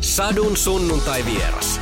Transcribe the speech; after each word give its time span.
Sadun 0.00 0.56
sunnuntai 0.56 1.24
vieras. 1.24 1.80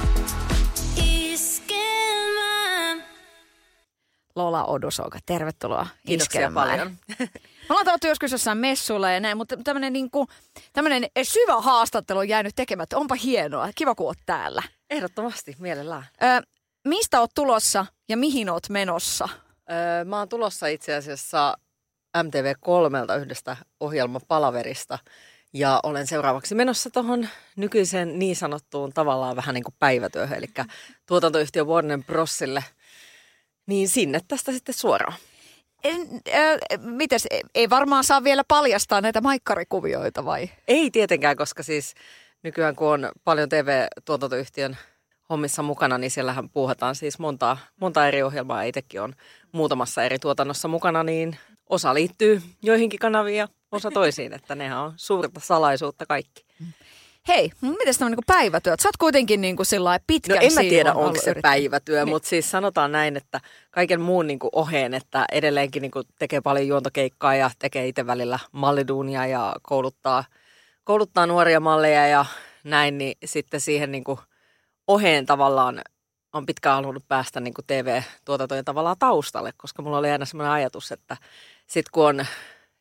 Lola 4.37 4.65
Odusoka, 4.65 5.19
tervetuloa 5.27 5.87
Kiitoksia 6.07 6.41
iskelmään. 6.41 6.69
paljon. 6.69 6.97
Me 7.69 7.71
ollaan 7.71 7.85
tavattu 7.85 8.07
joskus 8.07 8.33
jossain 8.33 8.59
messuilla 8.59 9.11
ja 9.11 9.21
näin, 9.21 9.37
mutta 9.37 9.57
tämmöinen 9.57 9.93
niinku, 9.93 10.27
tämmönen 10.73 11.07
syvä 11.23 11.61
haastattelu 11.61 12.19
on 12.19 12.29
jäänyt 12.29 12.53
tekemättä. 12.57 12.97
Onpa 12.97 13.15
hienoa. 13.15 13.69
Kiva, 13.75 13.95
kun 13.95 14.07
oot 14.07 14.19
täällä. 14.27 14.63
Ehdottomasti, 14.91 15.57
mielellään. 15.59 16.05
Ö, 16.23 16.43
mistä 16.85 17.21
oot 17.21 17.31
tulossa 17.35 17.87
ja 18.09 18.17
mihin 18.17 18.51
oot 18.51 18.69
menossa? 18.69 19.29
Öö, 19.71 20.05
mä 20.05 20.19
oon 20.19 20.29
tulossa 20.29 20.67
itse 20.67 20.95
asiassa 20.95 21.57
MTV3 22.17 23.21
yhdestä 23.21 23.57
ohjelmapalaverista 23.81 24.99
ja 25.53 25.81
olen 25.83 26.07
seuraavaksi 26.07 26.55
menossa 26.55 26.91
tuohon 26.91 27.29
nykyiseen 27.57 28.19
niin 28.19 28.37
sanottuun 28.37 28.93
tavallaan 28.93 29.37
vähän 29.37 29.55
niin 29.55 29.65
kuin 29.65 29.75
päivätyöhön, 29.79 30.39
eli 30.39 30.47
tuotantoyhtiö 31.07 31.65
Warner 31.65 32.03
Brosille. 32.07 32.65
Niin 33.67 33.89
sinne 33.89 34.21
tästä 34.29 34.53
sitten 34.53 34.75
suoraan. 34.75 35.19
En, 35.85 36.01
ö, 36.29 36.59
mites, 36.79 37.27
ei 37.55 37.71
varmaan 37.71 38.05
saa 38.05 38.25
vielä 38.25 38.43
paljastaa 38.49 39.01
näitä 39.01 39.21
maikkarikuvioita 39.21 40.25
vai? 40.25 40.51
Ei 40.69 40.91
tietenkään, 40.91 41.37
koska 41.37 41.63
siis 41.63 41.95
nykyään 42.43 42.77
kun 42.77 42.89
on 42.89 43.09
paljon 43.25 43.49
TV-tuotantoyhtiön 43.49 44.77
hommissa 45.31 45.63
mukana, 45.63 45.99
niin 45.99 46.11
siellähän 46.11 46.51
puuhataan 46.51 46.95
siis 46.95 47.19
monta, 47.19 47.57
monta 47.81 48.09
eri 48.09 48.23
ohjelmaa. 48.23 48.63
Itsekin 48.63 49.01
on 49.01 49.15
muutamassa 49.53 50.05
eri 50.05 50.19
tuotannossa 50.19 50.69
mukana, 50.69 51.03
niin 51.03 51.37
osa 51.69 51.95
liittyy 51.95 52.43
joihinkin 52.63 52.99
kanaviin 53.01 53.37
ja 53.39 53.49
osa 53.73 53.91
toisiin, 53.91 54.33
että 54.33 54.55
nehän 54.55 54.79
on 54.79 54.93
suurta 54.97 55.41
salaisuutta 55.41 56.07
kaikki. 56.07 56.45
Hei, 57.29 57.51
miten 57.61 57.95
tämä 57.99 58.09
niinku 58.11 58.23
päivätyöt? 58.27 58.81
Sä 58.81 58.89
oot 58.89 58.97
kuitenkin 58.97 59.41
niinku 59.41 59.65
sillä 59.65 60.01
pitkän 60.07 60.37
No 60.37 60.43
en 60.43 60.53
mä 60.55 60.61
tiedä, 60.61 60.93
onko 60.95 61.21
se 61.21 61.31
yrittäjä. 61.31 61.43
päivätyö, 61.53 62.05
Niin. 62.05 62.09
mutta 62.15 62.29
siis 62.29 62.51
sanotaan 62.51 62.93
näin, 62.93 63.17
että 63.17 63.41
kaiken 63.71 64.01
muun 64.01 64.27
niin 64.27 64.39
kuin 64.39 64.51
oheen, 64.53 64.95
että 64.95 65.25
edelleenkin 65.33 65.83
niin 65.83 65.91
kuin 65.91 66.05
tekee 66.19 66.41
paljon 66.41 66.67
juontokeikkaa 66.67 67.35
ja 67.35 67.51
tekee 67.59 67.89
itse 67.89 68.07
välillä 68.07 68.39
malliduunia 68.53 69.27
ja 69.27 69.57
kouluttaa, 69.63 70.25
kouluttaa 70.85 71.27
nuoria 71.27 71.61
malleja 71.61 72.07
ja 72.07 72.25
näin, 72.65 72.99
niin 72.99 73.17
sitten 73.25 73.61
siihen 73.61 73.93
niin 73.93 74.05
kuin 74.05 74.19
oheen 74.87 75.27
tavallaan 75.27 75.81
on 76.33 76.47
pitkään 76.47 76.75
halunnut 76.77 77.05
päästä 77.09 77.41
niin 77.41 77.55
kuin 77.55 77.65
TV-tuotantojen 77.67 78.65
tavallaan 78.65 78.97
taustalle, 78.99 79.53
koska 79.57 79.83
mulla 79.83 79.99
oli 79.99 80.11
aina 80.11 80.25
sellainen 80.25 80.53
ajatus, 80.53 80.93
että 80.93 81.17
sit 81.69 81.89
kun, 81.89 82.27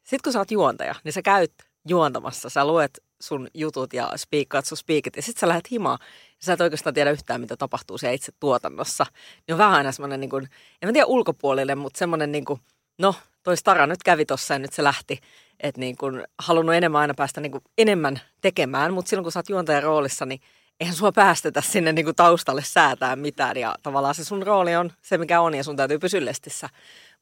sit 0.04 0.22
kun 0.22 0.34
sä 0.34 0.40
oot 0.40 0.52
juontaja, 0.52 0.96
niin 1.04 1.14
sä 1.14 1.22
käyt 1.22 1.54
juontamassa, 1.88 2.50
sä 2.50 2.66
luet 2.66 3.04
sun 3.22 3.48
jutut 3.54 3.94
ja 3.94 4.12
spiikkaat 4.16 4.66
sun 4.66 4.78
spiikit 4.78 5.16
ja 5.16 5.22
sitten 5.22 5.40
sä 5.40 5.48
lähdet 5.48 5.72
himaan 5.72 5.98
ja 6.30 6.46
sä 6.46 6.54
et 6.54 6.62
oikeastaan 6.62 6.94
tiedä 6.94 7.12
yhtään, 7.12 7.42
mitä 7.42 7.58
tapahtuu 7.58 7.98
siellä 7.98 8.14
itse 8.14 8.32
tuotannossa. 8.40 9.06
Niin 9.48 9.54
on 9.54 9.58
vähän 9.58 9.74
aina 9.74 9.92
semmoinen, 9.92 10.20
niin 10.20 10.48
en 10.82 10.90
mä 10.90 10.94
tiedä 10.94 11.06
ulkopuolelle, 11.06 11.76
mutta 11.76 11.98
semmoinen 11.98 12.32
niin 12.32 12.46
kuin, 12.46 12.62
no 12.98 13.16
toi 13.44 13.58
Stara 13.58 13.88
nyt 13.88 14.04
kävi 14.04 14.26
tossa 14.26 14.54
ja 14.54 14.60
nyt 14.60 14.74
se 14.74 14.84
lähti. 14.84 15.20
Että 15.60 15.80
niin 15.80 15.98
kuin, 15.98 16.24
halunnut 16.40 16.76
enemmän 16.76 17.02
aina 17.02 17.14
päästä 17.18 17.42
niin 17.42 17.52
kuin 17.52 17.64
enemmän 17.78 18.22
tekemään, 18.42 18.94
mutta 18.94 19.10
silloin 19.10 19.24
kun 19.24 19.32
sä 19.32 19.40
oot 19.40 19.50
juontajan 19.50 19.84
roolissa, 19.84 20.26
niin 20.26 20.42
eihän 20.80 20.96
sua 20.96 21.12
päästetä 21.12 21.62
sinne 21.62 21.94
niin 21.94 22.16
taustalle 22.16 22.64
säätää 22.64 23.16
mitään. 23.16 23.58
Ja 23.58 23.76
tavallaan 23.84 24.16
se 24.16 24.24
sun 24.24 24.44
rooli 24.44 24.76
on 24.76 24.92
se, 25.02 25.18
mikä 25.18 25.42
on 25.42 25.56
ja 25.56 25.64
sun 25.64 25.76
täytyy 25.76 26.00
pysyä 26.00 26.26
lestissä. 26.26 26.70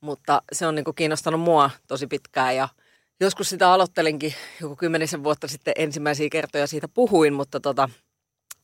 Mutta 0.01 0.41
se 0.51 0.67
on 0.67 0.75
niin 0.75 0.85
kuin 0.85 0.95
kiinnostanut 0.95 1.41
mua 1.41 1.69
tosi 1.87 2.07
pitkään 2.07 2.55
ja 2.55 2.67
joskus 3.19 3.49
sitä 3.49 3.71
aloittelinkin 3.71 4.33
joku 4.61 4.75
kymmenisen 4.75 5.23
vuotta 5.23 5.47
sitten 5.47 5.73
ensimmäisiä 5.77 6.29
kertoja 6.31 6.67
siitä 6.67 6.87
puhuin, 6.87 7.33
mutta 7.33 7.59
tota, 7.59 7.89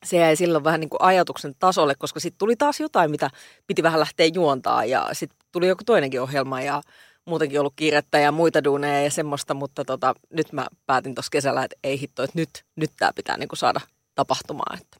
se 0.05 0.17
jäi 0.17 0.35
silloin 0.35 0.63
vähän 0.63 0.79
niin 0.79 0.89
kuin 0.89 1.01
ajatuksen 1.01 1.55
tasolle, 1.59 1.95
koska 1.95 2.19
sitten 2.19 2.37
tuli 2.37 2.55
taas 2.55 2.79
jotain, 2.79 3.11
mitä 3.11 3.29
piti 3.67 3.83
vähän 3.83 3.99
lähteä 3.99 4.29
juontaa 4.33 4.85
ja 4.85 5.09
sitten 5.13 5.39
tuli 5.51 5.67
joku 5.67 5.83
toinenkin 5.83 6.21
ohjelma 6.21 6.61
ja 6.61 6.81
muutenkin 7.25 7.59
ollut 7.59 7.73
kiirettä 7.75 8.19
ja 8.19 8.31
muita 8.31 8.63
duuneja 8.63 9.03
ja 9.03 9.11
semmoista, 9.11 9.53
mutta 9.53 9.85
tota, 9.85 10.15
nyt 10.33 10.51
mä 10.51 10.67
päätin 10.85 11.15
tuossa 11.15 11.29
kesällä, 11.29 11.63
että 11.63 11.77
ei 11.83 12.01
hitto, 12.01 12.23
että 12.23 12.39
nyt, 12.39 12.49
nyt 12.75 12.91
tämä 12.97 13.11
pitää 13.15 13.37
niin 13.37 13.49
kuin 13.49 13.59
saada 13.59 13.81
tapahtumaan. 14.15 14.81
Että. 14.81 14.97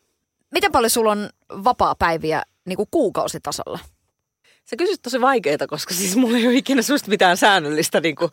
Miten 0.52 0.72
paljon 0.72 0.90
sulla 0.90 1.12
on 1.12 1.30
vapaa-päiviä 1.64 2.44
niinku 2.66 2.88
kuukausitasolla? 2.92 3.80
Sä 4.72 4.78
kysyt 4.78 5.02
tosi 5.02 5.22
vaikeita, 5.22 5.68
koska 5.68 5.94
siis 5.94 6.16
mulla 6.16 6.38
ei 6.38 6.48
ole 6.48 6.56
ikinä 6.56 6.82
susta 6.82 7.10
mitään 7.10 7.38
säännöllistä, 7.38 8.02
niin 8.02 8.16
kuin, 8.16 8.32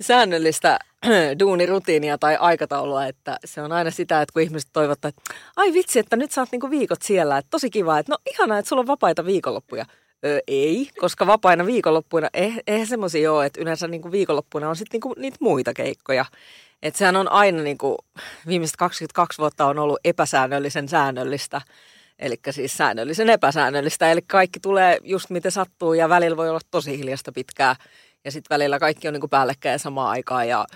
säännöllistä 0.00 0.78
duunirutiinia 1.40 2.18
tai 2.18 2.36
aikataulua. 2.40 3.06
Että 3.06 3.38
se 3.44 3.62
on 3.62 3.72
aina 3.72 3.90
sitä, 3.90 4.22
että 4.22 4.32
kun 4.32 4.42
ihmiset 4.42 4.70
toivottaa, 4.72 5.08
että 5.08 5.34
ai 5.56 5.72
vitsi, 5.72 5.98
että 5.98 6.16
nyt 6.16 6.32
sä 6.32 6.40
oot 6.40 6.48
niin 6.52 6.60
kuin 6.60 6.70
viikot 6.70 7.02
siellä. 7.02 7.38
Että 7.38 7.50
tosi 7.50 7.70
kiva, 7.70 7.98
että 7.98 8.12
no 8.12 8.18
ihanaa, 8.30 8.58
että 8.58 8.68
sulla 8.68 8.80
on 8.80 8.86
vapaita 8.86 9.26
viikonloppuja. 9.26 9.84
Öö, 10.24 10.38
ei, 10.46 10.90
koska 11.00 11.26
vapaina 11.26 11.66
viikonloppuina, 11.66 12.28
eh, 12.34 12.62
eihän 12.66 12.86
semmoisia 12.86 13.32
ole, 13.32 13.46
että 13.46 13.60
yleensä 13.60 13.88
niin 13.88 14.02
kuin 14.02 14.12
viikonloppuina 14.12 14.68
on 14.68 14.76
sitten 14.76 15.00
niin 15.04 15.22
niitä 15.22 15.38
muita 15.40 15.74
keikkoja. 15.74 16.24
Että 16.82 16.98
sehän 16.98 17.16
on 17.16 17.32
aina 17.32 17.62
niin 17.62 17.78
kuin, 17.78 17.96
viimeiset 18.46 18.76
22 18.76 19.38
vuotta 19.38 19.66
on 19.66 19.78
ollut 19.78 19.98
epäsäännöllisen 20.04 20.88
säännöllistä. 20.88 21.60
Eli 22.18 22.36
siis 22.50 22.76
säännöllisen 22.76 23.30
epäsäännöllistä. 23.30 24.10
Eli 24.10 24.22
kaikki 24.22 24.60
tulee 24.60 24.98
just 25.04 25.30
miten 25.30 25.52
sattuu 25.52 25.94
ja 25.94 26.08
välillä 26.08 26.36
voi 26.36 26.50
olla 26.50 26.60
tosi 26.70 26.98
hiljasta 26.98 27.32
pitkää. 27.32 27.76
Ja 28.24 28.32
sitten 28.32 28.54
välillä 28.54 28.78
kaikki 28.78 29.08
on 29.08 29.14
niin 29.14 29.20
kuin 29.20 29.30
päällekkäin 29.30 29.78
samaan 29.78 30.10
aikaan 30.10 30.48
ja 30.48 30.66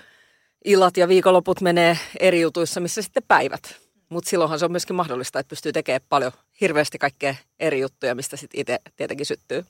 illat 0.65 0.97
ja 0.97 1.09
viikonloput 1.09 1.61
menee 1.61 1.99
eri 2.21 2.41
jutuissa, 2.41 2.81
missä 2.81 3.03
sitten 3.03 3.23
päivät. 3.29 3.77
Mutta 4.09 4.31
silloinhan 4.31 4.59
se 4.59 4.65
on 4.65 4.71
myöskin 4.71 4.97
mahdollista, 4.97 5.39
että 5.39 5.51
pystyy 5.51 5.73
tekemään 5.73 6.01
paljon 6.09 6.33
hirveästi 6.61 6.99
kaikkea 6.99 7.35
eri 7.61 7.81
juttuja, 7.81 8.15
mistä 8.15 8.37
sitten 8.37 8.61
itse 8.61 8.79
tietenkin 8.97 9.27
syttyy. 9.27 9.65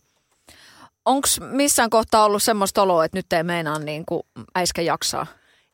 Onko 1.04 1.28
missään 1.40 1.90
kohtaa 1.90 2.24
ollut 2.24 2.42
semmoista 2.42 2.82
oloa, 2.82 3.04
että 3.04 3.18
nyt 3.18 3.32
ei 3.32 3.42
meinaa 3.42 3.78
niin 3.78 4.04
kuin 4.06 4.22
äiskä 4.54 4.82
jaksaa? 4.82 5.26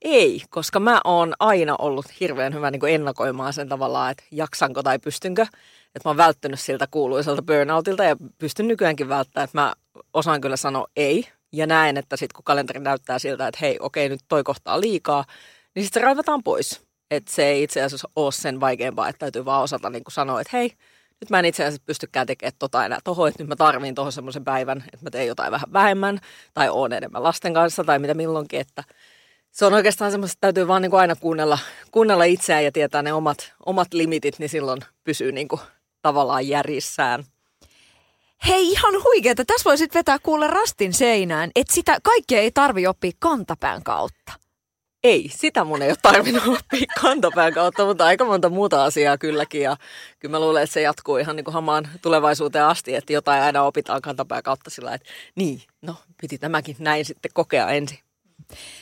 Ei, 0.02 0.42
koska 0.50 0.80
mä 0.80 1.00
oon 1.04 1.34
aina 1.38 1.76
ollut 1.78 2.06
hirveän 2.20 2.54
hyvä 2.54 2.70
niin 2.70 2.80
kuin 2.80 2.94
ennakoimaan 2.94 3.52
sen 3.52 3.68
tavallaan, 3.68 4.10
että 4.10 4.24
jaksanko 4.30 4.82
tai 4.82 4.98
pystynkö. 4.98 5.46
Että 5.96 6.08
mä 6.08 6.10
oon 6.10 6.16
välttynyt 6.16 6.60
siltä 6.60 6.86
kuuluiselta 6.90 7.42
burnoutilta 7.42 8.04
ja 8.04 8.16
pystyn 8.38 8.68
nykyäänkin 8.68 9.08
välttämään, 9.08 9.44
että 9.44 9.58
mä 9.58 9.74
osaan 10.14 10.40
kyllä 10.40 10.56
sanoa 10.56 10.86
ei. 10.96 11.28
Ja 11.52 11.66
näen, 11.66 11.96
että 11.96 12.16
sitten 12.16 12.34
kun 12.34 12.44
kalenteri 12.44 12.80
näyttää 12.80 13.18
siltä, 13.18 13.48
että 13.48 13.58
hei, 13.60 13.76
okei, 13.80 14.08
nyt 14.08 14.20
toi 14.28 14.44
kohtaa 14.44 14.80
liikaa, 14.80 15.24
niin 15.74 15.84
sitten 15.84 16.00
se 16.00 16.04
raivataan 16.04 16.42
pois. 16.42 16.82
Että 17.10 17.32
se 17.32 17.46
ei 17.46 17.62
itse 17.62 17.82
asiassa 17.82 18.08
ole 18.16 18.32
sen 18.32 18.60
vaikeampaa, 18.60 19.08
että 19.08 19.18
täytyy 19.18 19.44
vaan 19.44 19.62
osata 19.62 19.90
niin 19.90 20.02
sanoa, 20.08 20.40
että 20.40 20.56
hei, 20.56 20.72
nyt 21.20 21.30
mä 21.30 21.38
en 21.38 21.44
itse 21.44 21.64
asiassa 21.64 21.82
pystykään 21.86 22.26
tekemään 22.26 22.52
tota 22.58 22.84
enää 22.84 22.98
tohon, 23.04 23.28
että 23.28 23.42
nyt 23.42 23.48
mä 23.48 23.56
tarviin 23.56 23.94
tohon 23.94 24.12
semmoisen 24.12 24.44
päivän, 24.44 24.84
että 24.92 25.06
mä 25.06 25.10
teen 25.10 25.26
jotain 25.26 25.52
vähän 25.52 25.72
vähemmän 25.72 26.18
tai 26.54 26.68
oon 26.68 26.92
enemmän 26.92 27.22
lasten 27.22 27.54
kanssa 27.54 27.84
tai 27.84 27.98
mitä 27.98 28.14
milloinkin, 28.14 28.60
että 28.60 28.84
se 29.50 29.66
on 29.66 29.74
oikeastaan 29.74 30.10
semmoista, 30.10 30.32
että 30.32 30.40
täytyy 30.40 30.68
vaan 30.68 30.82
niin 30.82 30.90
kuin 30.90 31.00
aina 31.00 31.16
kuunnella, 31.16 31.58
kuunnella 31.90 32.24
itseään 32.24 32.64
ja 32.64 32.72
tietää 32.72 33.02
ne 33.02 33.12
omat, 33.12 33.52
omat 33.66 33.94
limitit, 33.94 34.38
niin 34.38 34.48
silloin 34.48 34.80
pysyy 35.04 35.32
niin 35.32 35.48
kuin 35.48 35.60
tavallaan 36.06 36.48
järjissään. 36.48 37.24
Hei, 38.46 38.68
ihan 38.70 38.94
huikeeta. 39.04 39.44
Tässä 39.44 39.64
voisit 39.64 39.94
vetää 39.94 40.18
kuule 40.22 40.46
rastin 40.46 40.92
seinään, 40.92 41.50
että 41.54 41.74
sitä 41.74 41.98
kaikkea 42.02 42.40
ei 42.40 42.50
tarvi 42.50 42.86
oppia 42.86 43.10
kantapään 43.18 43.82
kautta. 43.82 44.32
Ei, 45.04 45.30
sitä 45.34 45.64
mun 45.64 45.82
ei 45.82 45.88
ole 45.88 45.96
tarvinnut 46.02 46.42
oppia 46.46 46.86
kantapään 47.02 47.52
kautta, 47.52 47.86
mutta 47.86 48.06
aika 48.06 48.24
monta 48.24 48.48
muuta 48.48 48.84
asiaa 48.84 49.18
kylläkin. 49.18 49.62
Ja 49.62 49.76
kyllä 50.18 50.32
mä 50.32 50.40
luulen, 50.40 50.62
että 50.62 50.74
se 50.74 50.80
jatkuu 50.80 51.16
ihan 51.16 51.36
niin 51.36 51.44
kuin 51.44 51.54
hamaan 51.54 51.88
tulevaisuuteen 52.02 52.64
asti, 52.64 52.94
että 52.94 53.12
jotain 53.12 53.42
aina 53.42 53.62
opitaan 53.62 54.02
kantapään 54.02 54.42
kautta 54.42 54.70
sillä 54.70 54.94
että 54.94 55.08
niin, 55.34 55.62
no 55.82 55.94
piti 56.20 56.38
tämäkin 56.38 56.76
näin 56.78 57.04
sitten 57.04 57.30
kokea 57.34 57.70
ensin. 57.70 58.05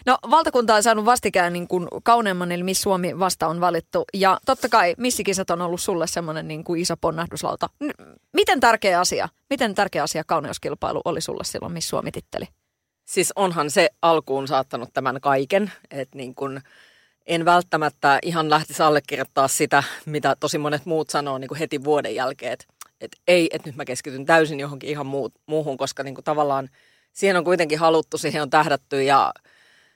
No 0.06 0.18
valtakunta 0.30 0.74
on 0.74 0.82
saanut 0.82 1.04
vastikään 1.04 1.52
niin 1.52 1.68
kuin 1.68 1.88
kauneimman, 2.02 2.52
eli 2.52 2.62
Miss 2.62 2.82
Suomi 2.82 3.18
vasta 3.18 3.48
on 3.48 3.60
valittu. 3.60 4.04
Ja 4.14 4.40
totta 4.46 4.68
kai 4.68 4.94
missikisat 4.98 5.50
on 5.50 5.60
ollut 5.60 5.80
sulle 5.80 6.06
semmoinen 6.06 6.48
niin 6.48 6.64
kuin 6.64 6.80
iso 6.80 6.96
ponnahduslauta. 6.96 7.68
N- 7.84 8.14
Miten 8.32 8.60
tärkeä 8.60 9.00
asia, 9.00 9.28
miten 9.50 9.74
tärkeä 9.74 10.02
asia 10.02 10.22
kauneuskilpailu 10.26 11.00
oli 11.04 11.20
sulle 11.20 11.44
silloin 11.44 11.72
Miss 11.72 11.88
Suomi-titteli? 11.88 12.44
Siis 13.04 13.32
onhan 13.36 13.70
se 13.70 13.90
alkuun 14.02 14.48
saattanut 14.48 14.90
tämän 14.92 15.20
kaiken, 15.20 15.72
että 15.90 16.18
niin 16.18 16.34
kun 16.34 16.60
en 17.26 17.44
välttämättä 17.44 18.18
ihan 18.22 18.50
lähtisi 18.50 18.82
allekirjoittaa 18.82 19.48
sitä, 19.48 19.82
mitä 20.06 20.36
tosi 20.40 20.58
monet 20.58 20.86
muut 20.86 21.10
sanoo 21.10 21.38
niin 21.38 21.48
kuin 21.48 21.58
heti 21.58 21.84
vuoden 21.84 22.14
jälkeen, 22.14 22.52
että, 22.52 22.64
että 23.00 23.18
ei, 23.28 23.48
että 23.52 23.68
nyt 23.68 23.76
mä 23.76 23.84
keskityn 23.84 24.26
täysin 24.26 24.60
johonkin 24.60 24.90
ihan 24.90 25.06
muuhun, 25.46 25.76
koska 25.76 26.02
niin 26.02 26.14
kuin 26.14 26.24
tavallaan 26.24 26.68
siihen 27.12 27.36
on 27.36 27.44
kuitenkin 27.44 27.78
haluttu, 27.78 28.18
siihen 28.18 28.42
on 28.42 28.50
tähdätty 28.50 29.02
ja 29.02 29.32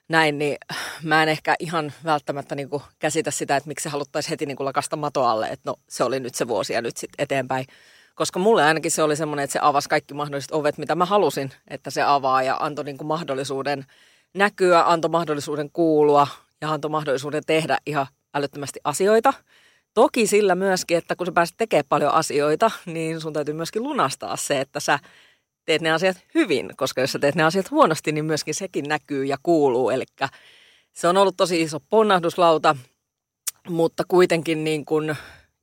näin, 0.09 0.37
niin 0.37 0.57
mä 1.03 1.23
en 1.23 1.29
ehkä 1.29 1.55
ihan 1.59 1.93
välttämättä 2.03 2.55
niin 2.55 2.69
kuin 2.69 2.83
käsitä 2.99 3.31
sitä, 3.31 3.55
että 3.55 3.67
miksi 3.67 3.83
se 3.83 3.89
haluttaisiin 3.89 4.29
heti 4.29 4.45
niin 4.45 4.57
kuin 4.57 4.65
lakasta 4.65 4.95
mato 4.95 5.25
alle, 5.25 5.47
että 5.47 5.69
no 5.69 5.75
se 5.89 6.03
oli 6.03 6.19
nyt 6.19 6.35
se 6.35 6.47
vuosi 6.47 6.73
ja 6.73 6.81
nyt 6.81 6.97
sitten 6.97 7.23
eteenpäin. 7.23 7.65
Koska 8.15 8.39
mulle 8.39 8.63
ainakin 8.63 8.91
se 8.91 9.03
oli 9.03 9.15
semmoinen, 9.15 9.43
että 9.43 9.53
se 9.53 9.59
avasi 9.61 9.89
kaikki 9.89 10.13
mahdolliset 10.13 10.51
ovet, 10.51 10.77
mitä 10.77 10.95
mä 10.95 11.05
halusin, 11.05 11.51
että 11.67 11.89
se 11.89 12.01
avaa 12.01 12.43
ja 12.43 12.57
antoi 12.59 12.85
niin 12.85 12.97
kuin 12.97 13.07
mahdollisuuden 13.07 13.85
näkyä, 14.33 14.83
antoi 14.85 15.11
mahdollisuuden 15.11 15.69
kuulua 15.71 16.27
ja 16.61 16.71
antoi 16.71 16.91
mahdollisuuden 16.91 17.43
tehdä 17.47 17.77
ihan 17.85 18.07
älyttömästi 18.33 18.79
asioita. 18.83 19.33
Toki 19.93 20.27
sillä 20.27 20.55
myöskin, 20.55 20.97
että 20.97 21.15
kun 21.15 21.25
sä 21.25 21.31
pääset 21.31 21.57
tekemään 21.57 21.85
paljon 21.89 22.13
asioita, 22.13 22.71
niin 22.85 23.21
sun 23.21 23.33
täytyy 23.33 23.53
myöskin 23.53 23.83
lunastaa 23.83 24.37
se, 24.37 24.61
että 24.61 24.79
sä 24.79 24.99
teet 25.69 25.81
ne 25.81 25.91
asiat 25.91 26.17
hyvin, 26.35 26.71
koska 26.77 27.01
jos 27.01 27.11
sä 27.11 27.19
teet 27.19 27.35
ne 27.35 27.43
asiat 27.43 27.71
huonosti, 27.71 28.11
niin 28.11 28.25
myöskin 28.25 28.55
sekin 28.55 28.85
näkyy 28.87 29.25
ja 29.25 29.37
kuuluu. 29.43 29.89
Eli 29.89 30.05
se 30.93 31.07
on 31.07 31.17
ollut 31.17 31.37
tosi 31.37 31.61
iso 31.61 31.79
ponnahduslauta, 31.79 32.75
mutta 33.67 34.03
kuitenkin 34.07 34.63
niin 34.63 34.85
kuin 34.85 35.15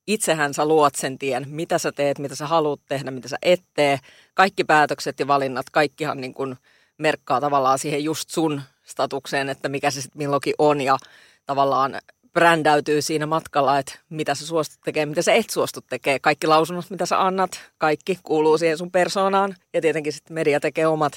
itsehän 0.07 0.55
sä 0.55 0.67
luot 0.67 0.95
sen 0.95 1.19
tien, 1.19 1.47
mitä 1.49 1.79
sä 1.79 1.93
teet, 1.93 2.19
mitä 2.19 2.35
sä 2.35 2.47
haluat 2.47 2.81
tehdä, 2.89 3.11
mitä 3.11 3.29
sä 3.29 3.37
et 3.43 3.63
tee. 3.75 3.99
Kaikki 4.35 4.65
päätökset 4.65 5.21
ja 5.21 5.27
valinnat, 5.27 5.71
kaikkihan 5.71 6.21
niin 6.21 6.35
kuin 6.35 6.57
merkkaa 6.99 7.41
tavallaan 7.41 7.79
siihen 7.79 8.05
just 8.05 8.31
sun 8.31 8.63
statukseen, 8.83 9.49
että 9.49 9.69
mikä 9.69 9.91
se 9.91 10.03
sitten 10.03 10.19
milloinkin 10.19 10.55
on 10.59 10.81
ja 10.81 10.99
tavallaan 11.47 11.99
brändäytyy 12.37 13.03
siinä 13.03 13.27
matkalla, 13.27 13.79
että 13.79 13.99
mitä 14.11 14.35
sä 14.35 14.47
suostut 14.47 14.81
tekemään, 14.85 15.09
mitä 15.09 15.23
sä 15.23 15.33
et 15.33 15.51
suostu 15.51 15.81
tekemään. 15.81 16.21
Kaikki 16.21 16.47
lausunnot, 16.47 16.91
mitä 16.91 17.07
sä 17.07 17.27
annat, 17.27 17.51
kaikki 17.79 18.19
kuuluu 18.23 18.59
siihen 18.59 18.79
sun 18.79 18.91
persoonaan. 18.91 19.55
Ja 19.75 19.81
tietenkin 19.81 20.13
sitten 20.13 20.35
media 20.35 20.61
tekee 20.61 20.87
omat, 20.87 21.13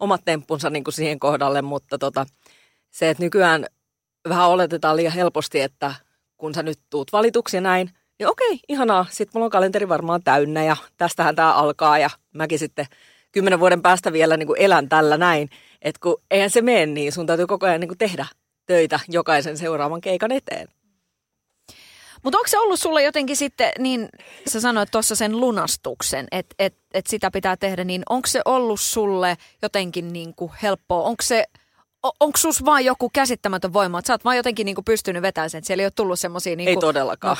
omat 0.00 0.20
temppunsa 0.24 0.70
niin 0.70 0.84
kuin 0.84 0.94
siihen 0.94 1.18
kohdalle, 1.18 1.62
mutta 1.62 1.98
tota, 1.98 2.26
se, 2.90 3.10
että 3.10 3.22
nykyään 3.22 3.66
vähän 4.28 4.48
oletetaan 4.48 4.96
liian 4.96 5.12
helposti, 5.12 5.60
että 5.60 5.94
kun 6.36 6.54
sä 6.54 6.62
nyt 6.62 6.78
tuut 6.90 7.12
valituksi 7.12 7.56
ja 7.56 7.60
näin, 7.60 7.90
niin 8.18 8.28
okei, 8.28 8.60
ihanaa, 8.68 9.06
sitten 9.10 9.30
mulla 9.34 9.44
on 9.44 9.50
kalenteri 9.50 9.88
varmaan 9.88 10.22
täynnä 10.22 10.64
ja 10.64 10.76
tästähän 10.96 11.36
tämä 11.36 11.52
alkaa 11.52 11.98
ja 11.98 12.10
mäkin 12.34 12.58
sitten 12.58 12.86
kymmenen 13.32 13.60
vuoden 13.60 13.82
päästä 13.82 14.12
vielä 14.12 14.36
niin 14.36 14.46
kuin 14.46 14.60
elän 14.60 14.88
tällä 14.88 15.16
näin, 15.16 15.50
että 15.82 16.00
kun 16.02 16.22
eihän 16.30 16.50
se 16.50 16.62
mene 16.62 16.86
niin, 16.86 17.12
sun 17.12 17.26
täytyy 17.26 17.46
koko 17.46 17.66
ajan 17.66 17.80
niin 17.80 17.88
kuin 17.88 17.98
tehdä 17.98 18.26
töitä 18.66 19.00
jokaisen 19.08 19.58
seuraavan 19.58 20.00
keikan 20.00 20.32
eteen. 20.32 20.68
Mutta 22.22 22.38
onko 22.38 22.48
se 22.48 22.58
ollut 22.58 22.80
sulle 22.80 23.02
jotenkin 23.02 23.36
sitten, 23.36 23.72
niin 23.78 24.08
sä 24.48 24.60
sanoit 24.60 24.90
tuossa 24.90 25.16
sen 25.16 25.40
lunastuksen, 25.40 26.26
että 26.32 26.54
et, 26.58 26.74
et 26.94 27.06
sitä 27.06 27.30
pitää 27.30 27.56
tehdä, 27.56 27.84
niin 27.84 28.02
onko 28.08 28.26
se 28.26 28.40
ollut 28.44 28.80
sulle 28.80 29.36
jotenkin 29.62 30.12
niin 30.12 30.34
kuin 30.34 30.52
helppoa? 30.62 31.02
Onko 31.02 31.22
se, 31.22 31.44
onko 32.20 32.36
sus 32.36 32.64
vaan 32.64 32.84
joku 32.84 33.10
käsittämätön 33.10 33.72
voima, 33.72 33.98
että 33.98 34.06
sä 34.06 34.14
oot 34.14 34.24
vaan 34.24 34.36
jotenkin 34.36 34.64
niin 34.64 34.74
kuin 34.74 34.84
pystynyt 34.84 35.22
vetämään 35.22 35.50
sen, 35.50 35.58
että 35.58 35.66
siellä 35.66 35.82
ei 35.82 35.86
ole 35.86 35.92
tullut 35.96 36.20
semmoisia 36.20 36.56
niin 36.56 36.68
Ei 36.68 36.76
todellakaan. 36.76 37.36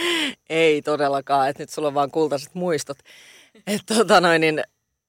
ei 0.50 0.82
todellakaan, 0.82 1.48
että 1.48 1.62
nyt 1.62 1.70
sulla 1.70 1.88
on 1.88 1.94
vaan 1.94 2.10
kultaiset 2.10 2.54
muistot. 2.54 2.98
Että 3.66 3.94
tota 3.94 4.20
noin, 4.20 4.40
niin 4.40 4.62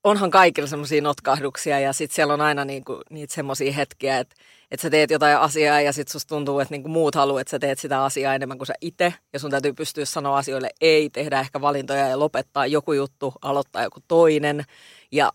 onhan 0.04 0.32
kaikilla 0.32 0.68
semmoisia 0.68 1.02
notkahduksia 1.02 1.80
ja 1.80 1.94
sitten 1.94 2.16
siellä 2.16 2.34
on 2.34 2.42
aina 2.42 2.66
niinku, 2.66 3.02
niitä 3.10 3.34
semmoisia 3.34 3.72
hetkiä, 3.72 4.20
että 4.20 4.36
että 4.74 4.82
sä 4.82 4.90
teet 4.90 5.12
jotain 5.12 5.38
asiaa 5.38 5.82
ja 5.82 5.94
sitten 5.94 6.12
susta 6.12 6.30
tuntuu, 6.30 6.60
että 6.60 6.74
niinku 6.74 6.90
muut 6.90 7.16
haluaa, 7.16 7.42
että 7.42 7.52
sä 7.52 7.60
teet 7.60 7.80
sitä 7.80 8.04
asiaa 8.04 8.36
enemmän 8.36 8.58
kuin 8.58 8.68
sä 8.68 8.74
itse. 8.82 9.14
Ja 9.34 9.40
sun 9.40 9.52
täytyy 9.52 9.74
pystyä 9.74 10.06
sanoa 10.06 10.38
asioille 10.38 10.70
ei, 10.82 11.10
tehdä 11.10 11.40
ehkä 11.40 11.62
valintoja 11.62 12.08
ja 12.08 12.20
lopettaa 12.20 12.66
joku 12.66 12.94
juttu, 12.94 13.34
aloittaa 13.42 13.84
joku 13.84 14.00
toinen. 14.08 14.64
Ja 15.12 15.32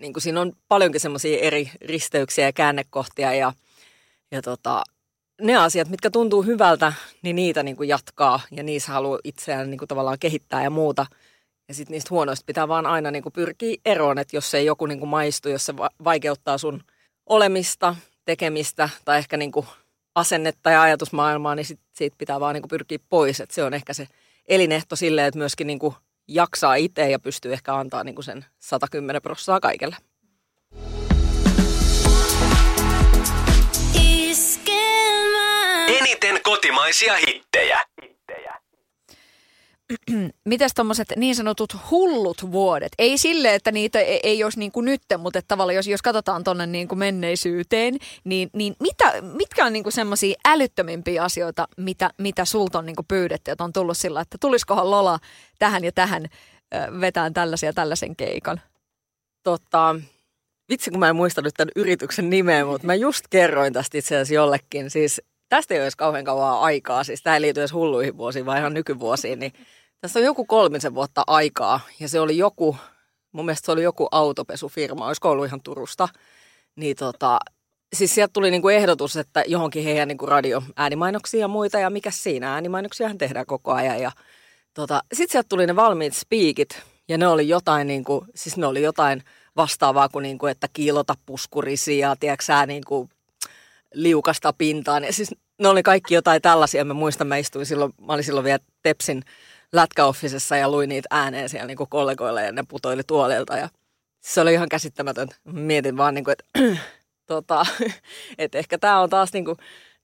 niinku 0.00 0.20
siinä 0.20 0.40
on 0.40 0.52
paljonkin 0.68 1.00
semmoisia 1.00 1.38
eri 1.40 1.70
risteyksiä 1.80 2.44
ja 2.44 2.52
käännekohtia 2.52 3.34
ja, 3.34 3.52
ja 4.30 4.42
tota, 4.42 4.84
ne 5.42 5.56
asiat, 5.56 5.88
mitkä 5.88 6.10
tuntuu 6.10 6.42
hyvältä, 6.42 6.92
niin 7.22 7.36
niitä 7.36 7.62
niinku 7.62 7.82
jatkaa 7.82 8.40
ja 8.50 8.62
niissä 8.62 8.92
haluaa 8.92 9.18
itseään 9.24 9.70
niinku 9.70 9.86
tavallaan 9.86 10.18
kehittää 10.20 10.62
ja 10.62 10.70
muuta. 10.70 11.06
Ja 11.68 11.74
sitten 11.74 11.94
niistä 11.94 12.08
huonoista 12.10 12.44
pitää 12.46 12.68
vaan 12.68 12.86
aina 12.86 13.10
niinku 13.10 13.30
pyrkiä 13.30 13.76
eroon, 13.84 14.18
että 14.18 14.36
jos 14.36 14.54
ei 14.54 14.66
joku 14.66 14.86
niinku 14.86 15.06
maistu, 15.06 15.48
jos 15.48 15.66
se 15.66 15.74
vaikeuttaa 16.04 16.58
sun 16.58 16.82
olemista, 17.26 17.96
tekemistä 18.24 18.88
tai 19.04 19.18
ehkä 19.18 19.36
niin 19.36 19.52
kuin 19.52 19.66
asennetta 20.14 20.70
ja 20.70 20.82
ajatusmaailmaa, 20.82 21.54
niin 21.54 21.66
sit, 21.66 21.80
siitä 21.92 22.16
pitää 22.18 22.40
vaan 22.40 22.54
niin 22.54 22.62
kuin 22.62 22.68
pyrkiä 22.68 22.98
pois. 23.08 23.40
Et 23.40 23.50
se 23.50 23.64
on 23.64 23.74
ehkä 23.74 23.92
se 23.92 24.08
elinehto 24.48 24.96
silleen, 24.96 25.26
että 25.26 25.38
myöskin 25.38 25.66
niin 25.66 25.78
kuin 25.78 25.94
jaksaa 26.28 26.74
itse 26.74 27.10
ja 27.10 27.18
pystyy 27.18 27.52
ehkä 27.52 27.74
antaa 27.74 28.04
niin 28.04 28.14
kuin 28.14 28.24
sen 28.24 28.44
110 28.58 29.22
prosenttia 29.22 29.60
kaikille. 29.60 29.96
Eniten 35.88 36.40
kotimaisia 36.42 37.14
hittejä. 37.16 37.80
mitäs 40.44 40.72
tuommoiset 40.74 41.12
niin 41.16 41.34
sanotut 41.34 41.76
hullut 41.90 42.52
vuodet? 42.52 42.92
Ei 42.98 43.18
sille, 43.18 43.54
että 43.54 43.72
niitä 43.72 44.00
ei, 44.00 44.20
ei 44.22 44.44
olisi 44.44 44.58
niin 44.58 44.72
kuin 44.72 44.84
nyt, 44.84 45.02
mutta 45.18 45.40
tavallaan 45.48 45.74
jos, 45.74 45.86
jos 45.86 46.02
katsotaan 46.02 46.44
tuonne 46.44 46.66
niin 46.66 46.88
kuin 46.88 46.98
menneisyyteen, 46.98 47.98
niin, 48.24 48.50
niin 48.52 48.76
mitä, 48.80 49.12
mitkä 49.22 49.66
on 49.66 49.72
niin 49.72 49.84
semmoisia 49.88 50.36
älyttömimpiä 50.44 51.22
asioita, 51.22 51.68
mitä, 51.76 52.10
mitä 52.18 52.44
sulta 52.44 52.78
on 52.78 52.86
niin 52.86 52.96
kuin 52.96 53.06
pyydetty, 53.06 53.50
että 53.50 53.64
on 53.64 53.72
tullut 53.72 53.98
sillä, 53.98 54.20
että 54.20 54.38
tulisikohan 54.40 54.90
Lola 54.90 55.18
tähän 55.58 55.84
ja 55.84 55.92
tähän 55.92 56.28
vetään 57.00 57.34
tällaisia 57.34 57.72
tällaisen 57.72 58.16
keikan? 58.16 58.60
Totta, 59.42 59.96
vitsi 60.68 60.90
kun 60.90 61.00
mä 61.00 61.08
en 61.08 61.16
muista 61.16 61.42
nyt 61.42 61.54
tämän 61.56 61.72
yrityksen 61.76 62.30
nimeä, 62.30 62.64
mutta 62.64 62.86
mä 62.86 62.94
just 62.94 63.24
kerroin 63.30 63.72
tästä 63.72 63.98
itse 63.98 64.16
asiassa 64.16 64.34
jollekin. 64.34 64.90
Siis 64.90 65.22
tästä 65.48 65.74
ei 65.74 65.82
olisi 65.82 65.96
kauhean 65.96 66.24
kauan 66.24 66.60
aikaa, 66.60 67.04
siis 67.04 67.22
tämä 67.22 67.36
ei 67.36 67.40
liity 67.40 67.60
edes 67.60 67.72
hulluihin 67.72 68.16
vuosiin, 68.16 68.46
vaan 68.46 68.58
ihan 68.58 68.74
nykyvuosiin, 68.74 69.38
niin 69.38 69.52
tässä 70.00 70.18
on 70.18 70.24
joku 70.24 70.44
kolmisen 70.44 70.94
vuotta 70.94 71.22
aikaa 71.26 71.80
ja 72.00 72.08
se 72.08 72.20
oli 72.20 72.38
joku, 72.38 72.76
mun 73.32 73.44
mielestä 73.44 73.66
se 73.66 73.72
oli 73.72 73.82
joku 73.82 74.08
autopesufirma, 74.10 75.06
olisi 75.06 75.20
ollut 75.24 75.46
ihan 75.46 75.60
Turusta. 75.62 76.08
Niin 76.76 76.96
tota, 76.96 77.38
siis 77.94 78.14
sieltä 78.14 78.32
tuli 78.32 78.50
niinku 78.50 78.68
ehdotus, 78.68 79.16
että 79.16 79.44
johonkin 79.46 79.84
heidän 79.84 80.08
niinku 80.08 80.26
radio 80.26 80.62
äänimainoksia 80.76 81.40
ja 81.40 81.48
muita 81.48 81.78
ja 81.78 81.90
mikä 81.90 82.10
siinä 82.10 82.54
äänimainoksiahan 82.54 83.18
tehdään 83.18 83.46
koko 83.46 83.72
ajan. 83.72 84.00
Ja 84.00 84.12
tota, 84.74 85.02
sitten 85.12 85.32
sieltä 85.32 85.48
tuli 85.48 85.66
ne 85.66 85.76
valmiit 85.76 86.14
speakit 86.14 86.82
ja 87.08 87.18
ne 87.18 87.26
oli 87.26 87.48
jotain 87.48 87.86
niinku, 87.86 88.24
siis 88.34 88.56
ne 88.56 88.66
oli 88.66 88.82
jotain 88.82 89.22
vastaavaa 89.56 90.08
kuin 90.08 90.22
niinku, 90.22 90.46
että 90.46 90.68
kiilota 90.72 91.14
puskurisia, 91.26 92.16
tiedätkö 92.20 92.44
sä, 92.44 92.66
niinku, 92.66 93.08
liukasta 93.94 94.52
pintaan. 94.52 95.04
Ja 95.04 95.12
siis 95.12 95.34
ne 95.60 95.68
oli 95.68 95.82
kaikki 95.82 96.14
jotain 96.14 96.42
tällaisia. 96.42 96.84
Mä 96.84 96.94
muistan, 96.94 97.26
mä 97.26 97.36
istuin 97.36 97.66
silloin, 97.66 97.92
mä 98.00 98.12
olin 98.12 98.24
silloin 98.24 98.44
vielä 98.44 98.58
Tepsin 98.82 99.22
lätkäoffisessa 99.72 100.56
ja 100.56 100.70
luin 100.70 100.88
niitä 100.88 101.08
ääneen 101.10 101.48
siellä 101.48 101.66
niin 101.66 101.78
kollegoille 101.88 102.44
ja 102.44 102.52
ne 102.52 102.64
putoili 102.68 103.02
tuolilta 103.06 103.56
ja 103.56 103.68
se 104.20 104.40
oli 104.40 104.52
ihan 104.52 104.68
käsittämätön. 104.68 105.28
Mietin 105.44 105.96
vaan, 105.96 106.14
niin 106.14 106.24
kuin, 106.24 106.32
että, 106.32 106.78
tota, 107.26 107.66
että 108.38 108.58
ehkä 108.58 108.78
tämä 108.78 109.00
on 109.00 109.10
taas, 109.10 109.32
niin 109.32 109.44
kuin, 109.44 109.58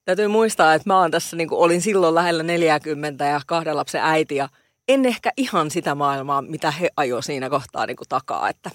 täytyy 0.05 0.29
muistaa, 0.29 0.75
että 0.75 0.91
mä 0.91 0.99
oon 0.99 1.11
tässä, 1.11 1.37
niin 1.37 1.49
kuin, 1.49 1.59
olin 1.59 1.83
silloin 1.83 2.15
lähellä 2.15 2.43
40 2.43 3.25
ja 3.25 3.41
kahden 3.47 3.77
lapsen 3.77 4.01
äiti 4.05 4.37
ja 4.37 4.49
en 4.89 5.07
ehkä 5.07 5.31
ihan 5.37 5.71
sitä 5.71 5.95
maailmaa, 5.95 6.43
mitä 6.43 6.71
he 6.71 6.91
ajo 6.97 7.23
siinä 7.23 7.51
kohtaa 7.51 7.87
niin 7.87 7.97
kuin, 7.97 8.09
takaa, 8.09 8.49
että 8.49 8.71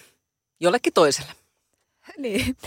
jollekin 0.59 0.93
toiselle. 0.93 1.31
Niin, 2.17 2.57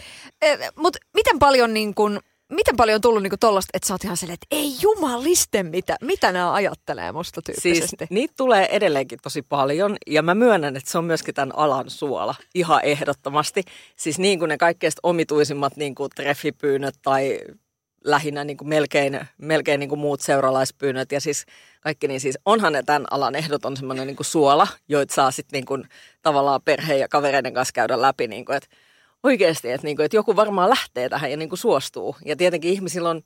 eh, 0.43 0.59
mutta 0.77 0.99
miten 1.15 1.39
paljon 1.39 1.75
niin 1.75 1.95
kuin, 1.95 2.21
miten 2.53 2.77
paljon 2.77 2.95
on 2.95 3.01
tullut 3.01 3.23
niinku 3.23 3.37
tollasta, 3.41 3.71
että 3.75 3.89
sä 3.89 3.95
oot 3.95 4.05
ihan 4.05 4.17
silleen, 4.17 4.35
että 4.35 4.47
ei 4.51 4.73
jumaliste, 4.81 5.63
mitä, 5.63 5.97
mitä 6.01 6.33
nämä 6.33 6.53
ajattelee 6.53 7.13
musta 7.13 7.43
tyyppisesti? 7.43 7.97
Siis 7.99 8.11
niitä 8.11 8.35
tulee 8.37 8.69
edelleenkin 8.77 9.19
tosi 9.23 9.43
paljon 9.43 9.97
ja 10.07 10.23
mä 10.23 10.35
myönnän, 10.35 10.77
että 10.77 10.91
se 10.91 10.99
on 10.99 11.05
myöskin 11.05 11.35
tämän 11.35 11.59
alan 11.59 11.91
suola 11.91 12.35
ihan 12.55 12.85
ehdottomasti. 12.85 13.63
Siis 13.97 14.19
niin 14.19 14.39
kuin 14.39 14.49
ne 14.49 14.59
kaikkein 14.59 14.93
omituisimmat 15.03 15.77
niin 15.77 15.95
kuin 15.95 16.11
treffipyynnöt 16.11 16.95
tai 17.03 17.41
lähinnä 18.05 18.45
niin 18.45 18.57
kuin 18.57 18.69
melkein, 18.69 19.21
melkein 19.39 19.81
niin 19.81 19.89
kuin 19.89 19.99
muut 19.99 20.21
seuralaispyynnöt 20.21 21.13
ja 21.13 21.21
siis 21.21 21.47
kaikki, 21.81 22.09
niin 22.09 22.21
siis 22.21 22.39
onhan 22.45 22.73
ne 22.73 22.83
tämän 22.83 23.05
alan 23.11 23.35
ehdoton 23.35 23.77
semmoinen 23.77 24.07
niin 24.07 24.17
kuin 24.17 24.27
suola, 24.27 24.69
joita 24.89 25.15
saa 25.15 25.31
sitten 25.31 25.57
niin 25.57 25.67
kuin 25.67 25.85
tavallaan 26.23 26.63
perheen 26.65 27.01
ja 27.01 27.09
kavereiden 27.09 27.55
kanssa 27.55 27.73
käydä 27.73 28.03
läpi, 28.03 28.29
niin 28.29 28.45
kuin, 28.45 28.57
että 28.57 28.69
oikeasti, 29.23 29.71
että, 29.71 29.87
niinku, 29.87 30.03
että 30.03 30.17
joku 30.17 30.37
varmaan 30.37 30.71
lähtee 30.71 31.09
tähän 31.09 31.31
ja 31.31 31.37
niinku 31.37 31.57
suostuu. 31.57 32.17
Ja 32.25 32.37
tietenkin 32.37 32.73
ihmisillä 32.73 33.11
on 33.11 33.23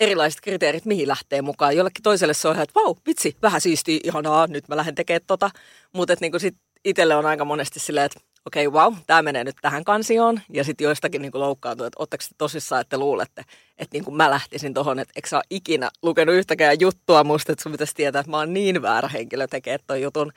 erilaiset 0.00 0.40
kriteerit, 0.40 0.84
mihin 0.84 1.08
lähtee 1.08 1.42
mukaan. 1.42 1.76
Jollekin 1.76 2.02
toiselle 2.02 2.34
se 2.34 2.48
on 2.48 2.60
että 2.60 2.80
vau, 2.80 2.94
vitsi, 3.06 3.36
vähän 3.42 3.60
siistiä, 3.60 4.00
ihanaa, 4.04 4.46
nyt 4.46 4.68
mä 4.68 4.76
lähden 4.76 4.94
tekemään 4.94 5.20
tota. 5.26 5.50
Mutta 5.92 6.14
niinku 6.20 6.38
sit 6.38 6.56
itselle 6.84 7.16
on 7.16 7.26
aika 7.26 7.44
monesti 7.44 7.80
silleen, 7.80 8.06
että 8.06 8.20
okei, 8.46 8.66
okay, 8.66 8.80
wow, 8.80 8.94
tämä 9.06 9.22
menee 9.22 9.44
nyt 9.44 9.56
tähän 9.62 9.84
kansioon. 9.84 10.40
Ja 10.52 10.64
sitten 10.64 10.84
joistakin 10.84 11.22
niinku 11.22 11.38
loukkaantuu, 11.38 11.86
että 11.86 12.00
ootteko 12.00 12.24
te 12.28 12.34
tosissaan, 12.38 12.80
että 12.80 12.98
luulette, 12.98 13.42
että 13.78 13.94
niinku 13.94 14.10
mä 14.10 14.30
lähtisin 14.30 14.74
tuohon, 14.74 14.98
että 14.98 15.12
eikö 15.16 15.28
sä 15.28 15.36
ole 15.36 15.44
ikinä 15.50 15.90
lukenut 16.02 16.34
yhtäkään 16.34 16.80
juttua 16.80 17.24
musta, 17.24 17.52
että 17.52 17.62
sun 17.62 17.72
pitäisi 17.72 17.94
tietää, 17.94 18.20
että 18.20 18.30
mä 18.30 18.36
oon 18.36 18.54
niin 18.54 18.82
väärä 18.82 19.08
henkilö 19.08 19.46
tekemään 19.46 19.80
ton 19.86 20.02
jutun. 20.02 20.32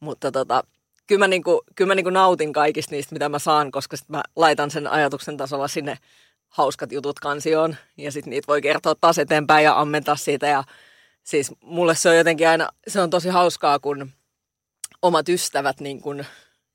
Mutta 0.00 0.32
tota, 0.32 0.64
kyllä 1.08 1.18
mä, 1.18 1.28
niinku, 1.28 1.62
kyllä 1.74 1.88
mä 1.88 1.94
niinku 1.94 2.10
nautin 2.10 2.52
kaikista 2.52 2.94
niistä, 2.94 3.14
mitä 3.14 3.28
mä 3.28 3.38
saan, 3.38 3.70
koska 3.70 3.96
sit 3.96 4.08
mä 4.08 4.22
laitan 4.36 4.70
sen 4.70 4.86
ajatuksen 4.86 5.36
tasolla 5.36 5.68
sinne 5.68 5.98
hauskat 6.48 6.92
jutut 6.92 7.20
kansioon. 7.20 7.76
Ja 7.96 8.12
sitten 8.12 8.30
niitä 8.30 8.46
voi 8.46 8.62
kertoa 8.62 8.94
taas 9.00 9.18
eteenpäin 9.18 9.64
ja 9.64 9.80
ammentaa 9.80 10.16
siitä. 10.16 10.46
Ja 10.46 10.64
siis 11.22 11.52
mulle 11.60 11.94
se 11.94 12.08
on 12.08 12.16
jotenkin 12.16 12.48
aina, 12.48 12.68
se 12.88 13.00
on 13.00 13.10
tosi 13.10 13.28
hauskaa, 13.28 13.78
kun 13.78 14.10
omat 15.02 15.28
ystävät 15.28 15.80
niin 15.80 16.00
kun, 16.00 16.24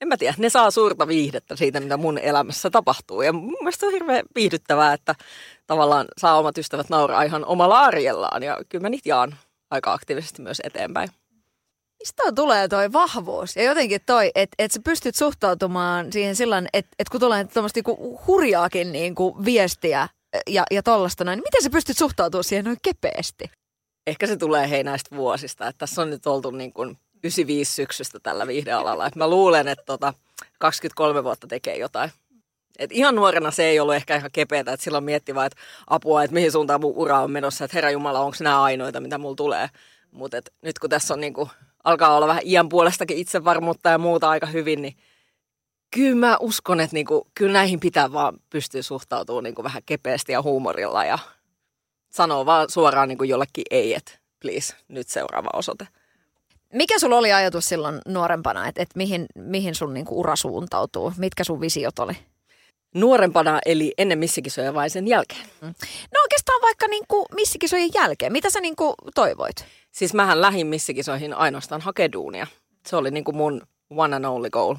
en 0.02 0.08
mä 0.08 0.18
tiedä, 0.18 0.36
ne 0.38 0.50
saa 0.50 0.72
suurta 0.72 1.08
viihdettä 1.08 1.56
siitä, 1.56 1.80
mitä 1.80 1.98
mun 1.98 2.18
elämässä 2.18 2.70
tapahtuu. 2.70 3.22
Ja 3.22 3.34
mun 3.34 3.58
mielestä 3.60 3.86
on 3.86 3.92
hirveän 3.92 4.26
viihdyttävää, 4.36 4.94
että 4.94 5.16
tavallaan 5.68 6.08
saa 6.18 6.40
omat 6.40 6.58
ystävät 6.58 6.90
nauraa 6.90 7.24
ihan 7.24 7.46
omalla 7.46 7.80
arjellaan. 7.80 8.44
Ja 8.44 8.58
kyllä 8.70 8.82
mä 8.82 8.90
niitä 8.90 9.10
jaan 9.10 9.36
aika 9.72 9.94
aktiivisesti 9.94 10.42
myös 10.42 10.62
eteenpäin. 10.64 11.10
Mistä 12.04 12.24
tulee 12.36 12.68
toi 12.68 12.94
vahvuus 12.94 13.56
ja 13.56 13.64
jotenkin 13.64 14.02
toi, 14.06 14.32
että 14.36 14.56
et 14.60 14.72
sä 14.72 14.80
pystyt 14.84 15.16
suhtautumaan 15.16 16.12
siihen 16.12 16.36
sillä 16.36 16.64
että 16.74 16.96
et 17.00 17.10
kun 17.10 17.20
tulee 17.20 17.44
tuommoista 17.44 17.78
niinku 17.78 18.22
hurjaakin 18.28 18.92
niinku 18.92 19.46
viestiä 19.46 20.10
ja, 20.48 20.64
ja 20.72 20.84
tollasta 20.84 21.24
näin, 21.24 21.38
niin 21.38 21.44
miten 21.44 21.64
sä 21.64 21.70
pystyt 21.70 21.98
suhtautumaan 21.98 22.44
siihen 22.44 22.66
noin 22.66 22.78
kepeästi? 22.82 23.52
Ehkä 24.08 24.28
se 24.28 24.38
tulee 24.38 24.70
hei 24.70 24.84
näistä 24.84 25.16
vuosista, 25.16 25.68
että 25.68 25.78
tässä 25.78 26.02
on 26.02 26.10
nyt 26.10 26.28
oltu 26.28 26.52
niin 26.52 26.74
kuin 26.74 26.98
95 27.14 27.72
syksystä 27.72 28.20
tällä 28.24 28.48
viihdealalla. 28.48 29.08
Et 29.08 29.16
mä 29.16 29.28
luulen, 29.28 29.68
että 29.68 29.86
tota 29.86 30.14
23 30.60 31.24
vuotta 31.24 31.48
tekee 31.48 31.78
jotain. 31.78 32.12
Et 32.80 32.92
ihan 32.92 33.16
nuorena 33.16 33.52
se 33.52 33.64
ei 33.64 33.80
ollut 33.80 33.96
ehkä 33.96 34.16
ihan 34.16 34.32
kepeätä, 34.34 34.74
että 34.74 34.84
silloin 34.84 35.04
mietti 35.04 35.36
vaan, 35.36 35.48
että 35.48 35.62
apua, 35.88 36.24
että 36.24 36.34
mihin 36.34 36.52
suuntaan 36.52 36.82
mun 36.82 36.94
ura 36.96 37.20
on 37.20 37.32
menossa, 37.32 37.66
että 37.66 37.78
herra 37.78 37.92
Jumala, 37.92 38.20
onko 38.20 38.38
nämä 38.40 38.64
ainoita, 38.64 39.00
mitä 39.00 39.18
mulla 39.18 39.36
tulee. 39.36 39.70
Mutta 40.12 40.38
nyt 40.62 40.80
kun 40.80 40.90
tässä 40.90 41.14
on 41.14 41.20
niinku, 41.20 41.50
alkaa 41.84 42.16
olla 42.16 42.28
vähän 42.28 42.44
iän 42.46 42.70
puolestakin 42.70 43.18
itsevarmuutta 43.18 43.90
ja 43.90 43.98
muuta 43.98 44.30
aika 44.30 44.46
hyvin, 44.46 44.82
niin 44.82 44.98
kyllä 45.92 46.16
mä 46.16 46.38
uskon, 46.40 46.80
että 46.80 46.94
niinku, 46.94 47.28
kyllä 47.36 47.54
näihin 47.54 47.80
pitää 47.80 48.14
vaan 48.14 48.38
pystyä 48.50 48.82
suhtautumaan 48.82 49.44
niinku 49.44 49.64
vähän 49.64 49.84
kepeästi 49.86 50.32
ja 50.32 50.42
huumorilla 50.42 51.06
ja 51.06 51.20
sanoa 52.10 52.46
vaan 52.46 52.70
suoraan 52.70 53.08
niinku 53.08 53.24
jollekin 53.24 53.66
ei, 53.72 53.94
että 53.94 54.12
please, 54.42 54.76
nyt 54.88 55.08
seuraava 55.08 55.50
osoite. 55.54 55.88
Mikä 56.74 57.00
sulla 57.00 57.18
oli 57.18 57.34
ajatus 57.34 57.70
silloin 57.70 58.02
nuorempana, 58.08 58.68
että, 58.68 58.82
että 58.82 58.98
mihin, 58.98 59.26
mihin 59.36 59.76
sun 59.76 59.94
niinku 59.94 60.20
ura 60.20 60.36
suuntautuu? 60.36 61.14
Mitkä 61.18 61.44
sun 61.44 61.62
visiot 61.62 62.00
oli? 62.00 62.14
Nuorempana 62.94 63.60
eli 63.66 63.94
ennen 63.98 64.20
missikisoja 64.20 64.74
vai 64.74 64.90
sen 64.90 65.08
jälkeen? 65.08 65.46
Mm. 65.62 65.74
No 66.14 66.22
oikeastaan 66.22 66.62
vaikka 66.62 66.88
niinku 66.88 67.26
missikisojen 67.36 67.90
jälkeen. 67.94 68.32
Mitä 68.32 68.50
sä 68.50 68.62
niinku 68.62 68.94
toivoit? 69.16 69.66
Siis 69.92 70.14
mähän 70.14 70.42
lähin 70.42 70.68
missikisoihin 70.68 71.34
ainoastaan 71.34 71.82
hakeduunia. 71.82 72.48
Se 72.88 72.96
oli 72.96 73.12
niinku 73.12 73.32
mun 73.32 73.62
one 73.90 74.16
and 74.16 74.26
only 74.26 74.50
goal. 74.50 74.76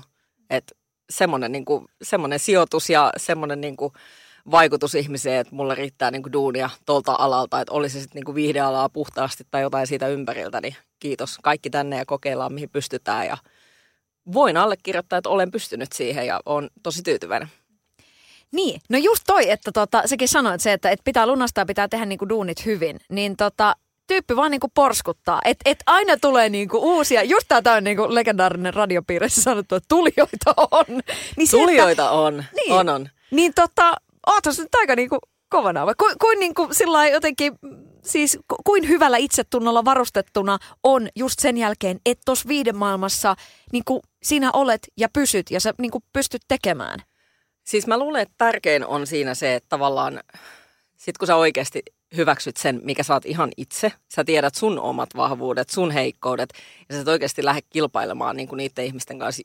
Että 0.51 0.75
semmoinen 1.11 1.53
niinku, 1.53 1.87
semmonen 2.03 2.39
sijoitus 2.39 2.91
ja 2.91 3.13
semmoinen 3.17 3.61
niinku 3.61 3.93
vaikutus 4.51 4.95
ihmiseen, 4.95 5.41
että 5.41 5.55
mulla 5.55 5.75
riittää 5.75 6.11
niinku 6.11 6.33
duunia 6.33 6.71
tuolta 6.87 7.17
alalta, 7.19 7.61
että 7.61 7.75
olisi 7.75 8.01
sitten 8.01 8.21
niinku 8.21 8.35
viihdealaa 8.35 8.89
puhtaasti 8.89 9.45
tai 9.51 9.63
jotain 9.63 9.87
siitä 9.87 10.09
ympäriltä, 10.09 10.61
niin 10.61 10.77
kiitos. 11.01 11.39
Kaikki 11.43 11.71
tänne 11.71 11.97
ja 11.97 12.07
kokeillaan, 12.07 12.53
mihin 12.53 12.71
pystytään 12.71 13.27
ja 13.27 13.37
voin 14.33 14.57
allekirjoittaa, 14.57 15.19
että 15.19 15.31
olen 15.31 15.51
pystynyt 15.51 15.93
siihen 15.93 16.27
ja 16.27 16.41
olen 16.47 16.71
tosi 16.83 17.03
tyytyväinen. 17.03 17.49
Niin, 18.55 18.81
no 18.91 18.99
just 18.99 19.25
toi, 19.27 19.51
että 19.51 19.73
tota, 19.73 20.03
sekin 20.07 20.29
sanoit 20.29 20.61
se, 20.61 20.73
että, 20.73 20.91
että 20.91 21.05
pitää 21.05 21.27
lunastaa, 21.27 21.67
pitää 21.67 21.89
tehdä 21.89 22.07
niinku 22.07 22.29
duunit 22.29 22.65
hyvin, 22.65 23.01
niin 23.09 23.37
tota, 23.37 23.77
tyyppi 24.07 24.37
vaan 24.37 24.51
niinku 24.51 24.69
porskuttaa. 24.75 25.41
Että 25.45 25.71
et 25.71 25.79
aina 25.87 26.17
tulee 26.17 26.49
niinku 26.49 26.79
uusia, 26.79 27.23
just 27.23 27.49
tää 27.49 27.75
on 27.77 27.85
niinku 27.85 28.15
legendaarinen 28.15 28.75
radiopiirissä 28.75 29.43
sanottu, 29.43 29.75
että 29.75 29.89
tulijoita 29.89 30.55
on. 30.71 31.01
Niin 31.37 31.49
se, 31.49 31.57
tulijoita 31.57 31.91
että, 31.91 32.11
on, 32.11 32.45
niin, 32.55 32.73
on, 32.73 32.89
on. 32.89 33.09
Niin 33.31 33.55
tota, 33.55 33.95
ootas 34.27 34.59
nyt 34.59 34.75
aika 34.75 34.97
niinku 34.97 35.19
kovana. 35.49 35.87
Vai 35.87 35.95
kuin, 35.99 36.15
kuin 36.21 36.39
niinku 36.41 36.69
sillä 36.73 37.09
jotenkin, 37.09 37.53
siis 38.05 38.39
kuin 38.65 38.89
hyvällä 38.89 39.17
itsetunnolla 39.17 39.85
varustettuna 39.85 40.59
on 40.83 41.09
just 41.17 41.39
sen 41.41 41.57
jälkeen, 41.57 41.99
että 42.07 42.23
tuossa 42.25 42.49
viidemaailmassa 42.49 43.37
niinku 43.73 44.03
sinä 44.23 44.51
olet 44.53 44.81
ja 44.97 45.09
pysyt 45.09 45.51
ja 45.51 45.61
sä 45.61 45.75
niinku 45.79 46.03
pystyt 46.13 46.43
tekemään. 46.49 47.01
Siis 47.65 47.87
mä 47.87 47.99
luulen, 47.99 48.23
että 48.23 48.35
tärkein 48.39 48.87
on 48.87 49.07
siinä 49.07 49.35
se, 49.35 49.55
että 49.55 49.69
tavallaan 49.69 50.21
sit 50.97 51.19
kun 51.19 51.27
sä 51.27 51.37
oikeasti 51.37 51.83
hyväksyt 52.17 52.57
sen, 52.57 52.81
mikä 52.85 53.03
sä 53.03 53.15
oot 53.15 53.27
ihan 53.27 53.51
itse, 53.57 53.93
sä 54.15 54.25
tiedät 54.25 54.55
sun 54.55 54.79
omat 54.79 55.09
vahvuudet, 55.17 55.71
sun 55.71 55.91
heikkoudet 55.91 56.51
ja 56.89 56.95
sä 56.95 57.01
et 57.01 57.09
oikeasti 57.09 57.45
lähde 57.45 57.61
kilpailemaan 57.71 58.37
niin 58.37 58.49
kuin 58.49 58.57
niiden 58.57 58.85
ihmisten 58.85 59.19
kanssa, 59.19 59.43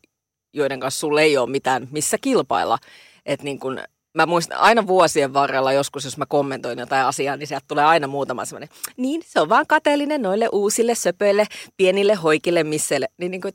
joiden 0.53 0.79
kanssa 0.79 0.99
sulla 0.99 1.21
ei 1.21 1.37
ole 1.37 1.49
mitään 1.49 1.87
missä 1.91 2.17
kilpailla. 2.17 2.77
Että 3.25 3.43
niin 3.43 3.59
kuin, 3.59 3.79
mä 4.13 4.25
muistan 4.25 4.57
aina 4.57 4.87
vuosien 4.87 5.33
varrella 5.33 5.73
joskus, 5.73 6.05
jos 6.05 6.17
mä 6.17 6.25
kommentoin 6.25 6.79
jotain 6.79 7.05
asiaa, 7.05 7.37
niin 7.37 7.47
sieltä 7.47 7.65
tulee 7.67 7.85
aina 7.85 8.07
muutama 8.07 8.45
semmoinen, 8.45 8.69
niin 8.97 9.21
se 9.25 9.41
on 9.41 9.49
vaan 9.49 9.67
kateellinen 9.67 10.21
noille 10.21 10.49
uusille 10.51 10.95
söpöille, 10.95 11.45
pienille 11.77 12.13
hoikille, 12.13 12.63
misseille. 12.63 13.07
Niin, 13.17 13.31
niin 13.31 13.41
kuin, 13.41 13.53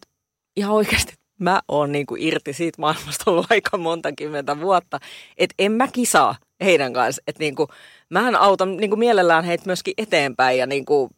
ihan 0.57 0.75
oikeasti 0.75 1.15
mä 1.39 1.61
oon 1.69 1.93
niin 1.93 2.07
kuin 2.07 2.23
irti 2.23 2.53
siitä 2.53 2.81
maailmasta 2.81 3.31
ollut 3.31 3.47
aika 3.51 3.77
monta 3.79 4.13
kymmentä 4.13 4.61
vuotta, 4.61 5.01
että 5.39 5.55
en 5.59 5.73
mä 5.73 5.89
kisaa 5.89 6.37
heidän 6.65 6.93
kanssa. 6.93 7.23
Että 7.27 7.41
niin 7.41 7.55
kuin, 7.55 7.69
mähän 8.11 8.37
autan 8.37 8.77
niin 8.77 8.91
kuin 8.91 8.99
mielellään 8.99 9.45
heitä 9.45 9.65
myöskin 9.67 9.95
eteenpäin 9.99 10.59
ja 10.59 10.67
niin 10.67 10.85
kuin 10.85 11.11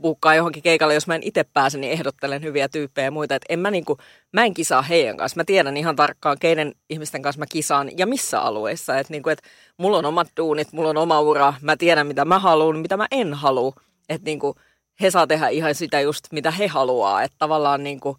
bukkaa 0.00 0.34
johonkin 0.34 0.62
keikalle, 0.62 0.94
jos 0.94 1.06
mä 1.06 1.14
en 1.14 1.22
itse 1.22 1.44
pääse, 1.44 1.78
niin 1.78 1.92
ehdottelen 1.92 2.42
hyviä 2.42 2.68
tyyppejä 2.68 3.04
ja 3.04 3.10
muita. 3.10 3.34
Että 3.34 3.46
en 3.48 3.58
mä, 3.58 3.70
niin 3.70 3.84
kuin, 3.84 3.98
mä 4.32 4.44
en 4.44 4.54
kisaa 4.54 4.82
heidän 4.82 5.16
kanssa. 5.16 5.36
Mä 5.36 5.44
tiedän 5.44 5.76
ihan 5.76 5.96
tarkkaan, 5.96 6.36
keiden 6.40 6.74
ihmisten 6.90 7.22
kanssa 7.22 7.38
mä 7.38 7.46
kisaan 7.52 7.98
ja 7.98 8.06
missä 8.06 8.40
alueissa. 8.40 8.98
Että 8.98 9.12
niin 9.12 9.22
kuin, 9.22 9.32
että 9.32 9.48
mulla 9.76 9.98
on 9.98 10.04
omat 10.04 10.28
duunit, 10.36 10.72
mulla 10.72 10.90
on 10.90 10.96
oma 10.96 11.20
ura, 11.20 11.54
mä 11.60 11.76
tiedän 11.76 12.06
mitä 12.06 12.24
mä 12.24 12.38
haluan, 12.38 12.78
mitä 12.78 12.96
mä 12.96 13.06
en 13.10 13.34
halua. 13.34 13.72
Että 14.08 14.24
niin 14.24 14.38
kuin, 14.38 14.54
he 15.00 15.10
saa 15.10 15.26
tehdä 15.26 15.48
ihan 15.48 15.74
sitä 15.74 16.00
just, 16.00 16.24
mitä 16.32 16.50
he 16.50 16.66
haluaa. 16.66 17.22
Että 17.22 17.36
tavallaan 17.38 17.84
niin 17.84 18.00
kuin, 18.00 18.16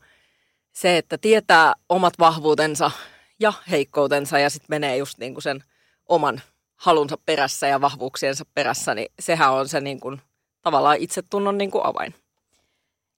se, 0.72 0.98
että 0.98 1.18
tietää 1.18 1.74
omat 1.90 2.14
vahvuutensa 2.20 2.92
ja 3.40 3.54
heikkoutensa 3.72 4.40
ja 4.40 4.50
sitten 4.50 4.68
menee 4.70 4.98
just 4.98 5.18
niin 5.18 5.34
kuin 5.34 5.44
sen 5.44 5.64
oman 6.10 6.42
halunsa 6.76 7.18
perässä 7.26 7.68
ja 7.68 7.82
vahvuuksiensa 7.82 8.46
perässä, 8.54 8.96
niin 8.96 9.12
sehän 9.20 9.54
on 9.54 9.68
se 9.68 9.82
niin 9.82 10.00
kuin, 10.00 10.22
tavallaan 10.62 10.98
itsetunnon 10.98 11.58
niin 11.58 11.72
kuin 11.72 11.86
avain. 11.86 12.16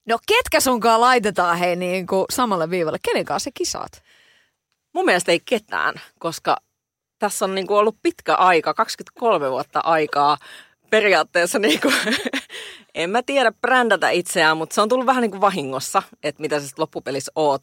No 0.08 0.18
ketkä 0.26 0.60
sunkaan 0.60 1.00
laitetaan 1.00 1.58
hei 1.58 1.76
niin 1.76 2.06
kuin 2.06 2.24
samalle 2.30 2.70
viivalle? 2.70 2.98
Kenen 3.02 3.24
kanssa 3.24 3.50
kisaat? 3.54 4.02
Mun 4.92 5.04
mielestä 5.04 5.32
ei 5.32 5.40
ketään, 5.44 5.94
koska 6.18 6.56
tässä 7.18 7.44
on 7.44 7.54
niin 7.54 7.66
kuin 7.66 7.78
ollut 7.78 7.96
pitkä 8.02 8.34
aika, 8.34 8.74
23 8.74 9.50
vuotta 9.50 9.80
aikaa 9.80 10.36
periaatteessa 10.90 11.58
niin 11.58 11.80
kuin, 11.80 11.94
en 12.94 13.10
mä 13.10 13.22
tiedä 13.22 13.52
brändätä 13.52 14.10
itseään, 14.10 14.56
mutta 14.56 14.74
se 14.74 14.80
on 14.80 14.88
tullut 14.88 15.06
vähän 15.06 15.22
niin 15.22 15.30
kuin 15.30 15.40
vahingossa, 15.40 16.02
että 16.22 16.40
mitä 16.40 16.60
sä 16.60 16.68
loppupelissä 16.78 17.32
oot. 17.34 17.62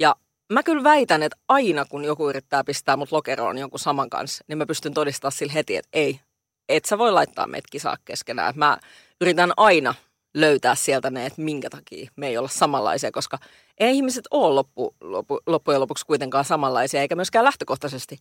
Ja 0.00 0.16
mä 0.52 0.62
kyllä 0.62 0.84
väitän, 0.84 1.22
että 1.22 1.38
aina 1.48 1.84
kun 1.84 2.04
joku 2.04 2.28
yrittää 2.28 2.64
pistää 2.64 2.96
mut 2.96 3.12
lokeroon 3.12 3.58
jonkun 3.58 3.80
saman 3.80 4.10
kanssa, 4.10 4.44
niin 4.48 4.58
mä 4.58 4.66
pystyn 4.66 4.94
todistamaan 4.94 5.32
sille 5.32 5.54
heti, 5.54 5.76
että 5.76 5.88
ei, 5.92 6.20
et 6.68 6.84
sä 6.84 6.98
voi 6.98 7.12
laittaa 7.12 7.46
meitä 7.46 7.68
kisaa 7.70 7.96
keskenään. 8.04 8.54
Mä 8.56 8.78
yritän 9.20 9.52
aina 9.56 9.94
löytää 10.34 10.74
sieltä 10.74 11.10
ne, 11.10 11.26
että 11.26 11.42
minkä 11.42 11.70
takia 11.70 12.10
me 12.16 12.28
ei 12.28 12.38
olla 12.38 12.48
samanlaisia, 12.48 13.12
koska 13.12 13.38
ei 13.78 13.96
ihmiset 13.96 14.24
ole 14.30 14.54
loppu, 14.54 14.94
loppu, 15.00 15.40
loppujen 15.46 15.80
lopuksi 15.80 16.06
kuitenkaan 16.06 16.44
samanlaisia, 16.44 17.00
eikä 17.00 17.16
myöskään 17.16 17.44
lähtökohtaisesti, 17.44 18.18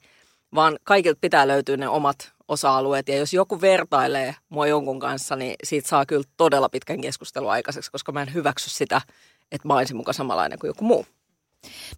vaan 0.56 0.80
kaikilta 0.84 1.18
pitää 1.22 1.48
löytyä 1.48 1.78
ne 1.78 1.88
omat 1.90 2.33
osa-alueet. 2.48 3.08
Ja 3.08 3.18
jos 3.18 3.34
joku 3.34 3.62
vertailee 3.62 4.36
mua 4.50 4.68
jonkun 4.68 5.00
kanssa, 5.00 5.36
niin 5.36 5.56
siitä 5.64 5.88
saa 5.88 6.06
kyllä 6.06 6.24
todella 6.38 6.70
pitkän 6.70 7.02
keskustelun 7.02 7.52
aikaiseksi, 7.52 7.92
koska 7.92 8.12
mä 8.12 8.22
en 8.22 8.34
hyväksy 8.34 8.70
sitä, 8.70 9.02
että 9.52 9.68
mä 9.68 9.74
olisin 9.74 9.98
mukaan 9.98 10.14
samanlainen 10.14 10.60
kuin 10.60 10.70
joku 10.70 10.86
muu. 10.86 11.06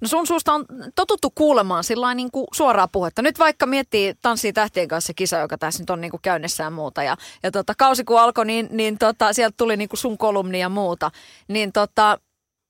No 0.01 0.07
sun 0.07 0.27
suusta 0.27 0.53
on 0.53 0.65
totuttu 0.95 1.31
kuulemaan 1.35 1.83
sillä 1.83 2.13
niin 2.13 2.31
kuin 2.31 2.47
suoraa 2.53 2.87
puhetta. 2.87 3.21
Nyt 3.21 3.39
vaikka 3.39 3.65
miettii 3.65 4.13
Tanssii 4.21 4.53
tähtien 4.53 4.87
kanssa 4.87 5.13
kisa, 5.13 5.37
joka 5.37 5.57
tässä 5.57 5.81
nyt 5.81 5.89
on 5.89 6.01
niin 6.01 6.11
kuin 6.11 6.21
käynnissä 6.21 6.63
ja 6.63 6.69
muuta. 6.69 7.03
Ja, 7.03 7.17
ja 7.43 7.51
tota, 7.51 7.73
kausi 7.77 8.03
kun 8.03 8.21
alkoi, 8.21 8.45
niin, 8.45 8.67
niin 8.71 8.97
tota, 8.97 9.33
sieltä 9.33 9.55
tuli 9.57 9.77
niin 9.77 9.89
kuin 9.89 9.97
sun 9.97 10.17
kolumni 10.17 10.59
ja 10.59 10.69
muuta. 10.69 11.11
Niin 11.47 11.71
tota, 11.71 12.19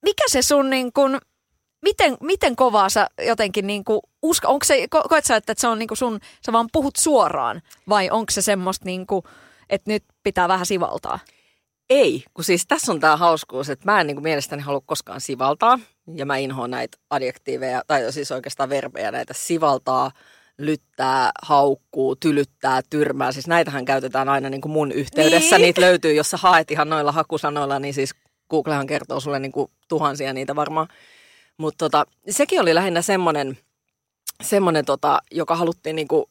mikä 0.02 0.24
se 0.28 0.42
sun 0.42 0.70
niin 0.70 0.92
kuin, 0.92 1.18
miten, 1.82 2.16
miten 2.20 2.56
kovaa 2.56 2.88
sä 2.88 3.06
jotenkin 3.26 3.66
niin 3.66 3.84
kuin 3.84 4.00
usko, 4.22 4.48
onko 4.48 4.64
se, 4.64 4.88
ko, 4.90 5.02
koet 5.08 5.24
sä, 5.24 5.36
että 5.36 5.54
se 5.56 5.68
on 5.68 5.78
niin 5.78 5.88
kuin 5.88 5.98
sun, 5.98 6.20
sä 6.46 6.52
vaan 6.52 6.68
puhut 6.72 6.96
suoraan 6.96 7.62
vai 7.88 8.10
onko 8.10 8.30
se 8.30 8.42
semmoista 8.42 8.84
niin 8.84 9.06
kuin, 9.06 9.22
että 9.70 9.90
nyt 9.90 10.04
pitää 10.22 10.48
vähän 10.48 10.66
sivaltaa? 10.66 11.18
Ei, 11.90 12.24
kun 12.34 12.44
siis 12.44 12.66
tässä 12.66 12.92
on 12.92 13.00
tämä 13.00 13.16
hauskuus, 13.16 13.70
että 13.70 13.92
mä 13.92 14.00
en 14.00 14.06
niin 14.06 14.16
kuin 14.16 14.22
mielestäni 14.22 14.62
halua 14.62 14.82
koskaan 14.86 15.20
sivaltaa. 15.20 15.78
Ja 16.14 16.26
mä 16.26 16.36
inhoan 16.36 16.70
näitä 16.70 16.98
adjektiiveja, 17.10 17.82
tai 17.86 18.12
siis 18.12 18.32
oikeastaan 18.32 18.68
verbejä, 18.68 19.10
näitä 19.10 19.34
sivaltaa, 19.36 20.10
lyttää, 20.58 21.30
haukkuu, 21.42 22.16
tylyttää, 22.16 22.80
tyrmää. 22.90 23.32
Siis 23.32 23.46
näitähän 23.46 23.84
käytetään 23.84 24.28
aina 24.28 24.50
niin 24.50 24.60
kuin 24.60 24.72
mun 24.72 24.92
yhteydessä. 24.92 25.56
Niin. 25.56 25.64
Niitä 25.64 25.80
löytyy, 25.80 26.14
jos 26.14 26.30
sä 26.30 26.36
haet 26.36 26.70
ihan 26.70 26.88
noilla 26.88 27.12
hakusanoilla, 27.12 27.78
niin 27.78 27.94
siis 27.94 28.14
Googlehan 28.50 28.86
kertoo 28.86 29.20
sulle 29.20 29.38
niin 29.38 29.52
kuin 29.52 29.70
tuhansia 29.88 30.32
niitä 30.32 30.56
varmaan. 30.56 30.88
Mutta 31.58 31.84
tota, 31.84 32.04
sekin 32.30 32.60
oli 32.60 32.74
lähinnä 32.74 33.02
semmoinen, 33.02 33.58
semmoinen 34.42 34.84
tota, 34.84 35.18
joka 35.30 35.56
haluttiin 35.56 35.96
niin 35.96 36.08
kuin 36.08 36.24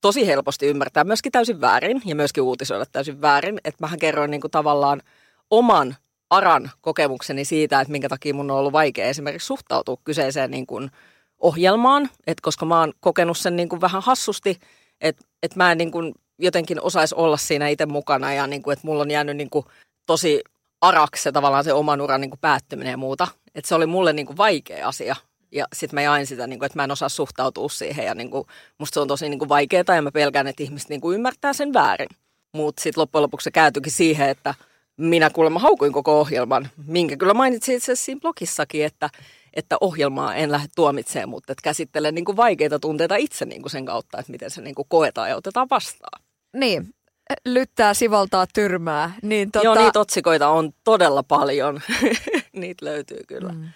tosi 0.00 0.26
helposti 0.26 0.66
ymmärtää 0.66 1.04
myöskin 1.04 1.32
täysin 1.32 1.60
väärin 1.60 2.02
ja 2.04 2.14
myöskin 2.14 2.42
uutisoida 2.42 2.86
täysin 2.92 3.20
väärin. 3.20 3.58
Että 3.64 3.84
mähän 3.84 3.98
kerroin 3.98 4.30
niin 4.30 4.40
kuin 4.40 4.50
tavallaan 4.50 5.02
oman 5.50 5.96
aran 6.30 6.70
kokemukseni 6.80 7.44
siitä, 7.44 7.80
että 7.80 7.92
minkä 7.92 8.08
takia 8.08 8.34
mun 8.34 8.50
on 8.50 8.56
ollut 8.56 8.72
vaikea 8.72 9.06
esimerkiksi 9.06 9.46
suhtautua 9.46 9.96
kyseiseen 10.04 10.50
niin 10.50 10.66
kuin 10.66 10.90
ohjelmaan, 11.38 12.10
että 12.26 12.42
koska 12.42 12.66
mä 12.66 12.80
oon 12.80 12.92
kokenut 13.00 13.38
sen 13.38 13.56
niin 13.56 13.68
kuin 13.68 13.80
vähän 13.80 14.02
hassusti, 14.02 14.58
että, 15.00 15.24
että 15.42 15.56
mä 15.56 15.72
en 15.72 15.78
niin 15.78 15.90
kuin 15.90 16.14
jotenkin 16.38 16.80
osaisi 16.80 17.14
olla 17.14 17.36
siinä 17.36 17.68
itse 17.68 17.86
mukana 17.86 18.32
ja 18.32 18.46
niin 18.46 18.62
kuin, 18.62 18.72
että 18.72 18.86
mulla 18.86 19.02
on 19.02 19.10
jäänyt 19.10 19.36
niin 19.36 19.50
kuin 19.50 19.64
tosi 20.06 20.42
araksi 20.80 21.22
se 21.22 21.32
tavallaan 21.32 21.64
se 21.64 21.72
oman 21.72 22.00
uran 22.00 22.20
niin 22.20 22.30
kuin 22.30 22.40
päättyminen 22.40 22.90
ja 22.90 22.96
muuta. 22.96 23.28
Että 23.54 23.68
se 23.68 23.74
oli 23.74 23.86
mulle 23.86 24.12
niin 24.12 24.26
kuin 24.26 24.36
vaikea 24.36 24.88
asia. 24.88 25.16
Ja 25.52 25.66
sitten 25.72 25.96
mä 25.96 26.02
jain 26.02 26.26
sitä, 26.26 26.46
niin 26.46 26.58
kuin, 26.58 26.66
että 26.66 26.78
mä 26.78 26.84
en 26.84 26.90
osaa 26.90 27.08
suhtautua 27.08 27.68
siihen 27.68 28.06
ja 28.06 28.14
niin 28.14 28.30
kuin, 28.30 28.46
musta 28.78 28.94
se 28.94 29.00
on 29.00 29.08
tosi 29.08 29.28
niin 29.28 29.48
vaikeaa 29.48 29.94
ja 29.94 30.02
mä 30.02 30.12
pelkään, 30.12 30.46
että 30.46 30.62
ihmiset 30.62 30.88
niin 30.88 31.00
kuin 31.00 31.14
ymmärtää 31.14 31.52
sen 31.52 31.72
väärin. 31.72 32.08
Mutta 32.52 32.82
sitten 32.82 33.00
loppujen 33.00 33.22
lopuksi 33.22 33.44
se 33.44 33.50
kääntyikin 33.50 33.92
siihen, 33.92 34.28
että 34.28 34.54
minä 34.96 35.30
kuulemma 35.30 35.58
haukuin 35.58 35.92
koko 35.92 36.20
ohjelman, 36.20 36.68
minkä 36.86 37.16
kyllä 37.16 37.34
mainitsin 37.34 37.74
itse 37.74 37.92
asiassa 37.92 38.04
siinä 38.04 38.20
blogissakin, 38.20 38.84
että, 38.84 39.10
että 39.54 39.76
ohjelmaa 39.80 40.34
en 40.34 40.52
lähde 40.52 40.68
tuomitsemaan, 40.76 41.28
mutta 41.28 41.52
että 41.52 41.62
käsittelen 41.62 42.14
niin 42.14 42.24
kuin 42.24 42.36
vaikeita 42.36 42.78
tunteita 42.78 43.16
itse 43.16 43.44
niin 43.44 43.62
kuin 43.62 43.70
sen 43.70 43.86
kautta, 43.86 44.18
että 44.18 44.32
miten 44.32 44.50
se 44.50 44.60
niin 44.60 44.74
kuin 44.74 44.88
koetaan 44.88 45.28
ja 45.28 45.36
otetaan 45.36 45.66
vastaan. 45.70 46.22
Niin, 46.56 46.94
lyttää, 47.44 47.94
sivaltaa, 47.94 48.46
tyrmää. 48.54 49.12
Niin 49.22 49.52
tota... 49.52 49.64
Joo, 49.64 49.74
niitä 49.74 50.00
otsikoita 50.00 50.48
on 50.48 50.72
todella 50.84 51.22
paljon. 51.22 51.80
niitä 52.52 52.84
löytyy 52.84 53.20
kyllä. 53.28 53.52
Mm. 53.52 53.68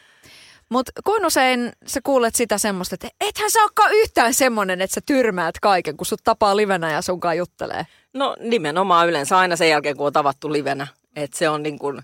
Mutta 0.69 0.93
kuin 1.05 1.27
usein 1.27 1.73
sä 1.87 2.01
kuulet 2.05 2.35
sitä 2.35 2.59
semmoista, 2.59 2.95
että 2.95 3.09
ethän 3.21 3.51
sä 3.51 3.63
olekaan 3.63 3.93
yhtään 3.93 4.35
semmoinen, 4.35 4.81
että 4.81 4.95
sä 4.95 5.01
tyrmäät 5.07 5.55
kaiken, 5.61 5.97
kun 5.97 6.07
sut 6.07 6.21
tapaa 6.25 6.57
livenä 6.57 6.93
ja 6.93 7.03
sunkaan 7.03 7.37
juttelee. 7.37 7.87
No 8.15 8.37
nimenomaan 8.41 9.09
yleensä 9.09 9.39
aina 9.39 9.57
sen 9.57 9.69
jälkeen, 9.69 9.97
kun 9.97 10.07
on 10.07 10.13
tavattu 10.13 10.53
livenä. 10.53 10.87
Että 11.17 11.39
se 11.39 11.49
on 11.49 11.63
niin 11.63 11.79
kuin, 11.79 12.03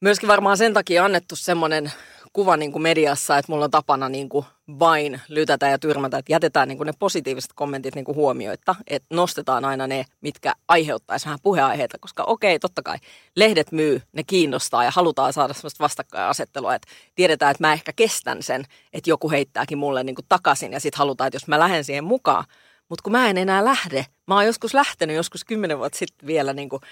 myöskin 0.00 0.28
varmaan 0.28 0.56
sen 0.56 0.74
takia 0.74 1.04
annettu 1.04 1.36
semmoinen 1.36 1.92
kuva 2.32 2.56
niin 2.56 2.72
kuin 2.72 2.82
mediassa, 2.82 3.38
että 3.38 3.52
mulla 3.52 3.64
on 3.64 3.70
tapana 3.70 4.08
niin 4.08 4.28
kuin 4.28 4.46
vain 4.78 5.20
lytätä 5.28 5.68
ja 5.68 5.78
tyrmätä, 5.78 6.18
että 6.18 6.32
jätetään 6.32 6.68
niin 6.68 6.76
kuin 6.78 6.86
ne 6.86 6.92
positiiviset 6.98 7.50
kommentit 7.54 7.94
niin 7.94 8.04
kuin 8.04 8.16
huomioitta, 8.16 8.74
että 8.86 9.14
nostetaan 9.14 9.64
aina 9.64 9.86
ne, 9.86 10.04
mitkä 10.20 10.54
aiheuttaisi 10.68 11.26
vähän 11.26 11.38
puheaiheita, 11.42 11.98
koska 12.00 12.24
okei, 12.24 12.58
totta 12.58 12.82
kai 12.82 12.98
lehdet 13.36 13.72
myy, 13.72 14.02
ne 14.12 14.22
kiinnostaa 14.22 14.84
ja 14.84 14.90
halutaan 14.90 15.32
saada 15.32 15.54
semmoista 15.54 15.84
vastakkainasettelua, 15.84 16.74
että 16.74 16.88
tiedetään, 17.14 17.50
että 17.50 17.64
mä 17.64 17.72
ehkä 17.72 17.92
kestän 17.92 18.42
sen, 18.42 18.64
että 18.92 19.10
joku 19.10 19.30
heittääkin 19.30 19.78
mulle 19.78 20.04
niin 20.04 20.14
kuin 20.14 20.26
takaisin 20.28 20.72
ja 20.72 20.80
sitten 20.80 20.98
halutaan, 20.98 21.28
että 21.28 21.36
jos 21.36 21.48
mä 21.48 21.58
lähden 21.58 21.84
siihen 21.84 22.04
mukaan, 22.04 22.44
mutta 22.88 23.02
kun 23.02 23.12
mä 23.12 23.30
en 23.30 23.38
enää 23.38 23.64
lähde, 23.64 24.06
mä 24.26 24.34
oon 24.34 24.46
joskus 24.46 24.74
lähtenyt 24.74 25.16
joskus 25.16 25.44
kymmenen 25.44 25.78
vuotta 25.78 25.98
sitten 25.98 26.26
vielä 26.26 26.52
niin 26.52 26.68
kuin 26.68 26.82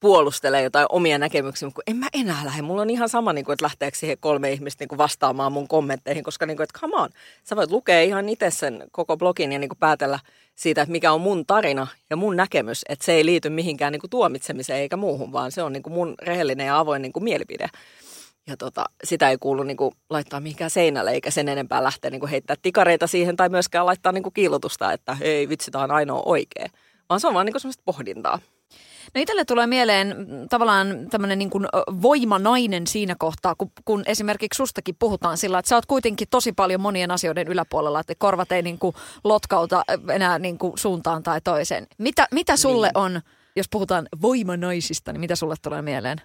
puolustelee 0.00 0.62
jotain 0.62 0.86
omia 0.88 1.18
näkemyksiä, 1.18 1.66
mutta 1.66 1.82
en 1.86 1.96
mä 1.96 2.06
enää 2.12 2.44
lähde. 2.44 2.62
Mulla 2.62 2.82
on 2.82 2.90
ihan 2.90 3.08
sama, 3.08 3.32
niin 3.32 3.44
kuin, 3.44 3.52
että 3.52 3.64
lähteekö 3.64 3.98
siihen 3.98 4.18
kolme 4.20 4.52
ihmistä 4.52 4.82
niin 4.82 4.88
kuin 4.88 4.98
vastaamaan 4.98 5.52
mun 5.52 5.68
kommentteihin, 5.68 6.24
koska 6.24 6.46
niin 6.46 6.56
kuin, 6.56 6.64
että 6.64 6.80
come 6.80 6.96
on, 6.96 7.08
sä 7.44 7.56
voit 7.56 7.70
lukea 7.70 8.02
ihan 8.02 8.28
itse 8.28 8.50
sen 8.50 8.84
koko 8.92 9.16
blogin 9.16 9.52
ja 9.52 9.58
niin 9.58 9.68
kuin 9.68 9.78
päätellä 9.78 10.18
siitä, 10.54 10.82
että 10.82 10.92
mikä 10.92 11.12
on 11.12 11.20
mun 11.20 11.46
tarina 11.46 11.86
ja 12.10 12.16
mun 12.16 12.36
näkemys, 12.36 12.82
että 12.88 13.04
se 13.04 13.12
ei 13.12 13.26
liity 13.26 13.50
mihinkään 13.50 13.92
niin 13.92 14.00
kuin 14.00 14.10
tuomitsemiseen 14.10 14.80
eikä 14.80 14.96
muuhun, 14.96 15.32
vaan 15.32 15.52
se 15.52 15.62
on 15.62 15.72
niin 15.72 15.82
kuin 15.82 15.92
mun 15.92 16.14
rehellinen 16.22 16.66
ja 16.66 16.78
avoin 16.78 17.02
niin 17.02 17.12
kuin 17.12 17.24
mielipide. 17.24 17.68
Ja 18.46 18.56
tota, 18.56 18.84
sitä 19.04 19.30
ei 19.30 19.38
kuulu 19.40 19.62
niin 19.62 19.76
kuin, 19.76 19.94
laittaa 20.10 20.40
mihinkään 20.40 20.70
seinälle, 20.70 21.10
eikä 21.10 21.30
sen 21.30 21.48
enempää 21.48 21.84
lähteä 21.84 22.10
niin 22.10 22.20
kuin, 22.20 22.30
heittää 22.30 22.56
tikareita 22.62 23.06
siihen 23.06 23.36
tai 23.36 23.48
myöskään 23.48 23.86
laittaa 23.86 24.12
niin 24.12 24.22
kuin, 24.22 24.32
kiilotusta, 24.32 24.92
että 24.92 25.14
hei 25.14 25.48
vitsi, 25.48 25.70
tämä 25.70 25.84
on 25.84 25.90
ainoa 25.90 26.22
oikea. 26.26 26.68
Vaan 27.08 27.20
se 27.20 27.26
on 27.26 27.34
vaan 27.34 27.46
niin 27.46 27.52
kuin, 27.52 27.60
semmoista 27.60 27.82
pohdintaa. 27.84 28.38
No 29.14 29.20
itselle 29.20 29.44
tulee 29.44 29.66
mieleen 29.66 30.16
tavallaan 30.50 31.06
tämmöinen 31.10 31.38
niin 31.38 31.50
voimanainen 32.02 32.86
siinä 32.86 33.14
kohtaa, 33.18 33.54
kun, 33.54 33.70
kun 33.84 34.02
esimerkiksi 34.06 34.56
sustakin 34.56 34.96
puhutaan 34.98 35.38
sillä, 35.38 35.58
että 35.58 35.68
sä 35.68 35.74
oot 35.74 35.86
kuitenkin 35.86 36.28
tosi 36.30 36.52
paljon 36.52 36.80
monien 36.80 37.10
asioiden 37.10 37.48
yläpuolella, 37.48 38.00
että 38.00 38.14
korvat 38.18 38.52
ei 38.52 38.62
niin 38.62 38.78
kuin 38.78 38.94
lotkauta 39.24 39.84
enää 40.14 40.38
niin 40.38 40.58
kuin 40.58 40.72
suuntaan 40.78 41.22
tai 41.22 41.40
toiseen. 41.40 41.86
Mitä, 41.98 42.28
mitä 42.32 42.56
sulle 42.56 42.86
niin. 42.86 42.98
on, 42.98 43.20
jos 43.56 43.66
puhutaan 43.70 44.08
voimanaisista, 44.22 45.12
niin 45.12 45.20
mitä 45.20 45.36
sulle 45.36 45.54
tulee 45.62 45.82
mieleen? 45.82 46.20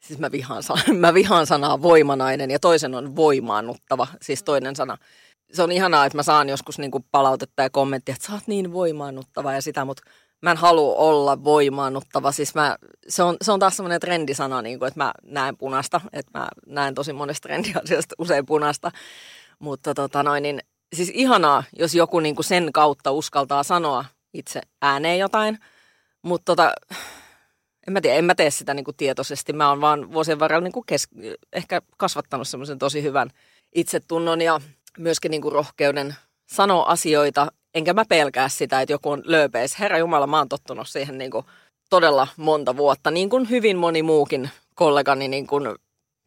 Siis 0.00 0.18
mä 0.18 0.32
vihaan, 0.32 0.62
mä 0.98 1.14
vihaan 1.14 1.46
sanaa 1.46 1.82
voimanainen 1.82 2.50
ja 2.50 2.58
toisen 2.58 2.94
on 2.94 3.16
voimaannuttava, 3.16 4.06
siis 4.22 4.42
toinen 4.42 4.76
sana. 4.76 4.96
Se 5.52 5.62
on 5.62 5.72
ihanaa, 5.72 6.06
että 6.06 6.18
mä 6.18 6.22
saan 6.22 6.48
joskus 6.48 6.78
niin 6.78 6.90
kuin 6.90 7.04
palautetta 7.10 7.62
ja 7.62 7.70
kommenttia, 7.70 8.14
että 8.14 8.26
sä 8.26 8.32
oot 8.32 8.46
niin 8.46 8.72
voimaannuttava 8.72 9.52
ja 9.52 9.62
sitä, 9.62 9.84
mutta 9.84 10.02
mä 10.42 10.50
en 10.50 10.56
halua 10.56 10.94
olla 10.94 11.44
voimaannuttava. 11.44 12.32
Siis 12.32 12.54
mä, 12.54 12.76
se, 13.08 13.22
on, 13.22 13.36
se 13.42 13.52
on 13.52 13.60
taas 13.60 13.76
semmoinen 13.76 14.00
trendisana, 14.00 14.62
niin 14.62 14.78
kuin, 14.78 14.88
että 14.88 15.00
mä 15.00 15.12
näen 15.22 15.56
punasta. 15.56 16.00
Että 16.12 16.38
mä 16.38 16.48
näen 16.66 16.94
tosi 16.94 17.12
monesta 17.12 17.48
trendiasiasta 17.48 18.14
usein 18.22 18.46
punasta. 18.46 18.90
Mutta 19.58 19.94
tota 19.94 20.22
noin, 20.22 20.42
niin, 20.42 20.60
siis 20.96 21.10
ihanaa, 21.14 21.64
jos 21.78 21.94
joku 21.94 22.20
niin 22.20 22.34
kuin 22.34 22.44
sen 22.44 22.72
kautta 22.72 23.12
uskaltaa 23.12 23.62
sanoa 23.62 24.04
itse 24.34 24.60
ääneen 24.82 25.18
jotain. 25.18 25.58
Mutta 26.22 26.44
tota, 26.44 26.72
en 27.86 27.92
mä 27.92 28.00
tiedä, 28.00 28.16
en 28.16 28.24
mä 28.24 28.34
tee 28.34 28.50
sitä 28.50 28.74
niin 28.74 28.84
kuin 28.84 28.96
tietoisesti. 28.96 29.52
Mä 29.52 29.68
oon 29.68 29.80
vaan 29.80 30.12
vuosien 30.12 30.38
varrella 30.38 30.64
niin 30.64 30.72
kuin 30.72 30.86
kes- 30.86 31.08
ehkä 31.52 31.82
kasvattanut 31.96 32.48
semmoisen 32.48 32.78
tosi 32.78 33.02
hyvän 33.02 33.30
itsetunnon 33.74 34.40
ja 34.40 34.60
myöskin 34.98 35.30
niin 35.30 35.42
kuin 35.42 35.52
rohkeuden 35.52 36.14
sanoa 36.46 36.84
asioita 36.84 37.52
enkä 37.78 37.94
mä 37.94 38.04
pelkää 38.08 38.48
sitä, 38.48 38.80
että 38.80 38.92
joku 38.92 39.10
on 39.10 39.22
lööpeis. 39.24 39.78
Herra 39.78 39.98
Jumala, 39.98 40.26
mä 40.26 40.38
oon 40.38 40.48
tottunut 40.48 40.88
siihen 40.88 41.18
niin 41.18 41.30
kuin 41.30 41.46
todella 41.90 42.28
monta 42.36 42.76
vuotta, 42.76 43.10
niin 43.10 43.30
kuin 43.30 43.50
hyvin 43.50 43.76
moni 43.76 44.02
muukin 44.02 44.50
kollegani 44.74 45.28
niin 45.28 45.46
kuin 45.46 45.64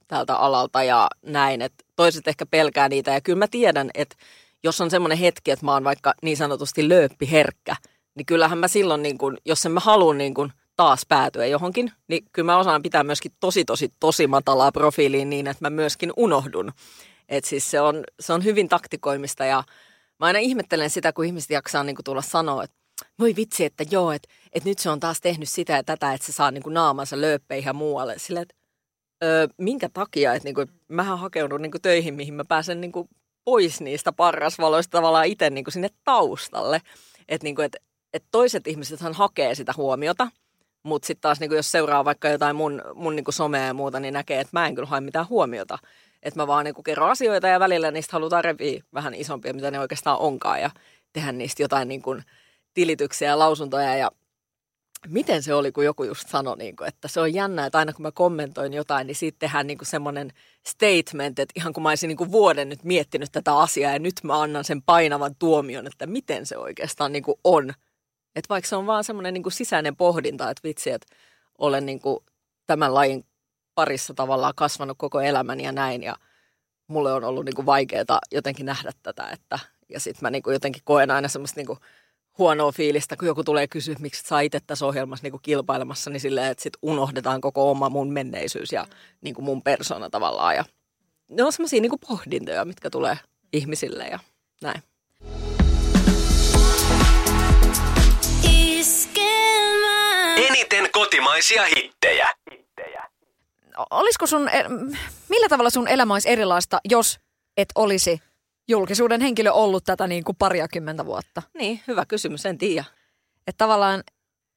tältä 0.08 0.36
alalta 0.36 0.84
ja 0.84 1.08
näin. 1.26 1.62
Että 1.62 1.84
toiset 1.96 2.28
ehkä 2.28 2.46
pelkää 2.46 2.90
niitä 2.90 3.12
ja 3.12 3.22
kyllä 3.22 3.40
mä 3.40 3.48
tiedän, 3.48 3.90
että 3.94 4.16
jos 4.64 4.82
on 4.82 4.90
semmoinen 4.92 5.18
hetki, 5.18 5.52
että 5.52 5.66
mä 5.66 5.74
oon 5.74 5.84
vaikka 5.84 6.14
niin 6.22 6.38
sanotusti 6.38 6.90
lööppiherkkä, 6.90 7.76
niin 8.16 8.26
kyllähän 8.26 8.58
mä 8.58 8.68
silloin, 8.68 9.04
niin 9.04 9.18
kuin, 9.18 9.38
jos 9.46 9.66
en 9.66 9.72
mä 9.72 9.80
halua 9.80 10.14
niin 10.14 10.34
kuin 10.34 10.54
taas 10.76 11.06
päätyä 11.10 11.46
johonkin, 11.46 11.92
niin 12.08 12.26
kyllä 12.32 12.46
mä 12.46 12.58
osaan 12.58 12.84
pitää 12.84 13.04
myöskin 13.04 13.32
tosi, 13.40 13.66
tosi, 13.66 13.94
tosi 14.00 14.28
matalaa 14.28 14.72
profiiliin 14.72 15.30
niin, 15.30 15.48
että 15.48 15.66
mä 15.66 15.70
myöskin 15.70 16.12
unohdun. 16.18 16.72
että 17.30 17.50
siis 17.50 17.72
se 17.72 17.82
on, 17.82 18.04
se 18.20 18.34
on 18.34 18.44
hyvin 18.44 18.70
taktikoimista 18.70 19.46
ja 19.46 19.64
Mä 20.22 20.26
aina 20.26 20.40
ihmettelen 20.40 20.90
sitä, 20.90 21.14
kun 21.14 21.26
ihmiset 21.26 21.50
jaksaa 21.50 21.84
niin 21.84 21.96
kuin 21.96 22.04
tulla 22.04 22.22
sanoa, 22.22 22.64
että 22.64 22.76
voi 23.20 23.36
vitsi, 23.36 23.66
että 23.66 23.84
joo, 23.92 24.12
että, 24.12 24.30
että 24.54 24.70
nyt 24.70 24.80
se 24.80 24.90
on 24.90 25.00
taas 25.00 25.22
tehnyt 25.22 25.50
sitä 25.50 25.74
ja 25.74 25.84
tätä, 25.84 26.14
että 26.14 26.28
se 26.28 26.32
saa 26.32 26.52
niin 26.52 26.64
kuin 26.64 26.74
naamansa 26.74 27.22
lööppeihin 27.22 27.68
ja 27.68 27.74
muualle. 27.74 28.16
Sillä, 28.18 28.42
että 28.42 28.56
öö, 29.24 29.48
minkä 29.58 29.90
takia, 29.94 30.34
että 30.34 30.48
niin 30.48 30.56
kuin, 30.56 30.68
mähän 30.88 31.20
hakeudun 31.20 31.62
niin 31.62 31.72
kuin 31.72 31.82
töihin, 31.82 32.14
mihin 32.14 32.34
mä 32.34 32.46
pääsen 32.46 32.82
niin 32.82 32.92
kuin 32.92 33.10
pois 33.46 33.82
niistä 33.82 34.12
parrasvaloista 34.12 34.98
tavallaan 34.98 35.26
itse 35.26 35.50
niin 35.50 35.64
kuin 35.64 35.74
sinne 35.74 35.90
taustalle. 36.04 36.82
Että 37.30 37.46
niin 37.46 37.62
että, 37.62 37.78
että 38.14 38.28
toiset 38.32 38.68
ihmisethän 38.68 39.14
hakee 39.14 39.56
sitä 39.56 39.74
huomiota, 39.78 40.28
mutta 40.84 41.06
sitten 41.06 41.22
taas 41.22 41.40
niin 41.40 41.50
kuin 41.50 41.58
jos 41.58 41.72
seuraa 41.72 42.06
vaikka 42.06 42.30
jotain 42.30 42.56
mun, 42.56 42.82
mun 42.96 43.16
niin 43.16 43.24
kuin 43.24 43.34
somea 43.34 43.66
ja 43.66 43.74
muuta, 43.74 44.00
niin 44.00 44.14
näkee, 44.14 44.40
että 44.40 44.60
mä 44.60 44.68
en 44.68 44.76
kyllä 44.76 44.88
hae 44.88 45.02
mitään 45.02 45.30
huomiota. 45.30 45.78
Että 46.24 46.40
mä 46.40 46.48
vaan 46.48 46.66
niin 46.66 46.84
kerron 46.84 47.10
asioita 47.10 47.48
ja 47.48 47.60
välillä 47.60 47.92
niistä 47.92 48.14
halutaan 48.14 48.44
reviä 48.44 48.84
vähän 48.94 49.14
isompia, 49.14 49.54
mitä 49.54 49.72
ne 49.72 49.80
oikeastaan 49.80 50.20
onkaan 50.20 50.62
ja 50.62 50.70
tehdä 51.14 51.32
niistä 51.32 51.64
jotain 51.64 51.88
niin 51.88 52.02
kuin 52.02 52.24
tilityksiä 52.74 53.28
ja 53.28 53.40
lausuntoja 53.40 53.96
ja 53.96 54.12
miten 55.08 55.44
se 55.44 55.54
oli, 55.54 55.72
kun 55.72 55.86
joku 55.86 56.04
just 56.04 56.30
sanoi, 56.30 56.58
niin 56.58 56.76
kuin, 56.76 56.88
että 56.88 57.08
se 57.08 57.20
on 57.20 57.34
jännä, 57.34 57.66
että 57.66 57.78
aina 57.78 57.94
kun 57.94 58.02
mä 58.04 58.12
kommentoin 58.12 58.74
jotain, 58.74 59.08
niin 59.08 59.16
siitä 59.16 59.40
tehdään 59.40 59.68
niin 59.68 59.78
semmoinen 59.84 60.32
statement, 60.68 61.40
että 61.40 61.54
ihan 61.56 61.74
kun 61.74 61.84
mä 61.84 61.90
olisin 61.90 62.08
niin 62.08 62.18
kuin 62.18 62.32
vuoden 62.32 62.70
nyt 62.70 62.84
miettinyt 62.84 63.32
tätä 63.32 63.58
asiaa 63.58 63.94
ja 63.94 64.00
nyt 64.00 64.16
mä 64.24 64.42
annan 64.42 64.64
sen 64.64 64.82
painavan 64.82 65.36
tuomion, 65.36 65.88
että 65.88 66.08
miten 66.08 66.46
se 66.46 66.58
oikeastaan 66.58 67.12
niin 67.12 67.24
kuin 67.24 67.36
on. 67.44 67.74
Että 68.36 68.50
vaikka 68.50 68.70
se 68.70 68.76
on 68.76 68.88
vaan 68.88 69.04
semmoinen 69.04 69.34
niin 69.34 69.44
kuin 69.44 69.54
sisäinen 69.54 69.96
pohdinta, 69.96 70.50
että 70.50 70.68
vitsi, 70.68 70.92
että 70.92 71.16
olen 71.58 71.86
niin 71.86 72.00
kuin 72.00 72.20
tämän 72.68 72.94
lajin 72.94 73.24
parissa 73.82 74.14
tavallaan 74.14 74.54
kasvanut 74.56 74.98
koko 74.98 75.22
elämäni 75.22 75.64
ja 75.64 75.72
näin. 75.72 76.04
Ja 76.04 76.16
mulle 76.88 77.14
on 77.14 77.24
ollut 77.24 77.46
niin 77.46 77.56
kuin 77.56 77.66
vaikeaa 77.66 78.20
jotenkin 78.32 78.66
nähdä 78.66 78.92
tätä. 79.04 79.30
Että, 79.30 79.60
ja 79.90 80.00
sitten 80.00 80.22
mä 80.22 80.30
niin 80.30 80.44
kuin 80.44 80.54
jotenkin 80.54 80.82
koen 80.86 81.12
aina 81.12 81.28
semmoista 81.28 81.60
niin 81.60 81.68
kuin 81.68 81.80
huonoa 82.38 82.72
fiilistä, 82.72 83.18
kun 83.18 83.28
joku 83.28 83.44
tulee 83.44 83.68
kysyä, 83.68 83.96
miksi 84.00 84.24
sä 84.28 84.42
itse 84.42 84.60
tässä 84.68 84.86
ohjelmassa 84.86 85.24
niin 85.24 85.32
kuin 85.32 85.42
kilpailemassa, 85.42 86.10
niin 86.10 86.22
silleen, 86.22 86.52
että 86.52 86.64
sit 86.64 86.74
unohdetaan 86.82 87.42
koko 87.42 87.72
oma 87.72 87.90
mun 87.90 88.14
menneisyys 88.14 88.72
ja 88.72 88.88
niin 89.22 89.36
kuin 89.36 89.46
mun 89.46 89.62
persona 89.62 90.10
tavallaan. 90.10 90.56
Ja 90.56 90.66
ne 91.30 91.44
on 91.44 91.52
semmoisia 91.52 91.82
niin 91.82 91.92
pohdintoja, 92.08 92.66
mitkä 92.66 92.90
tulee 92.90 93.18
ihmisille 93.54 94.08
ja 94.08 94.20
näin. 94.62 94.82
Eniten 100.38 100.90
kotimaisia 100.92 101.64
hittejä 101.66 102.30
olisiko 103.90 104.28
sun, 104.28 104.50
millä 105.30 105.50
tavalla 105.50 105.70
sun 105.70 105.88
elämä 105.88 106.14
olisi 106.14 106.30
erilaista, 106.30 106.80
jos 106.86 107.20
et 107.58 107.70
olisi 107.76 108.22
julkisuuden 108.68 109.22
henkilö 109.22 109.52
ollut 109.52 109.84
tätä 109.84 110.08
niin 110.08 110.24
kuin 110.24 110.36
pariakymmentä 110.36 111.06
vuotta? 111.06 111.42
Niin, 111.54 111.82
hyvä 111.88 112.06
kysymys, 112.06 112.46
en 112.46 112.58
tiedä. 112.58 112.86
Että 113.48 113.58
tavallaan, 113.58 114.04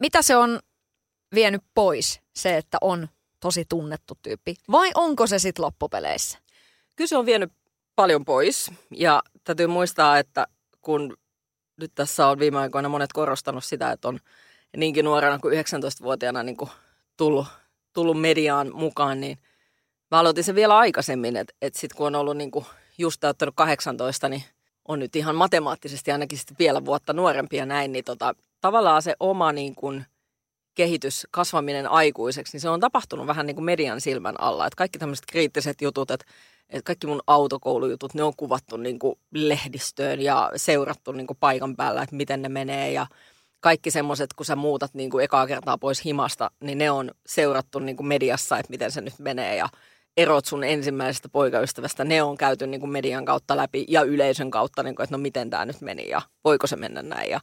mitä 0.01 0.23
se 0.23 0.37
on 0.37 0.61
vienyt 1.35 1.63
pois, 1.75 2.21
se, 2.37 2.57
että 2.57 2.79
on 2.81 3.09
tosi 3.41 3.65
tunnettu 3.69 4.19
tyyppi, 4.23 4.55
vai 4.71 4.91
onko 4.95 5.27
se 5.27 5.39
sitten 5.39 5.65
loppupeleissä? 5.65 6.39
Kyllä 6.97 7.09
se 7.09 7.17
on 7.17 7.27
vienyt 7.27 7.53
paljon 7.97 8.25
pois, 8.25 8.71
ja 8.91 9.23
täytyy 9.45 9.67
muistaa, 9.67 10.19
että 10.19 10.47
kun 10.83 11.17
nyt 11.81 11.93
tässä 11.95 12.27
on 12.27 12.39
viime 12.39 12.59
aikoina 12.59 12.89
monet 12.89 13.13
korostanut 13.13 13.65
sitä, 13.65 13.93
että 13.93 14.09
on 14.09 14.21
niinkin 14.77 15.05
nuorena 15.05 15.39
kuin 15.39 15.55
19-vuotiaana 15.55 16.43
niin 16.43 16.57
kuin 16.57 16.71
tullut 17.17 17.47
tullut 17.95 18.21
mediaan 18.21 18.71
mukaan, 18.75 19.21
niin 19.21 19.39
mä 20.11 20.19
aloitin 20.19 20.45
sen 20.45 20.55
vielä 20.55 20.77
aikaisemmin, 20.77 21.37
että 21.37 21.55
et 21.63 21.75
sitten 21.75 21.97
kun 21.97 22.07
on 22.07 22.15
ollut 22.15 22.37
niin 22.37 22.51
kuin 22.51 22.65
just 22.99 23.21
täyttänyt 23.21 23.55
18, 23.57 24.29
niin 24.29 24.43
on 24.89 24.99
nyt 24.99 25.17
ihan 25.17 25.37
matemaattisesti 25.37 26.13
ainakin 26.13 26.39
sitten 26.39 26.57
vielä 26.59 26.85
vuotta 26.85 27.13
nuorempia 27.13 27.67
näin, 27.67 27.93
niin 27.93 28.05
tota, 28.05 28.35
tavallaan 28.61 29.03
se 29.03 29.17
oma 29.21 29.53
niin 29.53 29.75
kuin 29.75 30.05
kehitys, 30.75 31.27
kasvaminen 31.31 31.91
aikuiseksi, 31.91 32.53
niin 32.53 32.61
se 32.61 32.69
on 32.69 32.81
tapahtunut 32.81 33.27
vähän 33.27 33.47
niin 33.47 33.55
kuin 33.55 33.65
median 33.65 34.01
silmän 34.01 34.41
alla. 34.41 34.67
Että 34.67 34.77
kaikki 34.77 34.99
tämmöiset 34.99 35.27
kriittiset 35.27 35.83
jutut, 35.83 36.11
että, 36.11 36.27
että 36.69 36.87
kaikki 36.87 37.07
mun 37.07 37.23
autokoulujutut, 37.27 38.15
ne 38.15 38.23
on 38.23 38.33
kuvattu 38.37 38.77
niin 38.77 38.99
kuin 38.99 39.19
lehdistöön 39.31 40.21
ja 40.21 40.51
seurattu 40.57 41.13
niin 41.13 41.27
kuin 41.27 41.37
paikan 41.41 41.77
päällä, 41.77 42.03
että 42.03 42.17
miten 42.17 42.43
ne 42.43 42.49
menee 42.49 42.93
ja 42.93 43.07
kaikki 43.65 43.91
semmoiset, 43.91 44.33
kun 44.33 44.47
sä 44.47 44.57
muutat 44.57 44.95
niin 44.95 45.11
kuin 45.11 45.25
ekaa 45.25 45.47
kertaa 45.47 45.79
pois 45.79 46.05
himasta, 46.05 46.51
niin 46.61 46.79
ne 46.79 46.91
on 46.91 47.11
seurattu 47.27 47.79
niin 47.79 47.97
kuin 47.97 48.07
mediassa, 48.07 48.59
että 48.59 48.71
miten 48.71 48.93
se 48.93 49.01
nyt 49.01 49.19
menee 49.19 49.57
ja 49.57 49.69
erot 50.17 50.45
sun 50.45 50.65
ensimmäisestä 50.65 51.29
poikaystävästä, 51.29 52.05
ne 52.05 52.23
on 52.23 52.37
käyty 52.37 52.67
niin 52.67 52.81
kuin 52.81 52.91
median 52.91 53.25
kautta 53.25 53.57
läpi 53.57 53.85
ja 53.89 54.03
yleisön 54.03 54.51
kautta, 54.51 54.83
niin 54.83 54.95
kuin, 54.95 55.05
että 55.05 55.17
no 55.17 55.23
miten 55.23 55.51
tämä 55.51 55.65
nyt 55.65 55.81
meni 55.81 56.09
ja 56.09 56.23
voiko 56.45 56.67
se 56.67 56.77
mennä 56.77 57.03
näin. 57.03 57.31
Ja 57.31 57.41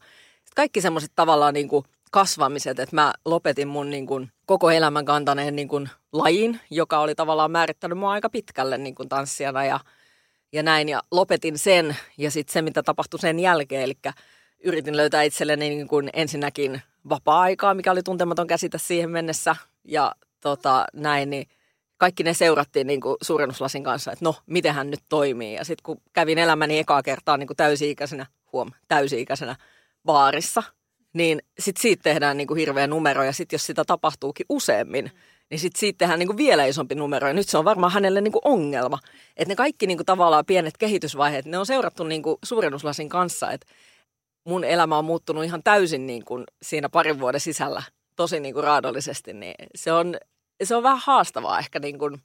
kaikki 0.55 0.81
semmoiset 0.81 1.11
tavallaan 1.15 1.53
niin 1.53 1.67
kuin 1.67 1.85
kasvamiset, 2.11 2.79
että 2.79 2.95
mä 2.95 3.13
lopetin 3.25 3.67
mun 3.67 3.89
niin 3.89 4.07
kuin 4.07 4.31
koko 4.45 4.71
elämän 4.71 5.05
kantaneen 5.05 5.55
niin 5.55 5.67
kuin 5.67 5.89
lajin, 6.13 6.59
joka 6.69 6.99
oli 6.99 7.15
tavallaan 7.15 7.51
määrittänyt 7.51 7.97
mua 7.97 8.11
aika 8.11 8.29
pitkälle 8.29 8.77
niin 8.77 8.95
kuin 8.95 9.09
tanssijana 9.09 9.65
ja, 9.65 9.79
ja 10.53 10.63
näin. 10.63 10.89
Ja 10.89 11.01
lopetin 11.11 11.57
sen 11.57 11.95
ja 12.17 12.31
sitten 12.31 12.53
se, 12.53 12.61
mitä 12.61 12.83
tapahtui 12.83 13.19
sen 13.19 13.39
jälkeen, 13.39 13.83
eli 13.83 13.97
yritin 14.63 14.97
löytää 14.97 15.23
itselleni 15.23 15.69
niin 15.69 15.87
kuin 15.87 16.09
ensinnäkin 16.13 16.81
vapaa-aikaa, 17.09 17.73
mikä 17.73 17.91
oli 17.91 18.03
tuntematon 18.03 18.47
käsite 18.47 18.77
siihen 18.77 19.09
mennessä 19.09 19.55
ja 19.83 20.15
tota, 20.41 20.85
näin, 20.93 21.29
niin 21.29 21.47
kaikki 21.97 22.23
ne 22.23 22.33
seurattiin 22.33 22.87
niin 22.87 23.01
kuin 23.01 23.17
suurennuslasin 23.21 23.83
kanssa, 23.83 24.11
että 24.11 24.25
no, 24.25 24.35
miten 24.45 24.73
hän 24.73 24.91
nyt 24.91 25.03
toimii. 25.09 25.53
Ja 25.53 25.65
sitten 25.65 25.83
kun 25.83 26.01
kävin 26.13 26.37
elämäni 26.37 26.79
ekaa 26.79 27.03
kertaa 27.03 27.37
niin 27.37 27.47
kuin 27.47 27.57
täysi-ikäisenä, 27.57 28.25
huom, 28.53 28.71
täysi-ikäisenä 28.87 29.55
baarissa, 30.05 30.63
niin 31.13 31.41
sitten 31.59 31.81
siitä 31.81 32.03
tehdään 32.03 32.37
niin 32.37 32.47
kuin 32.47 32.57
hirveä 32.57 32.87
numero. 32.87 33.23
Ja 33.23 33.33
sitten 33.33 33.55
jos 33.57 33.65
sitä 33.65 33.85
tapahtuukin 33.85 34.45
useammin, 34.49 35.11
niin 35.49 35.59
sitten 35.59 35.79
siitä 35.79 35.97
tehdään 35.97 36.19
niin 36.19 36.27
kuin 36.27 36.37
vielä 36.37 36.65
isompi 36.65 36.95
numero. 36.95 37.27
Ja 37.27 37.33
nyt 37.33 37.49
se 37.49 37.57
on 37.57 37.65
varmaan 37.65 37.93
hänelle 37.93 38.21
niin 38.21 38.31
kuin 38.31 38.41
ongelma. 38.45 38.99
Että 39.37 39.51
ne 39.51 39.55
kaikki 39.55 39.87
niin 39.87 39.97
kuin 39.97 40.05
tavallaan 40.05 40.45
pienet 40.45 40.77
kehitysvaiheet, 40.77 41.45
ne 41.45 41.57
on 41.57 41.65
seurattu 41.65 42.03
niin 42.03 42.23
kuin 42.23 42.37
suurennuslasin 42.43 43.09
kanssa. 43.09 43.51
Että 43.51 43.67
mun 44.43 44.63
elämä 44.63 44.97
on 44.97 45.05
muuttunut 45.05 45.43
ihan 45.43 45.63
täysin 45.63 46.07
niin 46.07 46.25
kuin 46.25 46.43
siinä 46.61 46.89
parin 46.89 47.19
vuoden 47.19 47.41
sisällä 47.41 47.83
tosi 48.15 48.39
niin 48.39 48.53
kuin 48.53 48.63
raadollisesti. 48.63 49.33
Niin 49.33 49.55
se 49.75 49.91
on 49.91 50.17
se 50.63 50.75
on 50.75 50.83
vähän 50.83 51.01
haastavaa 51.03 51.59
ehkä 51.59 51.79
niin 51.79 51.99
kuin 51.99 52.21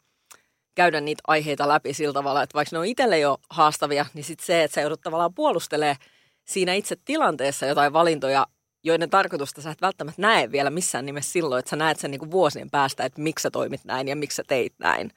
käydä 0.75 1.01
niitä 1.01 1.23
aiheita 1.27 1.69
läpi 1.69 1.95
sillä 1.95 2.13
tavalla, 2.13 2.43
että 2.43 2.55
vaikka 2.55 2.77
ne 2.77 2.79
on 2.79 2.87
itselle 2.87 3.19
jo 3.19 3.39
haastavia, 3.51 4.07
niin 4.15 4.25
sitten 4.25 4.47
se, 4.47 4.65
että 4.65 4.75
sä 4.75 4.81
joudut 4.81 5.01
tavallaan 5.01 5.35
puolustelemaan 5.35 5.97
siinä 6.45 6.75
itse 6.75 6.97
tilanteessa 7.05 7.67
jotain 7.67 7.93
valintoja, 7.93 8.47
joiden 8.85 9.11
tarkoitusta 9.11 9.63
sä 9.63 9.71
et 9.71 9.81
välttämättä 9.81 10.23
näe 10.23 10.53
vielä 10.53 10.71
missään 10.71 11.07
nimessä 11.07 11.33
silloin, 11.33 11.59
että 11.59 11.71
sä 11.71 11.77
näet 11.77 11.99
sen 11.99 12.11
niin 12.11 12.19
kuin 12.19 12.31
vuosien 12.31 12.71
päästä, 12.71 13.05
että 13.05 13.21
miksi 13.21 13.43
sä 13.43 13.51
toimit 13.51 13.85
näin 13.85 14.09
ja 14.09 14.17
miksi 14.17 14.37
sä 14.37 14.43
teit 14.47 14.75
näin. 14.79 15.11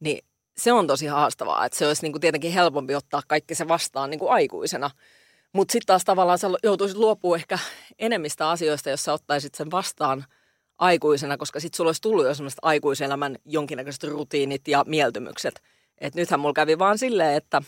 Niin 0.00 0.24
se 0.56 0.72
on 0.72 0.86
tosi 0.86 1.06
haastavaa, 1.06 1.66
että 1.66 1.78
se 1.78 1.86
olisi 1.86 2.02
niin 2.02 2.12
kuin 2.12 2.20
tietenkin 2.20 2.52
helpompi 2.52 2.94
ottaa 2.94 3.22
kaikki 3.28 3.54
se 3.54 3.68
vastaan 3.68 4.10
niin 4.10 4.18
kuin 4.18 4.32
aikuisena. 4.32 4.90
Mutta 5.52 5.72
sitten 5.72 5.86
taas 5.86 6.04
tavallaan 6.04 6.38
sä 6.38 6.48
joutuisit 6.62 6.96
luopumaan 6.96 7.40
ehkä 7.40 7.58
enemmistä 7.98 8.50
asioista, 8.50 8.90
jos 8.90 9.04
sä 9.04 9.12
ottaisit 9.12 9.54
sen 9.54 9.70
vastaan– 9.70 10.24
aikuisena, 10.80 11.36
koska 11.36 11.60
sitten 11.60 11.76
sulla 11.76 11.88
olisi 11.88 12.02
tullut 12.02 12.24
jo 12.24 12.34
semmoiset 12.34 12.58
aikuiselämän 12.62 13.36
jonkinnäköiset 13.44 14.04
rutiinit 14.04 14.68
ja 14.68 14.84
mieltymykset. 14.86 15.62
Et 15.98 16.14
nythän 16.14 16.40
mulla 16.40 16.52
kävi 16.52 16.78
vaan 16.78 16.98
silleen, 16.98 17.34
että 17.34 17.62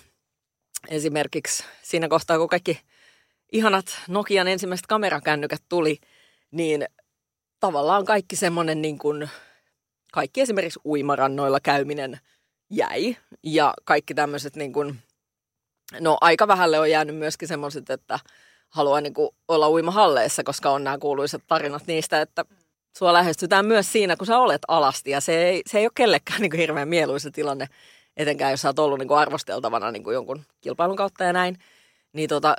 esimerkiksi 0.88 1.64
siinä 1.82 2.08
kohtaa, 2.08 2.38
kun 2.38 2.48
kaikki 2.48 2.80
ihanat 3.52 3.98
Nokian 4.08 4.48
ensimmäiset 4.48 4.86
kamerakännykät 4.86 5.62
tuli, 5.68 5.98
niin 6.50 6.84
tavallaan 7.60 8.04
kaikki 8.04 8.36
semmoinen 8.36 8.82
niin 8.82 8.98
kuin, 8.98 9.30
kaikki 10.12 10.40
esimerkiksi 10.40 10.80
uimarannoilla 10.84 11.60
käyminen 11.60 12.20
jäi 12.70 13.16
ja 13.42 13.74
kaikki 13.84 14.14
tämmöiset 14.14 14.56
niin 14.56 14.72
kuin, 14.72 14.98
no 16.00 16.18
aika 16.20 16.48
vähälle 16.48 16.78
on 16.78 16.90
jäänyt 16.90 17.16
myöskin 17.16 17.48
semmoiset, 17.48 17.90
että 17.90 18.18
haluaa 18.68 19.00
niin 19.00 19.14
kuin 19.14 19.30
olla 19.48 19.70
uimahalleissa, 19.70 20.44
koska 20.44 20.70
on 20.70 20.84
nämä 20.84 20.98
kuuluisat 20.98 21.42
tarinat 21.46 21.86
niistä, 21.86 22.20
että 22.20 22.44
sua 22.98 23.12
lähestytään 23.12 23.66
myös 23.66 23.92
siinä, 23.92 24.16
kun 24.16 24.26
sä 24.26 24.38
olet 24.38 24.62
alasti. 24.68 25.10
Ja 25.10 25.20
se 25.20 25.44
ei, 25.44 25.62
se 25.66 25.78
ei 25.78 25.84
ole 25.84 25.92
kellekään 25.94 26.40
niin 26.40 26.50
kuin 26.50 26.60
hirveän 26.60 26.88
mieluisa 26.88 27.30
tilanne, 27.30 27.66
etenkään 28.16 28.50
jos 28.50 28.60
sä 28.60 28.68
oot 28.68 28.78
ollut 28.78 28.98
niin 28.98 29.08
kuin 29.08 29.18
arvosteltavana 29.18 29.90
niin 29.90 30.04
kuin 30.04 30.14
jonkun 30.14 30.44
kilpailun 30.60 30.96
kautta 30.96 31.24
ja 31.24 31.32
näin. 31.32 31.58
Niin 32.12 32.28
tota, 32.28 32.56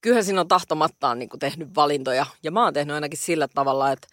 kyllähän 0.00 0.24
siinä 0.24 0.40
on 0.40 0.48
tahtomattaan 0.48 1.18
niin 1.18 1.28
kuin 1.28 1.40
tehnyt 1.40 1.74
valintoja. 1.74 2.26
Ja 2.42 2.50
mä 2.50 2.64
oon 2.64 2.72
tehnyt 2.72 2.94
ainakin 2.94 3.18
sillä 3.18 3.48
tavalla, 3.48 3.92
että, 3.92 4.08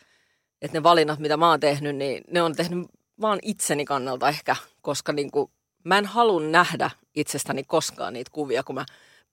että 0.62 0.78
ne 0.78 0.84
valinnat, 0.84 1.20
mitä 1.20 1.38
mä 1.38 1.50
oon 1.50 1.60
tehnyt, 1.60 1.96
niin 1.96 2.24
ne 2.32 2.42
on 2.42 2.56
tehnyt 2.56 2.88
vaan 3.22 3.40
itseni 3.42 3.86
kannalta 3.86 4.30
ehkä, 4.30 4.56
koska 4.82 5.14
niin 5.14 5.32
kuin, 5.32 5.52
mä 5.84 5.98
en 5.98 6.06
halua 6.06 6.42
nähdä 6.42 6.90
itsestäni 7.16 7.64
koskaan 7.64 8.14
niitä 8.14 8.32
kuvia, 8.34 8.64
kun 8.64 8.76
mä 8.76 8.86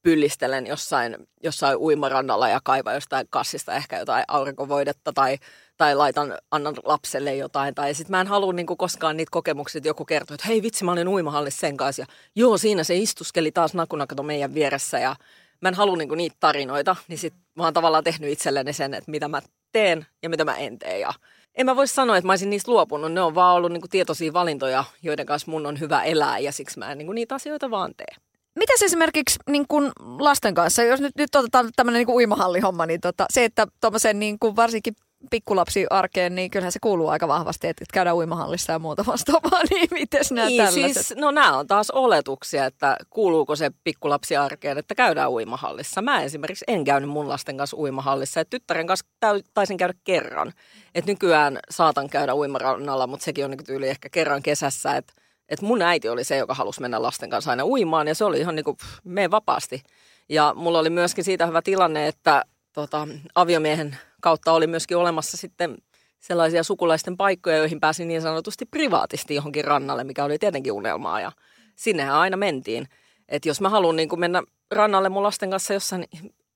pyllistelen 0.02 0.66
jossain, 0.66 1.16
jossain 1.42 1.76
uimarannalla 1.78 2.48
ja 2.48 2.60
kaivan 2.64 2.94
jostain 2.94 3.26
kassista 3.30 3.74
ehkä 3.74 3.98
jotain 3.98 4.24
aurinkovoidetta 4.28 5.12
tai 5.12 5.38
tai 5.80 5.94
laitan, 5.94 6.38
annan 6.50 6.74
lapselle 6.84 7.36
jotain. 7.36 7.74
Tai 7.74 7.94
sitten 7.94 8.10
mä 8.10 8.20
en 8.20 8.26
halua 8.26 8.52
niin 8.52 8.66
koskaan 8.66 9.16
niitä 9.16 9.30
kokemuksia, 9.30 9.78
että 9.78 9.88
joku 9.88 10.04
kertoo, 10.04 10.34
että 10.34 10.46
hei 10.46 10.62
vitsi, 10.62 10.84
mä 10.84 10.92
olin 10.92 11.08
uimahallissa 11.08 11.60
sen 11.60 11.76
kanssa. 11.76 12.02
Ja 12.02 12.06
joo, 12.34 12.58
siinä 12.58 12.84
se 12.84 12.96
istuskeli 12.96 13.52
taas 13.52 13.74
nakuna 13.74 14.06
kato 14.06 14.22
meidän 14.22 14.54
vieressä. 14.54 14.98
Ja 14.98 15.16
mä 15.60 15.68
en 15.68 15.74
halua 15.74 15.96
niin 15.96 16.08
niitä 16.16 16.36
tarinoita, 16.40 16.96
niin 17.08 17.18
sitten 17.18 17.42
mä 17.54 17.64
oon 17.64 17.74
tavallaan 17.74 18.04
tehnyt 18.04 18.30
itselleni 18.30 18.72
sen, 18.72 18.94
että 18.94 19.10
mitä 19.10 19.28
mä 19.28 19.42
teen 19.72 20.06
ja 20.22 20.28
mitä 20.28 20.44
mä 20.44 20.56
en 20.56 20.78
tee. 20.78 20.98
Ja 20.98 21.12
en 21.60 21.66
mä 21.66 21.76
voisi 21.76 21.94
sanoa, 21.94 22.16
että 22.16 22.26
mä 22.26 22.32
olisin 22.32 22.50
niistä 22.50 22.72
luopunut. 22.72 23.12
Ne 23.12 23.20
on 23.20 23.34
vaan 23.34 23.56
ollut 23.56 23.72
niin 23.72 23.82
tietoisia 23.90 24.32
valintoja, 24.32 24.84
joiden 25.02 25.26
kanssa 25.26 25.50
mun 25.50 25.66
on 25.66 25.80
hyvä 25.80 26.02
elää 26.02 26.38
ja 26.38 26.52
siksi 26.52 26.78
mä 26.78 26.92
en 26.92 26.98
niin 26.98 27.14
niitä 27.14 27.34
asioita 27.34 27.70
vaan 27.70 27.94
tee. 27.96 28.16
Mitäs 28.58 28.82
esimerkiksi 28.82 29.38
niin 29.50 29.64
kun 29.68 29.92
lasten 30.18 30.54
kanssa, 30.54 30.82
jos 30.82 31.00
nyt, 31.00 31.16
nyt 31.16 31.34
otetaan 31.34 31.68
tämmöinen 31.76 31.98
niin 32.06 32.14
uimahallihomma, 32.16 32.86
niin 32.86 33.00
tota, 33.00 33.26
se, 33.30 33.44
että 33.44 33.66
niin 34.14 34.38
varsinkin 34.56 34.94
pikkulapsi 35.30 35.86
arkeen, 35.90 36.34
niin 36.34 36.50
kyllähän 36.50 36.72
se 36.72 36.78
kuuluu 36.82 37.08
aika 37.08 37.28
vahvasti, 37.28 37.68
että 37.68 37.84
käydään 37.92 38.16
uimahallissa 38.16 38.72
ja 38.72 38.78
muuta 38.78 39.06
vastaavaa, 39.06 39.60
niin 39.70 39.88
miten 39.90 40.24
nämä 40.30 40.46
niin, 40.46 40.64
tällaiset? 40.64 41.06
Siis, 41.06 41.18
no 41.18 41.30
nämä 41.30 41.58
on 41.58 41.66
taas 41.66 41.90
oletuksia, 41.90 42.66
että 42.66 42.96
kuuluuko 43.10 43.56
se 43.56 43.70
pikkulapsi 43.84 44.36
arkeen, 44.36 44.78
että 44.78 44.94
käydään 44.94 45.30
uimahallissa. 45.30 46.02
Mä 46.02 46.22
esimerkiksi 46.22 46.64
en 46.68 46.84
käynyt 46.84 47.10
mun 47.10 47.28
lasten 47.28 47.56
kanssa 47.56 47.76
uimahallissa, 47.76 48.40
että 48.40 48.50
tyttären 48.50 48.86
kanssa 48.86 49.06
taisin 49.54 49.76
käydä 49.76 49.94
kerran. 50.04 50.52
Että 50.94 51.10
nykyään 51.10 51.58
saatan 51.70 52.10
käydä 52.10 52.34
uimarannalla, 52.34 53.06
mutta 53.06 53.24
sekin 53.24 53.44
on 53.44 53.50
niin 53.50 53.64
tyyli 53.64 53.88
ehkä 53.88 54.08
kerran 54.08 54.42
kesässä, 54.42 54.96
että 54.96 55.12
että 55.48 55.66
mun 55.66 55.82
äiti 55.82 56.08
oli 56.08 56.24
se, 56.24 56.36
joka 56.36 56.54
halusi 56.54 56.80
mennä 56.80 57.02
lasten 57.02 57.30
kanssa 57.30 57.50
aina 57.50 57.64
uimaan 57.64 58.08
ja 58.08 58.14
se 58.14 58.24
oli 58.24 58.40
ihan 58.40 58.54
niin 58.54 58.64
kuin, 58.64 58.76
mene 59.04 59.30
vapaasti. 59.30 59.82
Ja 60.28 60.54
mulla 60.56 60.78
oli 60.78 60.90
myöskin 60.90 61.24
siitä 61.24 61.46
hyvä 61.46 61.62
tilanne, 61.62 62.06
että 62.06 62.44
tota, 62.72 63.08
aviomiehen 63.34 63.96
kautta 64.20 64.52
oli 64.52 64.66
myöskin 64.66 64.96
olemassa 64.96 65.36
sitten 65.36 65.78
sellaisia 66.20 66.62
sukulaisten 66.62 67.16
paikkoja, 67.16 67.56
joihin 67.56 67.80
pääsin 67.80 68.08
niin 68.08 68.22
sanotusti 68.22 68.66
privaatisti 68.66 69.34
johonkin 69.34 69.64
rannalle, 69.64 70.04
mikä 70.04 70.24
oli 70.24 70.38
tietenkin 70.38 70.72
unelmaa 70.72 71.20
ja 71.20 71.32
sinnehän 71.76 72.14
aina 72.14 72.36
mentiin. 72.36 72.88
Että 73.28 73.48
jos 73.48 73.60
mä 73.60 73.68
haluan 73.68 73.96
niin 73.96 74.20
mennä 74.20 74.42
rannalle 74.70 75.08
mun 75.08 75.22
lasten 75.22 75.50
kanssa 75.50 75.74
jossain, 75.74 76.04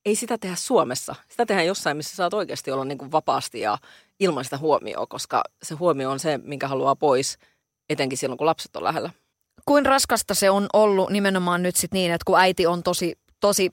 ei 0.05 0.14
sitä 0.14 0.38
tehdä 0.38 0.57
Suomessa. 0.57 1.14
Sitä 1.29 1.46
tehdään 1.46 1.66
jossain, 1.66 1.96
missä 1.96 2.16
saat 2.16 2.35
oikeasti 2.35 2.70
olla 2.70 2.85
niin 2.85 2.98
kuin 2.98 3.12
vapaasti 3.12 3.61
ja 3.61 3.79
ilman 4.20 4.44
sitä 4.44 4.59
huomioon, 4.59 5.09
koska 5.09 5.44
se 5.62 5.74
huomio 5.74 6.11
on 6.11 6.20
se, 6.20 6.38
minkä 6.38 6.68
haluaa 6.68 6.96
pois, 6.96 7.38
etenkin 7.90 8.18
silloin, 8.18 8.38
kun 8.38 8.46
lapset 8.46 8.77
on 8.77 8.85
lähellä. 8.85 9.11
Kuin 9.64 9.87
raskasta 9.87 10.35
se 10.35 10.50
on 10.50 10.66
ollut 10.72 11.11
nimenomaan 11.11 11.62
nyt 11.62 11.77
sit 11.77 11.92
niin, 11.92 12.12
että 12.12 12.24
kun 12.24 12.38
äiti 12.38 12.66
on 12.66 12.83
tosi, 12.83 13.18
tosi 13.40 13.70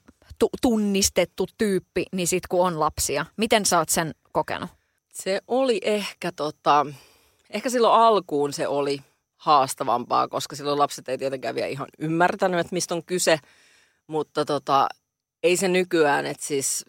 tunnistettu 0.62 1.46
tyyppi, 1.58 2.06
niin 2.12 2.28
sit 2.28 2.48
kun 2.48 2.68
on 2.68 2.80
lapsia. 2.80 3.26
Miten 3.38 3.66
sä 3.66 3.78
oot 3.78 3.90
sen 3.90 4.12
kokenut? 4.32 4.70
Se 5.14 5.42
oli 5.48 5.80
ehkä 5.84 6.32
tota, 6.32 6.86
ehkä 7.50 7.70
silloin 7.70 8.02
alkuun 8.02 8.54
se 8.54 8.68
oli 8.68 9.02
haastavampaa, 9.36 10.28
koska 10.28 10.56
silloin 10.56 10.80
lapset 10.80 11.10
ei 11.10 11.18
tietenkään 11.18 11.56
vielä 11.56 11.68
ihan 11.68 11.88
ymmärtänyt, 12.00 12.60
että 12.60 12.74
mistä 12.76 12.96
on 12.96 13.04
kyse. 13.04 13.40
Mutta 14.08 14.46
tota, 14.46 14.88
ei 15.44 15.58
se 15.58 15.68
nykyään, 15.68 16.26
että 16.26 16.46
siis 16.46 16.86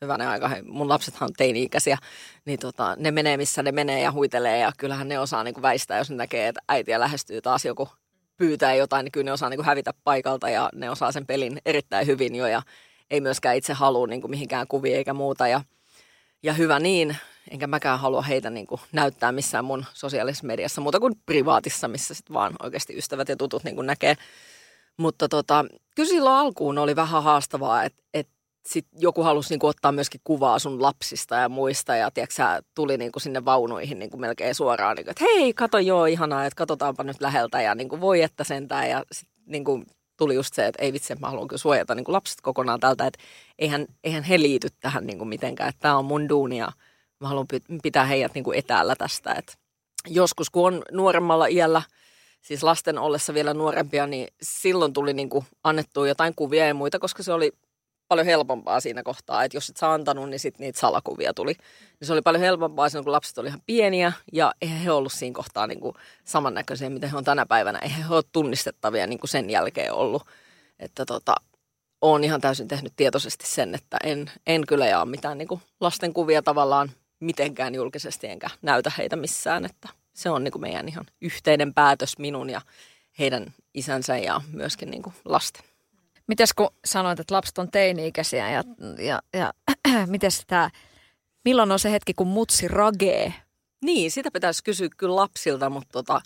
hyvänä 0.00 0.30
aika, 0.30 0.50
mun 0.68 0.88
lapsethan 0.88 1.26
on 1.26 1.32
teini-ikäisiä, 1.36 1.98
niin 2.44 2.58
tota, 2.58 2.96
ne 2.98 3.10
menee 3.10 3.36
missä 3.36 3.62
ne 3.62 3.72
menee 3.72 4.00
ja 4.00 4.12
huitelee 4.12 4.58
ja 4.58 4.72
kyllähän 4.78 5.08
ne 5.08 5.18
osaa 5.18 5.44
niin 5.44 5.54
kuin 5.54 5.62
väistää, 5.62 5.98
jos 5.98 6.10
ne 6.10 6.16
näkee, 6.16 6.48
että 6.48 6.60
äitiä 6.68 7.00
lähestyy 7.00 7.42
taas 7.42 7.64
joku 7.64 7.88
pyytää 8.36 8.74
jotain, 8.74 9.04
niin 9.04 9.12
kyllä 9.12 9.24
ne 9.24 9.32
osaa 9.32 9.48
niin 9.48 9.58
kuin 9.58 9.66
hävitä 9.66 9.94
paikalta 10.04 10.50
ja 10.50 10.70
ne 10.74 10.90
osaa 10.90 11.12
sen 11.12 11.26
pelin 11.26 11.58
erittäin 11.66 12.06
hyvin 12.06 12.34
jo 12.34 12.46
ja 12.46 12.62
ei 13.10 13.20
myöskään 13.20 13.56
itse 13.56 13.72
halua 13.72 14.06
niin 14.06 14.20
kuin 14.20 14.30
mihinkään 14.30 14.66
kuviin 14.66 14.96
eikä 14.96 15.14
muuta 15.14 15.48
ja, 15.48 15.60
ja 16.42 16.52
hyvä 16.52 16.78
niin. 16.78 17.16
enkä 17.50 17.66
mäkään 17.66 18.00
halua 18.00 18.22
heitä 18.22 18.50
niin 18.50 18.66
kuin 18.66 18.80
näyttää 18.92 19.32
missään 19.32 19.64
mun 19.64 19.84
sosiaalisessa 19.92 20.46
mediassa, 20.46 20.80
muuta 20.80 21.00
kuin 21.00 21.14
privaatissa, 21.26 21.88
missä 21.88 22.14
sitten 22.14 22.34
vaan 22.34 22.52
oikeasti 22.62 22.98
ystävät 22.98 23.28
ja 23.28 23.36
tutut 23.36 23.64
niin 23.64 23.76
kuin 23.76 23.86
näkee. 23.86 24.16
Mutta 24.96 25.28
tota, 25.28 25.64
kyllä 25.96 26.08
silloin 26.08 26.36
alkuun 26.36 26.78
oli 26.78 26.96
vähän 26.96 27.22
haastavaa, 27.22 27.84
että 27.84 28.02
et 28.14 28.28
sit 28.66 28.86
joku 28.98 29.22
halusi 29.22 29.50
niinku 29.50 29.66
ottaa 29.66 29.92
myöskin 29.92 30.20
kuvaa 30.24 30.58
sun 30.58 30.82
lapsista 30.82 31.34
ja 31.34 31.48
muista 31.48 31.96
ja 31.96 32.10
tiiäksä, 32.10 32.62
tuli 32.74 32.96
niinku 32.96 33.20
sinne 33.20 33.44
vaunuihin 33.44 33.98
niinku 33.98 34.16
melkein 34.16 34.54
suoraan, 34.54 34.96
niinku, 34.96 35.10
että 35.10 35.24
hei, 35.24 35.54
kato 35.54 35.78
joo, 35.78 36.06
ihanaa, 36.06 36.46
että 36.46 36.56
katsotaanpa 36.56 37.04
nyt 37.04 37.20
läheltä 37.20 37.62
ja 37.62 37.74
niinku, 37.74 38.00
voi 38.00 38.22
että 38.22 38.44
sentään. 38.44 38.90
Ja 38.90 39.04
sit, 39.12 39.28
niinku, 39.46 39.84
tuli 40.16 40.34
just 40.34 40.54
se, 40.54 40.66
että 40.66 40.82
ei 40.82 40.92
vitsi, 40.92 41.14
mä 41.14 41.30
haluan 41.30 41.48
kyllä 41.48 41.60
suojata 41.60 41.94
niinku, 41.94 42.12
lapset 42.12 42.40
kokonaan 42.40 42.80
tältä, 42.80 43.06
että 43.06 43.18
eihän, 43.58 43.86
eihän 44.04 44.22
he 44.22 44.38
liity 44.38 44.68
tähän 44.80 45.06
niinku, 45.06 45.24
mitenkään, 45.24 45.68
että 45.68 45.80
tämä 45.80 45.98
on 45.98 46.04
mun 46.04 46.28
duunia, 46.28 46.72
mä 47.20 47.28
haluan 47.28 47.46
pitää 47.82 48.04
heidät 48.04 48.34
niinku, 48.34 48.52
etäällä 48.52 48.96
tästä, 48.96 49.34
että 49.34 49.52
joskus 50.06 50.50
kun 50.50 50.66
on 50.66 50.82
nuoremmalla 50.92 51.46
iällä, 51.46 51.82
siis 52.40 52.62
lasten 52.62 52.98
ollessa 52.98 53.34
vielä 53.34 53.54
nuorempia, 53.54 54.06
niin 54.06 54.28
silloin 54.42 54.92
tuli 54.92 55.12
niin 55.12 55.30
kuin 55.30 55.44
annettua 55.64 56.08
jotain 56.08 56.34
kuvia 56.36 56.66
ja 56.66 56.74
muita, 56.74 56.98
koska 56.98 57.22
se 57.22 57.32
oli 57.32 57.52
paljon 58.08 58.26
helpompaa 58.26 58.80
siinä 58.80 59.02
kohtaa, 59.02 59.44
että 59.44 59.56
jos 59.56 59.68
et 59.68 59.76
saa 59.76 59.94
antanut, 59.94 60.30
niin 60.30 60.40
sitten 60.40 60.64
niitä 60.64 60.80
salakuvia 60.80 61.34
tuli. 61.34 61.52
Niin 62.00 62.06
se 62.06 62.12
oli 62.12 62.22
paljon 62.22 62.40
helpompaa 62.40 62.88
silloin, 62.88 63.04
kun 63.04 63.12
lapset 63.12 63.38
oli 63.38 63.48
ihan 63.48 63.62
pieniä 63.66 64.12
ja 64.32 64.52
eihän 64.62 64.78
he 64.78 64.90
ollut 64.90 65.12
siinä 65.12 65.34
kohtaa 65.34 65.66
niin 65.66 65.80
kuin 65.80 65.94
samannäköisiä, 66.24 66.90
mitä 66.90 67.08
he 67.08 67.16
on 67.16 67.24
tänä 67.24 67.46
päivänä. 67.46 67.78
Eihän 67.78 68.08
he 68.08 68.14
ole 68.14 68.24
tunnistettavia 68.32 69.06
niin 69.06 69.18
kuin 69.18 69.30
sen 69.30 69.50
jälkeen 69.50 69.92
ollut. 69.92 70.26
Että 70.78 71.04
tota, 71.06 71.34
olen 72.00 72.24
ihan 72.24 72.40
täysin 72.40 72.68
tehnyt 72.68 72.92
tietoisesti 72.96 73.46
sen, 73.46 73.74
että 73.74 73.96
en, 74.04 74.30
en 74.46 74.66
kyllä 74.66 74.86
jaa 74.86 75.06
mitään 75.06 75.38
niin 75.38 75.48
kuin 75.48 75.62
lasten 75.80 76.12
kuvia 76.12 76.42
tavallaan 76.42 76.90
mitenkään 77.20 77.74
julkisesti 77.74 78.26
enkä 78.26 78.50
näytä 78.62 78.92
heitä 78.98 79.16
missään. 79.16 79.64
Että 79.64 79.88
se 80.14 80.30
on 80.30 80.44
niin 80.44 80.52
kuin 80.52 80.62
meidän 80.62 80.88
ihan 80.88 81.06
yhteinen 81.20 81.74
päätös 81.74 82.18
minun 82.18 82.50
ja 82.50 82.60
heidän 83.18 83.54
isänsä 83.74 84.16
ja 84.16 84.40
myöskin 84.52 84.90
niin 84.90 85.02
kuin 85.02 85.14
lasten. 85.24 85.73
Mites 86.26 86.52
kun 86.52 86.70
sanoit, 86.84 87.20
että 87.20 87.34
lapset 87.34 87.58
on 87.58 87.70
teini-ikäisiä 87.70 88.50
ja, 88.50 88.62
ja, 88.98 89.22
ja 89.32 89.52
mites 90.06 90.42
tämä, 90.46 90.70
milloin 91.44 91.72
on 91.72 91.78
se 91.78 91.90
hetki, 91.90 92.14
kun 92.14 92.26
mutsi 92.26 92.68
ragee? 92.68 93.34
Niin, 93.84 94.10
sitä 94.10 94.30
pitäisi 94.30 94.64
kysyä 94.64 94.88
kyllä 94.96 95.16
lapsilta, 95.16 95.70
mutta 95.70 95.92
tota, 95.92 96.20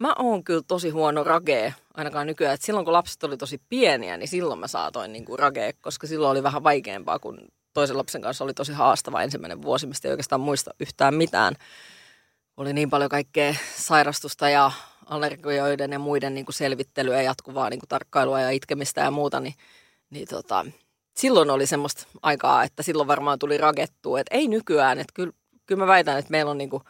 mä 0.00 0.14
oon 0.18 0.44
kyllä 0.44 0.62
tosi 0.68 0.90
huono 0.90 1.24
ragee 1.24 1.74
ainakaan 1.94 2.26
nykyään. 2.26 2.54
Et 2.54 2.62
silloin 2.62 2.84
kun 2.84 2.92
lapset 2.92 3.24
oli 3.24 3.36
tosi 3.36 3.60
pieniä, 3.68 4.16
niin 4.16 4.28
silloin 4.28 4.60
mä 4.60 4.68
saatoin 4.68 5.12
niin 5.12 5.24
kuin 5.24 5.38
ragee, 5.38 5.72
koska 5.72 6.06
silloin 6.06 6.30
oli 6.30 6.42
vähän 6.42 6.64
vaikeampaa, 6.64 7.18
kun 7.18 7.38
toisen 7.72 7.98
lapsen 7.98 8.22
kanssa 8.22 8.44
oli 8.44 8.54
tosi 8.54 8.72
haastava 8.72 9.22
ensimmäinen 9.22 9.62
vuosi, 9.62 9.86
mistä 9.86 10.08
ei 10.08 10.12
oikeastaan 10.12 10.40
muista 10.40 10.74
yhtään 10.80 11.14
mitään. 11.14 11.54
Oli 12.56 12.72
niin 12.72 12.90
paljon 12.90 13.10
kaikkea 13.10 13.54
sairastusta 13.76 14.48
ja 14.48 14.70
allergioiden 15.12 15.92
ja 15.92 15.98
muiden 15.98 16.34
niin 16.34 16.44
kuin 16.44 16.54
selvittelyä, 16.54 17.22
jatkuvaa 17.22 17.70
niin 17.70 17.80
kuin 17.80 17.88
tarkkailua 17.88 18.40
ja 18.40 18.50
itkemistä 18.50 19.00
ja 19.00 19.10
muuta, 19.10 19.40
niin, 19.40 19.54
niin 20.10 20.28
tota, 20.28 20.66
silloin 21.16 21.50
oli 21.50 21.66
semmoista 21.66 22.06
aikaa, 22.22 22.64
että 22.64 22.82
silloin 22.82 23.08
varmaan 23.08 23.38
tuli 23.38 23.58
ragettua, 23.58 24.20
että 24.20 24.36
ei 24.36 24.48
nykyään, 24.48 24.98
että 24.98 25.12
kyllä, 25.14 25.32
kyllä 25.66 25.82
mä 25.82 25.86
väitän, 25.86 26.18
että 26.18 26.30
meillä 26.30 26.50
on 26.50 26.58
niin 26.58 26.70
kuin, 26.70 26.82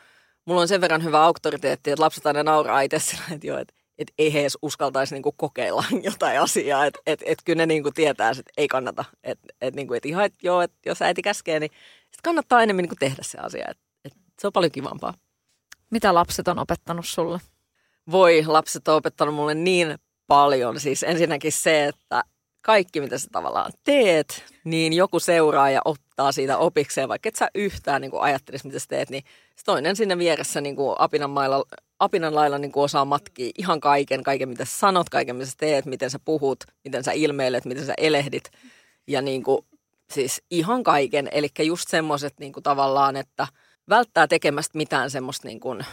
mulla 0.44 0.60
on 0.60 0.68
sen 0.68 0.80
verran 0.80 1.04
hyvä 1.04 1.22
auktoriteetti, 1.24 1.90
että 1.90 2.02
lapset 2.02 2.26
aina 2.26 2.42
nauraa 2.42 2.80
itse 2.80 2.98
sillä, 2.98 3.24
että 3.30 3.46
joo, 3.46 3.58
että 3.58 3.74
että 3.98 4.12
ei 4.18 4.32
he 4.32 4.40
edes 4.40 4.58
uskaltaisi 4.62 5.14
niinku 5.14 5.32
kokeilla 5.32 5.84
jotain 6.10 6.40
asiaa, 6.40 6.86
että 6.86 7.00
et, 7.06 7.22
et 7.26 7.38
kyllä 7.44 7.56
ne 7.56 7.66
niinku 7.66 7.90
tietää, 7.90 8.30
että 8.30 8.52
ei 8.56 8.68
kannata, 8.68 9.04
että 9.24 9.54
et, 9.60 9.74
niinku, 9.74 9.94
et 9.94 10.06
ihan, 10.06 10.24
että 10.24 10.38
joo, 10.42 10.62
että 10.62 10.76
jos 10.86 11.02
äiti 11.02 11.22
käskee, 11.22 11.60
niin 11.60 11.70
sit 12.10 12.20
kannattaa 12.22 12.62
enemmän 12.62 12.82
niinku 12.82 12.96
tehdä 12.98 13.22
se 13.22 13.38
asia, 13.38 13.64
että 13.68 13.84
et 14.04 14.12
se 14.38 14.46
on 14.46 14.52
paljon 14.52 14.72
kivampaa. 14.72 15.14
Mitä 15.90 16.14
lapset 16.14 16.48
on 16.48 16.58
opettanut 16.58 17.06
sulle? 17.06 17.38
Voi, 18.10 18.44
lapset 18.46 18.88
on 18.88 18.96
opettanut 18.96 19.34
mulle 19.34 19.54
niin 19.54 19.98
paljon. 20.26 20.80
Siis 20.80 21.02
ensinnäkin 21.02 21.52
se, 21.52 21.84
että 21.84 22.24
kaikki 22.62 23.00
mitä 23.00 23.18
sä 23.18 23.28
tavallaan 23.32 23.72
teet, 23.84 24.44
niin 24.64 24.92
joku 24.92 25.20
seuraa 25.20 25.70
ja 25.70 25.80
ottaa 25.84 26.32
siitä 26.32 26.58
opikseen, 26.58 27.08
vaikka 27.08 27.28
et 27.28 27.36
sä 27.36 27.48
yhtään 27.54 28.00
niin 28.00 28.12
ajattelisi, 28.20 28.66
mitä 28.66 28.78
sä 28.78 28.86
teet, 28.88 29.10
niin 29.10 29.24
toinen 29.64 29.96
sinne 29.96 30.18
vieressä 30.18 30.60
niin 30.60 30.76
kuin 30.76 30.96
apinan, 30.98 31.30
mailla, 31.30 31.64
apinan 31.98 32.34
lailla 32.34 32.58
niin 32.58 32.72
kuin 32.72 32.84
osaa 32.84 33.04
matkia 33.04 33.50
ihan 33.58 33.80
kaiken, 33.80 34.22
kaiken 34.22 34.48
mitä 34.48 34.64
sä 34.64 34.78
sanot, 34.78 35.08
kaiken 35.08 35.36
mitä 35.36 35.50
sä 35.50 35.56
teet, 35.56 35.86
miten 35.86 36.10
sä 36.10 36.18
puhut, 36.24 36.64
miten 36.84 37.04
sä 37.04 37.12
ilmeilet, 37.12 37.64
miten 37.64 37.86
sä 37.86 37.94
elehdit 37.98 38.50
ja 39.06 39.22
niin 39.22 39.42
kuin, 39.42 39.66
siis 40.12 40.42
ihan 40.50 40.82
kaiken. 40.82 41.28
Eli 41.32 41.48
just 41.58 41.88
semmoiset 41.88 42.34
niin 42.40 42.52
kuin 42.52 42.62
tavallaan, 42.62 43.16
että 43.16 43.46
välttää 43.88 44.26
tekemästä 44.26 44.78
mitään 44.78 45.10
semmoista 45.10 45.48
niin 45.48 45.60
kuin, 45.60 45.86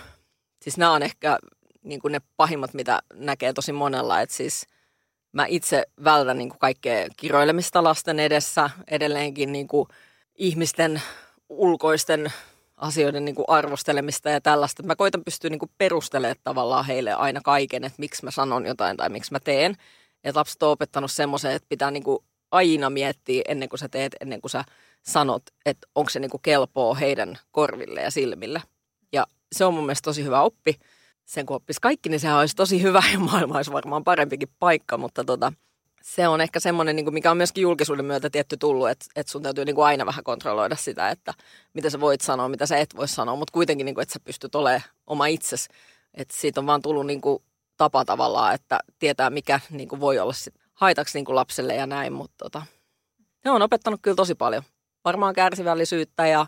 siis 0.63 0.77
nämä 0.77 0.91
on 0.91 1.03
ehkä 1.03 1.39
niin 1.83 2.01
kuin 2.01 2.11
ne 2.11 2.21
pahimmat, 2.37 2.73
mitä 2.73 3.01
näkee 3.13 3.53
tosi 3.53 3.71
monella. 3.71 4.21
Että 4.21 4.35
siis 4.35 4.67
mä 5.31 5.45
itse 5.45 5.83
vältän 6.03 6.37
niin 6.37 6.49
kuin 6.49 6.59
kaikkea 6.59 7.07
kiroilemista 7.17 7.83
lasten 7.83 8.19
edessä, 8.19 8.69
edelleenkin 8.87 9.51
niin 9.51 9.67
kuin 9.67 9.87
ihmisten 10.35 11.01
ulkoisten 11.49 12.31
asioiden 12.77 13.25
niin 13.25 13.35
kuin 13.35 13.45
arvostelemista 13.47 14.29
ja 14.29 14.41
tällaista. 14.41 14.83
Mä 14.83 14.95
koitan 14.95 15.23
pystyä 15.23 15.49
niin 15.49 15.59
kuin 15.59 15.71
perustelemaan 15.77 16.35
tavallaan 16.43 16.85
heille 16.85 17.13
aina 17.13 17.41
kaiken, 17.43 17.83
että 17.83 17.99
miksi 17.99 18.25
mä 18.25 18.31
sanon 18.31 18.65
jotain 18.65 18.97
tai 18.97 19.09
miksi 19.09 19.31
mä 19.31 19.39
teen. 19.39 19.75
Että 20.23 20.39
lapset 20.39 20.63
on 20.63 20.71
opettanut 20.71 21.11
semmoisen, 21.11 21.51
että 21.51 21.69
pitää 21.69 21.91
niin 21.91 22.03
kuin 22.03 22.19
aina 22.51 22.89
miettiä 22.89 23.41
ennen 23.47 23.69
kuin 23.69 23.79
sä 23.79 23.89
teet, 23.89 24.15
ennen 24.21 24.41
kuin 24.41 24.51
sä 24.51 24.63
sanot, 25.01 25.43
että 25.65 25.87
onko 25.95 26.09
se 26.09 26.19
niin 26.19 26.31
kuin 26.31 26.41
kelpoo 26.41 26.95
heidän 26.95 27.39
korville 27.51 28.01
ja 28.01 28.11
silmille. 28.11 28.61
Ja 29.11 29.27
se 29.51 29.65
on 29.65 29.73
mun 29.73 29.85
mielestä 29.85 30.05
tosi 30.05 30.23
hyvä 30.23 30.41
oppi 30.41 30.79
sen 31.29 31.45
kun 31.45 31.55
oppisi 31.55 31.81
kaikki, 31.81 32.09
niin 32.09 32.19
sehän 32.19 32.37
olisi 32.37 32.55
tosi 32.55 32.81
hyvä 32.81 33.03
ja 33.13 33.19
maailma 33.19 33.55
olisi 33.55 33.71
varmaan 33.71 34.03
parempikin 34.03 34.49
paikka, 34.59 34.97
mutta 34.97 35.23
tota, 35.23 35.53
se 36.01 36.27
on 36.27 36.41
ehkä 36.41 36.59
semmoinen, 36.59 36.95
niin 36.95 37.13
mikä 37.13 37.31
on 37.31 37.37
myöskin 37.37 37.61
julkisuuden 37.61 38.05
myötä 38.05 38.29
tietty 38.29 38.57
tullut, 38.57 38.89
että, 38.89 39.05
että 39.15 39.31
sun 39.31 39.43
täytyy 39.43 39.65
niin 39.65 39.75
kuin 39.75 39.85
aina 39.85 40.05
vähän 40.05 40.23
kontrolloida 40.23 40.75
sitä, 40.75 41.09
että 41.09 41.33
mitä 41.73 41.89
sä 41.89 41.99
voit 41.99 42.21
sanoa, 42.21 42.49
mitä 42.49 42.65
sä 42.65 42.77
et 42.77 42.95
voi 42.95 43.07
sanoa, 43.07 43.35
mutta 43.35 43.51
kuitenkin, 43.51 43.85
niin 43.85 43.95
kuin, 43.95 44.03
että 44.03 44.13
sä 44.13 44.19
pystyt 44.19 44.55
olemaan 44.55 44.81
oma 45.07 45.25
itses. 45.25 45.67
Että 46.13 46.33
siitä 46.37 46.59
on 46.59 46.65
vaan 46.65 46.81
tullut 46.81 47.05
niin 47.05 47.21
kuin 47.21 47.43
tapa 47.77 48.05
tavallaan, 48.05 48.55
että 48.55 48.79
tietää 48.99 49.29
mikä 49.29 49.59
niin 49.69 49.89
kuin 49.89 49.99
voi 49.99 50.19
olla 50.19 50.33
sit 50.33 50.55
haitaksi 50.73 51.17
niin 51.17 51.25
kuin 51.25 51.35
lapselle 51.35 51.75
ja 51.75 51.87
näin, 51.87 52.13
mutta 52.13 52.35
tota, 52.37 52.61
ne 53.45 53.51
on 53.51 53.61
opettanut 53.61 53.99
kyllä 54.01 54.15
tosi 54.15 54.35
paljon. 54.35 54.63
Varmaan 55.05 55.33
kärsivällisyyttä 55.33 56.27
ja, 56.27 56.45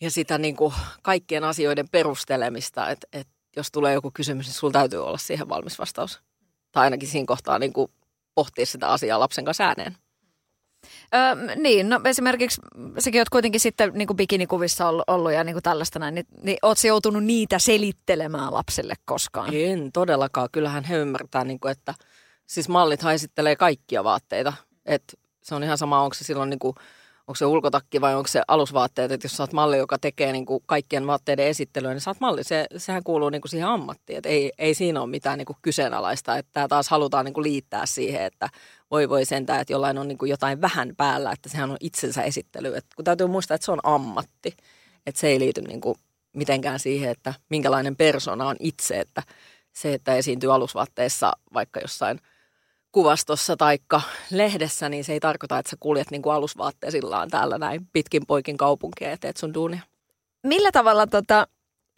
ja 0.00 0.10
sitä 0.10 0.38
niin 0.38 0.56
kuin 0.56 0.74
kaikkien 1.02 1.44
asioiden 1.44 1.88
perustelemista, 1.88 2.90
että, 2.90 3.06
että 3.12 3.39
jos 3.56 3.70
tulee 3.70 3.94
joku 3.94 4.10
kysymys, 4.14 4.46
niin 4.46 4.54
sulla 4.54 4.72
täytyy 4.72 5.06
olla 5.06 5.18
siihen 5.18 5.48
valmis 5.48 5.78
vastaus. 5.78 6.20
Tai 6.72 6.84
ainakin 6.84 7.08
siinä 7.08 7.26
kohtaa 7.26 7.58
niin 7.58 7.72
kuin 7.72 7.92
pohtia 8.34 8.66
sitä 8.66 8.88
asiaa 8.88 9.20
lapsen 9.20 9.44
kanssa 9.44 9.64
ääneen. 9.64 9.96
Öö, 11.14 11.56
niin, 11.56 11.88
no 11.88 12.00
esimerkiksi 12.04 12.60
sekin 12.98 13.20
oot 13.20 13.28
kuitenkin 13.28 13.60
sitten 13.60 13.92
niin 13.94 14.06
kuin 14.06 14.16
bikinikuvissa 14.16 14.88
ollut, 14.88 15.04
ollut 15.06 15.32
ja 15.32 15.44
niin 15.44 15.54
kuin 15.54 15.62
tällaista 15.62 15.98
näin, 15.98 16.14
niin, 16.14 16.26
niin 16.42 16.58
ootko 16.62 16.86
joutunut 16.86 17.24
niitä 17.24 17.58
selittelemään 17.58 18.54
lapselle 18.54 18.94
koskaan? 19.04 19.54
En 19.54 19.92
todellakaan. 19.92 20.48
Kyllähän 20.52 20.84
he 20.84 20.96
ymmärtää, 20.96 21.44
niin 21.44 21.60
kuin, 21.60 21.72
että 21.72 21.94
siis 22.46 22.68
mallit 22.68 23.02
haisittelee 23.02 23.56
kaikkia 23.56 24.04
vaatteita. 24.04 24.52
Et 24.86 25.18
se 25.42 25.54
on 25.54 25.62
ihan 25.62 25.78
sama, 25.78 26.02
onko 26.02 26.14
se 26.14 26.24
silloin 26.24 26.50
niin 26.50 26.58
kuin 26.58 26.76
onko 27.30 27.36
se 27.36 27.46
ulkotakki 27.46 28.00
vai 28.00 28.14
onko 28.14 28.26
se 28.28 28.42
alusvaatteet, 28.48 29.12
että 29.12 29.24
jos 29.24 29.36
sä 29.36 29.42
oot 29.42 29.52
malli, 29.52 29.78
joka 29.78 29.98
tekee 29.98 30.32
niin 30.32 30.46
kuin 30.46 30.62
kaikkien 30.66 31.06
vaatteiden 31.06 31.46
esittelyä, 31.46 31.90
niin 31.90 32.00
sä 32.00 32.10
oot 32.10 32.20
malli, 32.20 32.44
se, 32.44 32.66
sehän 32.76 33.02
kuuluu 33.04 33.30
niin 33.30 33.40
kuin 33.40 33.50
siihen 33.50 33.68
ammattiin, 33.68 34.16
että 34.16 34.28
ei, 34.28 34.52
ei 34.58 34.74
siinä 34.74 35.00
ole 35.00 35.10
mitään 35.10 35.38
niin 35.38 35.46
kuin 35.46 35.56
kyseenalaista, 35.62 36.38
että 36.38 36.50
tämä 36.52 36.68
taas 36.68 36.88
halutaan 36.88 37.24
niin 37.24 37.34
kuin 37.34 37.44
liittää 37.44 37.86
siihen, 37.86 38.22
että 38.22 38.48
voi 38.90 39.08
voi 39.08 39.24
sentään, 39.24 39.60
että 39.60 39.72
jollain 39.72 39.98
on 39.98 40.08
niin 40.08 40.18
kuin 40.18 40.30
jotain 40.30 40.60
vähän 40.60 40.94
päällä, 40.96 41.32
että 41.32 41.48
sehän 41.48 41.70
on 41.70 41.76
itsensä 41.80 42.22
esittely, 42.22 42.76
että 42.76 42.96
kun 42.96 43.04
täytyy 43.04 43.26
muistaa, 43.26 43.54
että 43.54 43.64
se 43.64 43.72
on 43.72 43.80
ammatti, 43.82 44.56
että 45.06 45.20
se 45.20 45.28
ei 45.28 45.40
liity 45.40 45.62
niin 45.62 45.80
kuin 45.80 45.98
mitenkään 46.32 46.78
siihen, 46.78 47.10
että 47.10 47.34
minkälainen 47.48 47.96
persona 47.96 48.48
on 48.48 48.56
itse, 48.60 49.00
että 49.00 49.22
se, 49.72 49.94
että 49.94 50.14
esiintyy 50.14 50.54
alusvaatteissa 50.54 51.32
vaikka 51.52 51.80
jossain– 51.80 52.20
kuvastossa 52.92 53.56
tai 53.56 53.78
lehdessä, 54.30 54.88
niin 54.88 55.04
se 55.04 55.12
ei 55.12 55.20
tarkoita, 55.20 55.58
että 55.58 55.70
sä 55.70 55.76
kuljet 55.80 56.10
niin 56.10 56.22
kuin 56.22 56.34
alusvaatteesillaan 56.34 57.28
täällä 57.30 57.58
näin 57.58 57.86
pitkin 57.92 58.26
poikin 58.26 58.56
kaupunkia 58.56 59.10
ja 59.10 59.16
teet 59.18 59.36
sun 59.36 59.54
duunia. 59.54 59.80
Millä 60.46 60.72
tavalla 60.72 61.06
tota, 61.06 61.46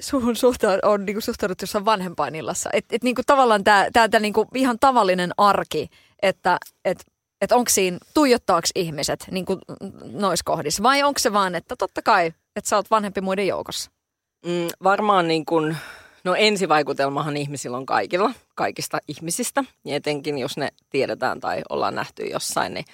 suhun 0.02 0.36
suhtaudut, 0.36 0.84
on 0.84 1.06
niin 1.06 1.14
kuin 1.14 1.22
suhtaudut 1.22 1.60
jossain 1.60 1.84
vanhempainillassa? 1.84 2.70
Että 2.72 2.96
et, 2.96 3.02
niin 3.02 3.14
kuin 3.14 3.26
tavallaan 3.26 3.64
tämä 3.64 4.20
niin 4.20 4.32
kuin 4.32 4.48
ihan 4.54 4.78
tavallinen 4.80 5.30
arki, 5.36 5.88
että 6.22 6.58
et, 6.84 7.04
et 7.40 7.52
onko 7.52 7.70
siinä, 7.70 7.98
tuijottaako 8.14 8.68
ihmiset 8.74 9.26
niin 9.30 9.46
kuin 9.46 9.60
noissa 10.04 10.44
kohdissa 10.44 10.82
vai 10.82 11.02
onko 11.02 11.18
se 11.18 11.32
vaan, 11.32 11.54
että 11.54 11.76
totta 11.76 12.02
kai, 12.02 12.26
että 12.56 12.68
sä 12.68 12.76
oot 12.76 12.90
vanhempi 12.90 13.20
muiden 13.20 13.46
joukossa? 13.46 13.90
Mm, 14.46 14.68
varmaan 14.82 15.28
niin 15.28 15.44
kuin 15.44 15.76
No 16.24 16.34
ensivaikutelmahan 16.34 17.36
ihmisillä 17.36 17.76
on 17.76 17.86
kaikilla, 17.86 18.34
kaikista 18.54 18.98
ihmisistä. 19.08 19.64
Ja 19.84 19.96
etenkin 19.96 20.38
jos 20.38 20.56
ne 20.56 20.68
tiedetään 20.90 21.40
tai 21.40 21.62
ollaan 21.68 21.94
nähty 21.94 22.22
jossain, 22.22 22.74
niin 22.74 22.84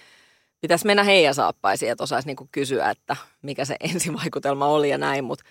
pitäisi 0.61 0.87
mennä 0.87 1.05
heidän 1.05 1.35
saappaisiin, 1.35 1.93
että 1.93 2.05
osaisi 2.05 2.29
niinku 2.29 2.49
kysyä, 2.53 2.91
että 2.91 3.17
mikä 3.43 3.64
se 3.64 3.77
ensivaikutelma 3.95 4.67
oli 4.67 4.91
ja 4.91 4.99
näin, 4.99 5.25
mutta 5.25 5.45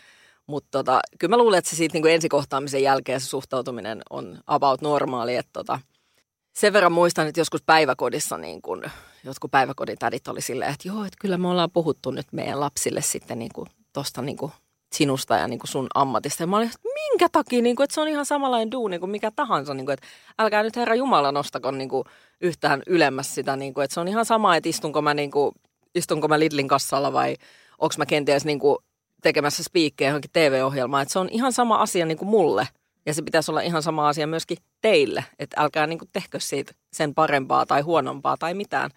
mutta 0.47 0.67
tota, 0.71 0.99
kyllä 1.19 1.33
mä 1.33 1.37
luulen, 1.37 1.57
että 1.57 1.69
se 1.69 1.75
siitä 1.75 1.93
niinku 1.93 2.07
ensikohtaamisen 2.07 2.83
jälkeen 2.83 3.21
se 3.21 3.25
suhtautuminen 3.25 4.01
on 4.09 4.39
about 4.47 4.81
normaali. 4.81 5.35
Että 5.35 5.49
tota, 5.53 5.79
sen 6.53 6.73
verran 6.73 6.91
muistan, 6.91 7.27
että 7.27 7.41
joskus 7.41 7.61
päiväkodissa 7.61 8.37
niin 8.37 8.61
kun, 8.61 8.83
jotkut 9.23 9.51
päiväkodin 9.51 9.97
tädit 9.97 10.27
oli 10.27 10.41
silleen, 10.41 10.71
että 10.71 10.87
joo, 10.87 11.03
että 11.03 11.17
kyllä 11.21 11.37
me 11.37 11.47
ollaan 11.47 11.71
puhuttu 11.71 12.11
nyt 12.11 12.27
meidän 12.31 12.59
lapsille 12.59 13.01
sitten 13.01 13.39
niin 13.39 13.51
tuosta 13.93 14.21
niin 14.21 14.37
sinusta 14.93 15.35
ja 15.35 15.47
niin 15.47 15.59
kuin 15.59 15.67
sun 15.67 15.87
ammatista. 15.93 16.43
Ja 16.43 16.47
mä 16.47 16.57
olin, 16.57 16.67
että 16.67 16.79
minkä 16.93 17.29
takia, 17.31 17.61
niin 17.61 17.75
kuin, 17.75 17.83
että 17.83 17.93
se 17.93 18.01
on 18.01 18.07
ihan 18.07 18.25
samanlainen 18.25 18.71
duuni 18.71 18.99
kuin 18.99 19.09
mikä 19.09 19.31
tahansa. 19.31 19.73
Niin 19.73 19.85
kuin, 19.85 19.93
että 19.93 20.07
älkää 20.39 20.63
nyt 20.63 20.75
Herra 20.75 20.95
Jumala 20.95 21.31
nostako 21.31 21.71
niin 21.71 21.89
kuin, 21.89 22.03
yhtään 22.41 22.83
ylemmäs 22.87 23.35
sitä. 23.35 23.55
Niin 23.55 23.73
kuin, 23.73 23.83
että 23.83 23.93
se 23.93 23.99
on 23.99 24.07
ihan 24.07 24.25
sama, 24.25 24.55
että 24.55 24.69
istunko 24.69 25.01
mä, 25.01 25.13
niin 25.13 25.31
kuin, 25.31 25.51
istunko 25.95 26.27
mä 26.27 26.39
Lidlin 26.39 26.67
kassalla 26.67 27.13
vai 27.13 27.35
onko 27.77 27.95
mä 27.97 28.05
kenties 28.05 28.45
niin 28.45 28.59
kuin, 28.59 28.77
tekemässä 29.21 29.63
spiikkejä 29.63 30.09
johonkin 30.09 30.31
TV-ohjelmaan. 30.33 31.01
Että 31.01 31.13
se 31.13 31.19
on 31.19 31.29
ihan 31.31 31.53
sama 31.53 31.75
asia 31.75 32.05
niin 32.05 32.17
kuin 32.17 32.29
mulle. 32.29 32.67
Ja 33.05 33.13
se 33.13 33.21
pitäisi 33.21 33.51
olla 33.51 33.61
ihan 33.61 33.83
sama 33.83 34.09
asia 34.09 34.27
myöskin 34.27 34.57
teille. 34.81 35.25
Että 35.39 35.61
älkää 35.61 35.87
niin 35.87 35.99
kuin, 35.99 36.09
tehkö 36.13 36.39
siitä 36.39 36.73
sen 36.93 37.15
parempaa 37.15 37.65
tai 37.65 37.81
huonompaa 37.81 38.37
tai 38.37 38.53
mitään. 38.53 38.91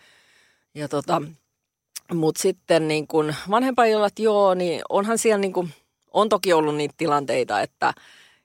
Ja 0.74 0.88
tota, 0.88 1.22
mutta 2.14 2.42
sitten 2.42 2.88
niin 2.88 3.07
kun 3.07 3.35
vanhempainillat, 3.51 4.18
joo, 4.18 4.55
niin 4.55 4.83
onhan 4.88 5.18
siellä 5.18 5.40
niin 5.40 5.53
kun, 5.53 5.70
on 6.12 6.29
toki 6.29 6.53
ollut 6.53 6.77
niitä 6.77 6.94
tilanteita, 6.96 7.61
että 7.61 7.94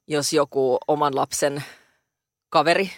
jos 0.08 0.34
joku 0.34 0.78
oman 0.88 1.16
lapsen 1.16 1.64
kaveri 2.50 2.92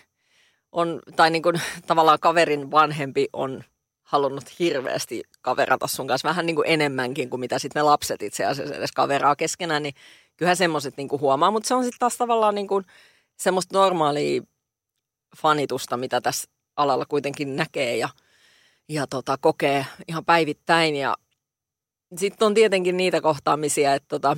on, 0.71 0.99
tai 1.15 1.29
niin 1.29 1.43
kun, 1.43 1.59
tavallaan 1.87 2.19
kaverin 2.19 2.71
vanhempi 2.71 3.27
on 3.33 3.63
halunnut 4.03 4.59
hirveästi 4.59 5.23
kaverata 5.41 5.87
sun 5.87 6.07
kanssa 6.07 6.27
vähän 6.27 6.45
niin 6.45 6.55
kuin 6.55 6.67
enemmänkin 6.69 7.29
kuin 7.29 7.39
mitä 7.39 7.59
sitten 7.59 7.79
ne 7.79 7.83
lapset 7.83 8.23
itse 8.23 8.45
asiassa 8.45 8.75
edes 8.75 8.91
kaveraa 8.91 9.35
keskenään, 9.35 9.83
niin 9.83 9.95
kyllähän 10.37 10.57
semmoiset 10.57 10.97
niin 10.97 11.09
huomaa, 11.11 11.51
mutta 11.51 11.67
se 11.67 11.75
on 11.75 11.83
sitten 11.83 11.99
taas 11.99 12.17
tavallaan 12.17 12.55
niin 12.55 12.67
kuin 12.67 12.85
semmoista 13.37 13.77
normaalia 13.77 14.41
fanitusta, 15.37 15.97
mitä 15.97 16.21
tässä 16.21 16.49
alalla 16.75 17.05
kuitenkin 17.05 17.55
näkee 17.55 17.97
ja– 17.97 18.09
ja 18.89 19.07
tota, 19.07 19.37
kokee 19.41 19.85
ihan 20.07 20.25
päivittäin. 20.25 20.95
Ja 20.95 21.15
sitten 22.17 22.45
on 22.45 22.53
tietenkin 22.53 22.97
niitä 22.97 23.21
kohtaamisia, 23.21 23.93
että 23.93 24.07
tota, 24.07 24.37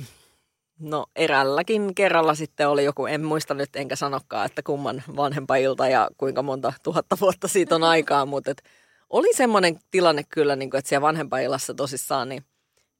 no 0.78 1.06
eräälläkin 1.16 1.94
kerralla 1.94 2.34
sitten 2.34 2.68
oli 2.68 2.84
joku, 2.84 3.06
en 3.06 3.24
muista 3.24 3.54
nyt 3.54 3.76
enkä 3.76 3.96
sanokaan, 3.96 4.46
että 4.46 4.62
kumman 4.62 5.02
vanhempailta 5.16 5.88
ja 5.88 6.10
kuinka 6.16 6.42
monta 6.42 6.72
tuhatta 6.82 7.16
vuotta 7.20 7.48
siitä 7.48 7.74
on 7.74 7.84
aikaa, 7.84 8.26
mutta 8.26 8.50
et 8.50 8.62
oli 9.10 9.34
semmoinen 9.34 9.78
tilanne 9.90 10.24
kyllä, 10.28 10.56
niin 10.56 10.70
kuin, 10.70 10.78
että 10.78 10.88
siellä 10.88 11.06
vanhempailassa 11.06 11.74
tosissaan 11.74 12.28
niin 12.28 12.44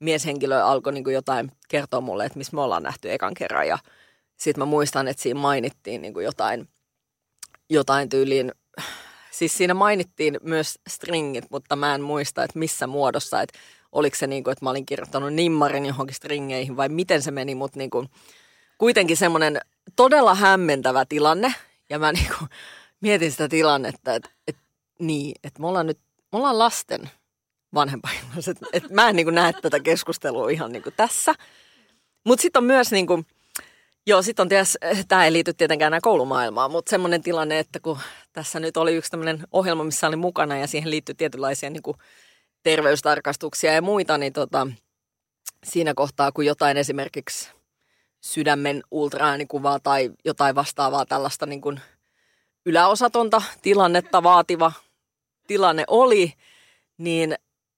mieshenkilö 0.00 0.62
alkoi 0.62 0.92
niin 0.92 1.12
jotain 1.12 1.52
kertoa 1.68 2.00
mulle, 2.00 2.24
että 2.24 2.38
missä 2.38 2.56
me 2.56 2.60
ollaan 2.60 2.82
nähty 2.82 3.12
ekan 3.12 3.34
kerran 3.34 3.68
ja 3.68 3.78
sitten 4.36 4.62
mä 4.62 4.66
muistan, 4.66 5.08
että 5.08 5.22
siinä 5.22 5.40
mainittiin 5.40 6.02
niin 6.02 6.14
kuin 6.14 6.24
jotain, 6.24 6.68
jotain 7.70 8.08
tyyliin 8.08 8.52
Siis 9.30 9.56
siinä 9.56 9.74
mainittiin 9.74 10.38
myös 10.42 10.78
stringit, 10.88 11.44
mutta 11.50 11.76
mä 11.76 11.94
en 11.94 12.02
muista, 12.02 12.44
että 12.44 12.58
missä 12.58 12.86
muodossa, 12.86 13.42
että 13.42 13.58
oliko 13.92 14.16
se 14.16 14.26
niin 14.26 14.44
kuin, 14.44 14.52
että 14.52 14.64
mä 14.64 14.70
olin 14.70 14.86
kirjoittanut 14.86 15.34
nimmarin 15.34 15.86
johonkin 15.86 16.14
stringeihin 16.14 16.76
vai 16.76 16.88
miten 16.88 17.22
se 17.22 17.30
meni, 17.30 17.54
mutta 17.54 17.78
niin 17.78 17.90
kuin, 17.90 18.08
kuitenkin 18.78 19.16
semmoinen 19.16 19.60
todella 19.96 20.34
hämmentävä 20.34 21.04
tilanne. 21.04 21.54
Ja 21.90 21.98
mä 21.98 22.12
niin 22.12 22.28
kuin, 22.38 22.48
mietin 23.00 23.30
sitä 23.30 23.48
tilannetta, 23.48 24.14
että, 24.14 24.30
että 24.48 24.62
niin, 24.98 25.34
että 25.44 25.60
me 25.60 25.66
ollaan 25.66 25.86
nyt, 25.86 25.98
me 26.32 26.38
ollaan 26.38 26.58
lasten 26.58 27.10
vanhempainlaiset. 27.74 28.56
Että, 28.62 28.66
että 28.72 28.94
mä 28.94 29.08
en 29.08 29.16
niin 29.16 29.26
kuin 29.26 29.34
näe 29.34 29.52
tätä 29.52 29.80
keskustelua 29.80 30.50
ihan 30.50 30.72
niin 30.72 30.82
kuin 30.82 30.94
tässä. 30.96 31.34
Mutta 32.26 32.42
sitten 32.42 32.60
on 32.60 32.64
myös 32.64 32.90
niin 32.90 33.06
kuin, 33.06 33.26
Joo, 34.06 34.22
sitten 34.22 34.42
on 34.42 34.48
tietysti, 34.48 34.78
tämä 35.08 35.24
ei 35.24 35.32
liity 35.32 35.52
tietenkään 35.52 35.90
enää 35.90 36.00
koulumaailmaan, 36.02 36.70
mutta 36.70 36.90
semmoinen 36.90 37.22
tilanne, 37.22 37.58
että 37.58 37.80
kun 37.80 37.98
tässä 38.32 38.60
nyt 38.60 38.76
oli 38.76 38.94
yksi 38.94 39.10
tämmöinen 39.10 39.44
ohjelma, 39.52 39.84
missä 39.84 40.06
oli 40.08 40.16
mukana 40.16 40.56
ja 40.56 40.66
siihen 40.66 40.90
liittyi 40.90 41.14
tietynlaisia 41.14 41.70
niin 41.70 41.82
kuin 41.82 41.96
terveystarkastuksia 42.62 43.72
ja 43.72 43.82
muita, 43.82 44.18
niin 44.18 44.32
tota, 44.32 44.66
siinä 45.64 45.94
kohtaa, 45.94 46.32
kun 46.32 46.46
jotain 46.46 46.76
esimerkiksi 46.76 47.50
sydämen 48.20 48.82
ultraäänikuvaa 48.90 49.80
tai 49.80 50.10
jotain 50.24 50.54
vastaavaa 50.54 51.06
tällaista 51.06 51.46
niin 51.46 51.60
kuin 51.60 51.80
yläosatonta 52.66 53.42
tilannetta 53.62 54.22
vaativa 54.22 54.72
tilanne 55.46 55.84
oli, 55.86 56.32
niin 56.98 57.34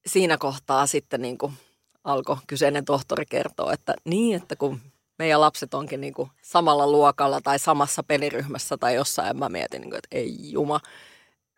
siinä 0.06 0.38
kohtaa 0.38 0.86
sitten 0.86 1.22
niin 1.22 1.38
kuin 1.38 1.52
alkoi 2.04 2.36
kyseinen 2.46 2.84
tohtori 2.84 3.26
kertoa, 3.26 3.72
että 3.72 3.94
niin, 4.04 4.36
että 4.36 4.56
kun 4.56 4.80
meidän 5.18 5.40
lapset 5.40 5.74
onkin 5.74 6.00
niin 6.00 6.14
kuin 6.14 6.30
samalla 6.42 6.86
luokalla 6.86 7.40
tai 7.40 7.58
samassa 7.58 8.02
peliryhmässä 8.02 8.76
tai 8.76 8.94
jossain. 8.94 9.38
Mä 9.38 9.48
mietin, 9.48 9.80
niin 9.80 9.90
kuin, 9.90 9.98
että 9.98 10.16
ei 10.16 10.36
juma. 10.52 10.80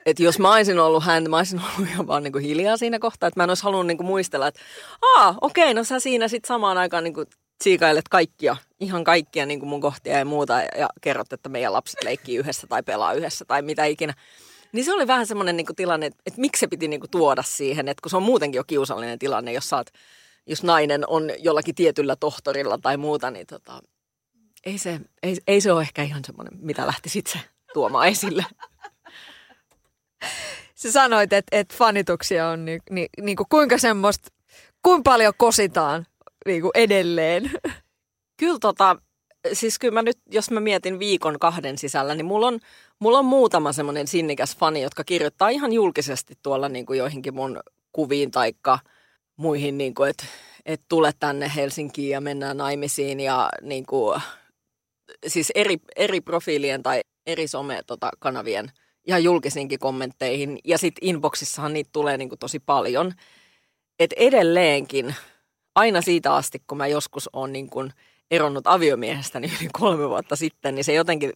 Että 0.07 0.23
jos 0.23 0.39
mä 0.39 0.55
olisin 0.55 0.79
ollut 0.79 1.05
hän, 1.05 1.31
mä 1.31 1.37
olisin 1.37 1.61
ollut 1.77 1.91
ihan 1.91 2.07
vaan 2.07 2.23
niin 2.23 2.33
kuin 2.33 2.45
hiljaa 2.45 2.77
siinä 2.77 2.99
kohtaa. 2.99 3.27
Että 3.27 3.41
mä 3.41 3.45
en 3.45 3.51
olisi 3.51 3.63
halunnut 3.63 3.87
niin 3.87 3.97
kuin 3.97 4.07
muistella, 4.07 4.49
että 4.49 4.61
aa, 5.03 5.35
okei, 5.41 5.75
no 5.75 5.85
sä 5.85 6.01
siinä 6.01 6.29
sitten 6.29 6.49
samaan 6.49 6.79
aikaan 6.79 7.05
niin 7.05 7.15
kuin 7.15 7.27
tsiikailet 7.59 8.09
kaikkia, 8.09 8.57
ihan 8.81 9.05
kaikkia 9.05 9.47
niin 9.47 9.61
kuin 9.61 9.69
mun 9.69 9.81
kohtia 9.81 10.19
ja 10.19 10.25
muuta. 10.25 10.53
Ja, 10.53 10.69
ja 10.79 10.89
kerrot, 11.01 11.33
että 11.33 11.49
meidän 11.49 11.73
lapset 11.73 12.05
leikkii 12.05 12.37
yhdessä 12.37 12.67
tai 12.67 12.83
pelaa 12.83 13.13
yhdessä 13.13 13.45
tai 13.45 13.63
mitä 13.63 13.85
ikinä. 13.85 14.15
Niin 14.73 14.85
se 14.85 14.95
oli 14.95 15.07
vähän 15.07 15.27
semmoinen 15.27 15.57
niin 15.57 15.67
tilanne, 15.77 16.07
että, 16.07 16.23
että 16.27 16.41
miksi 16.41 16.61
se 16.61 16.67
piti 16.67 16.89
niin 16.89 17.01
kuin 17.01 17.11
tuoda 17.11 17.43
siihen, 17.43 17.89
että 17.89 18.03
kun 18.03 18.11
se 18.11 18.17
on 18.17 18.23
muutenkin 18.23 18.59
jo 18.59 18.65
kiusallinen 18.65 19.19
tilanne, 19.19 19.53
jos 19.53 19.69
sä 19.69 19.77
oot 19.77 19.91
jos 20.47 20.63
nainen 20.63 21.09
on 21.09 21.31
jollakin 21.39 21.75
tietyllä 21.75 22.17
tohtorilla 22.17 22.79
tai 22.79 22.97
muuta, 22.97 23.31
niin 23.31 23.47
tota, 23.47 23.83
ei, 24.67 24.79
se, 24.79 25.01
ei, 25.23 25.37
ei 25.47 25.61
se 25.61 25.73
ole 25.73 25.83
ehkä 25.83 26.03
ihan 26.03 26.25
semmoinen, 26.25 26.59
mitä 26.61 26.87
lähti 26.87 27.09
sitten 27.09 27.41
tuomaan 27.73 28.09
esille. 28.09 28.45
Sä 30.75 30.93
sanoit, 30.93 31.33
että, 31.33 31.59
että 31.59 31.75
fanituksia 31.77 32.49
on 32.49 32.65
niin, 32.65 32.81
niin, 32.91 33.09
niin 33.23 33.37
kuin 33.37 33.47
kuinka 33.49 33.79
semmoista, 33.79 34.29
kuinka 34.83 35.11
paljon 35.11 35.33
kositaan 35.37 36.07
niin 36.47 36.63
kuin 36.63 36.73
edelleen? 36.75 37.51
Kyllä 38.41 38.59
tota, 38.61 38.97
siis 39.53 39.79
kyllä 39.79 39.95
mä 39.95 40.03
nyt, 40.03 40.19
jos 40.31 40.51
mä 40.51 40.61
mietin 40.61 40.99
viikon 40.99 41.39
kahden 41.39 41.79
sisällä, 41.79 42.15
niin 42.15 42.27
mulla 42.27 42.47
on, 42.47 42.61
mulla 42.99 43.19
on 43.19 43.25
muutama 43.25 43.73
semmoinen 43.73 44.07
sinnikäs 44.07 44.57
fani, 44.57 44.83
jotka 44.83 45.05
kirjoittaa 45.05 45.49
ihan 45.49 45.73
julkisesti 45.73 46.35
tuolla 46.43 46.69
niin 46.69 46.87
kuin 46.87 46.99
joihinkin 46.99 47.35
mun 47.35 47.61
kuviin 47.93 48.31
taikka– 48.31 48.79
muihin, 49.37 49.79
niin 49.79 49.95
kuin, 49.95 50.11
että, 50.11 50.25
että 50.67 50.87
tule 50.89 51.13
tänne 51.21 51.53
Helsinkiin 51.57 52.11
ja 52.11 52.21
mennään 52.21 52.57
naimisiin 52.57 53.21
ja 53.21 53.51
niin 53.63 53.87
kuin, 53.87 54.21
siis 55.27 55.53
eri, 55.55 55.77
eri 55.97 56.21
profiilien 56.21 56.83
tai 56.83 57.01
eri 57.27 57.49
some-kanavien 57.49 58.67
tota, 58.67 58.83
ihan 59.07 59.25
julkisinkin 59.25 59.79
kommentteihin. 59.79 60.59
Ja 60.65 60.79
sitten 60.79 61.09
inboxissahan 61.09 61.73
niitä 61.73 61.91
tulee 61.93 62.17
niin 62.17 62.29
kuin 62.29 62.39
tosi 62.39 62.61
paljon. 62.61 63.13
että 63.99 64.17
edelleenkin, 64.19 65.15
aina 65.75 66.01
siitä 66.01 66.35
asti, 66.35 66.63
kun 66.67 66.79
mä 66.79 66.87
joskus 66.87 67.31
olen 67.33 67.53
niin 67.53 67.71
kuin 67.71 67.93
eronnut 68.31 68.67
aviomiehestäni 68.67 69.53
yli 69.61 69.69
kolme 69.73 70.09
vuotta 70.09 70.37
sitten, 70.37 70.75
niin 70.75 70.85
se 70.85 70.93
jotenkin, 70.93 71.33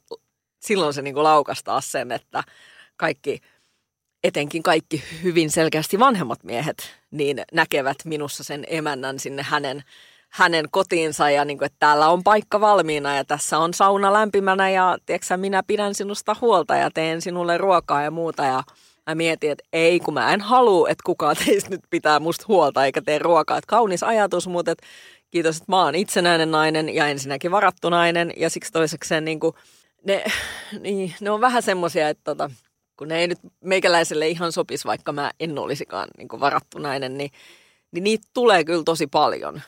silloin 0.60 0.94
se 0.94 1.02
niin 1.02 1.14
kuin 1.14 1.24
laukastaa 1.24 1.80
sen, 1.80 2.12
että 2.12 2.44
kaikki– 2.96 3.40
etenkin 4.24 4.62
kaikki 4.62 5.02
hyvin 5.22 5.50
selkeästi 5.50 5.98
vanhemmat 5.98 6.44
miehet 6.44 6.76
niin 7.10 7.42
näkevät 7.52 7.96
minussa 8.04 8.44
sen 8.44 8.64
emännän 8.68 9.18
sinne 9.18 9.42
hänen, 9.42 9.82
hänen 10.28 10.64
kotiinsa 10.70 11.30
ja 11.30 11.44
niin 11.44 11.58
kuin, 11.58 11.66
että 11.66 11.76
täällä 11.78 12.08
on 12.08 12.24
paikka 12.24 12.60
valmiina 12.60 13.16
ja 13.16 13.24
tässä 13.24 13.58
on 13.58 13.74
sauna 13.74 14.12
lämpimänä 14.12 14.70
ja 14.70 14.98
tiedätkö, 15.06 15.36
minä 15.36 15.62
pidän 15.66 15.94
sinusta 15.94 16.36
huolta 16.40 16.76
ja 16.76 16.90
teen 16.90 17.20
sinulle 17.20 17.58
ruokaa 17.58 18.02
ja 18.02 18.10
muuta 18.10 18.44
ja 18.44 18.62
mä 19.06 19.14
mietin, 19.14 19.50
että 19.50 19.64
ei 19.72 20.00
kun 20.00 20.14
mä 20.14 20.32
en 20.32 20.40
halua, 20.40 20.88
että 20.88 21.02
kukaan 21.06 21.36
teistä 21.44 21.70
nyt 21.70 21.80
pitää 21.90 22.20
musta 22.20 22.44
huolta 22.48 22.84
eikä 22.84 23.02
tee 23.02 23.18
ruokaa. 23.18 23.58
Että 23.58 23.68
kaunis 23.68 24.02
ajatus, 24.02 24.48
mutta 24.48 24.70
että 24.70 24.86
kiitos, 25.30 25.56
että 25.56 25.72
mä 25.72 25.84
oon 25.84 25.94
itsenäinen 25.94 26.50
nainen 26.50 26.94
ja 26.94 27.08
ensinnäkin 27.08 27.50
varattu 27.50 27.90
nainen 27.90 28.32
ja 28.36 28.50
siksi 28.50 28.72
toisekseen 28.72 29.24
niin 29.24 29.40
kuin, 29.40 29.54
ne, 30.06 30.24
niin, 30.80 31.14
ne 31.20 31.30
on 31.30 31.40
vähän 31.40 31.62
semmoisia, 31.62 32.08
että 32.08 32.24
tota, 32.24 32.50
kun 32.98 33.08
ne 33.08 33.18
ei 33.18 33.28
nyt 33.28 33.38
meikäläiselle 33.60 34.28
ihan 34.28 34.52
sopisi, 34.52 34.84
vaikka 34.84 35.12
mä 35.12 35.30
en 35.40 35.58
olisikaan 35.58 36.08
niin 36.18 36.28
kuin 36.28 36.40
varattu 36.40 36.78
nainen, 36.78 37.18
niin, 37.18 37.30
niin 37.92 38.04
niitä 38.04 38.28
tulee 38.34 38.64
kyllä 38.64 38.82
tosi 38.84 39.06
paljon. 39.06 39.62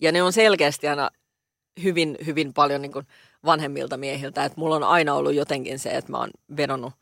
Ja 0.00 0.12
ne 0.12 0.22
on 0.22 0.32
selkeästi 0.32 0.88
aina 0.88 1.10
hyvin, 1.82 2.16
hyvin 2.26 2.54
paljon 2.54 2.82
niin 2.82 2.92
kuin 2.92 3.06
vanhemmilta 3.44 3.96
miehiltä. 3.96 4.44
Että 4.44 4.60
mulla 4.60 4.76
on 4.76 4.84
aina 4.84 5.14
ollut 5.14 5.34
jotenkin 5.34 5.78
se, 5.78 5.90
että 5.90 6.12
mä 6.12 6.18
oon 6.18 6.30
vedonnut 6.56 6.92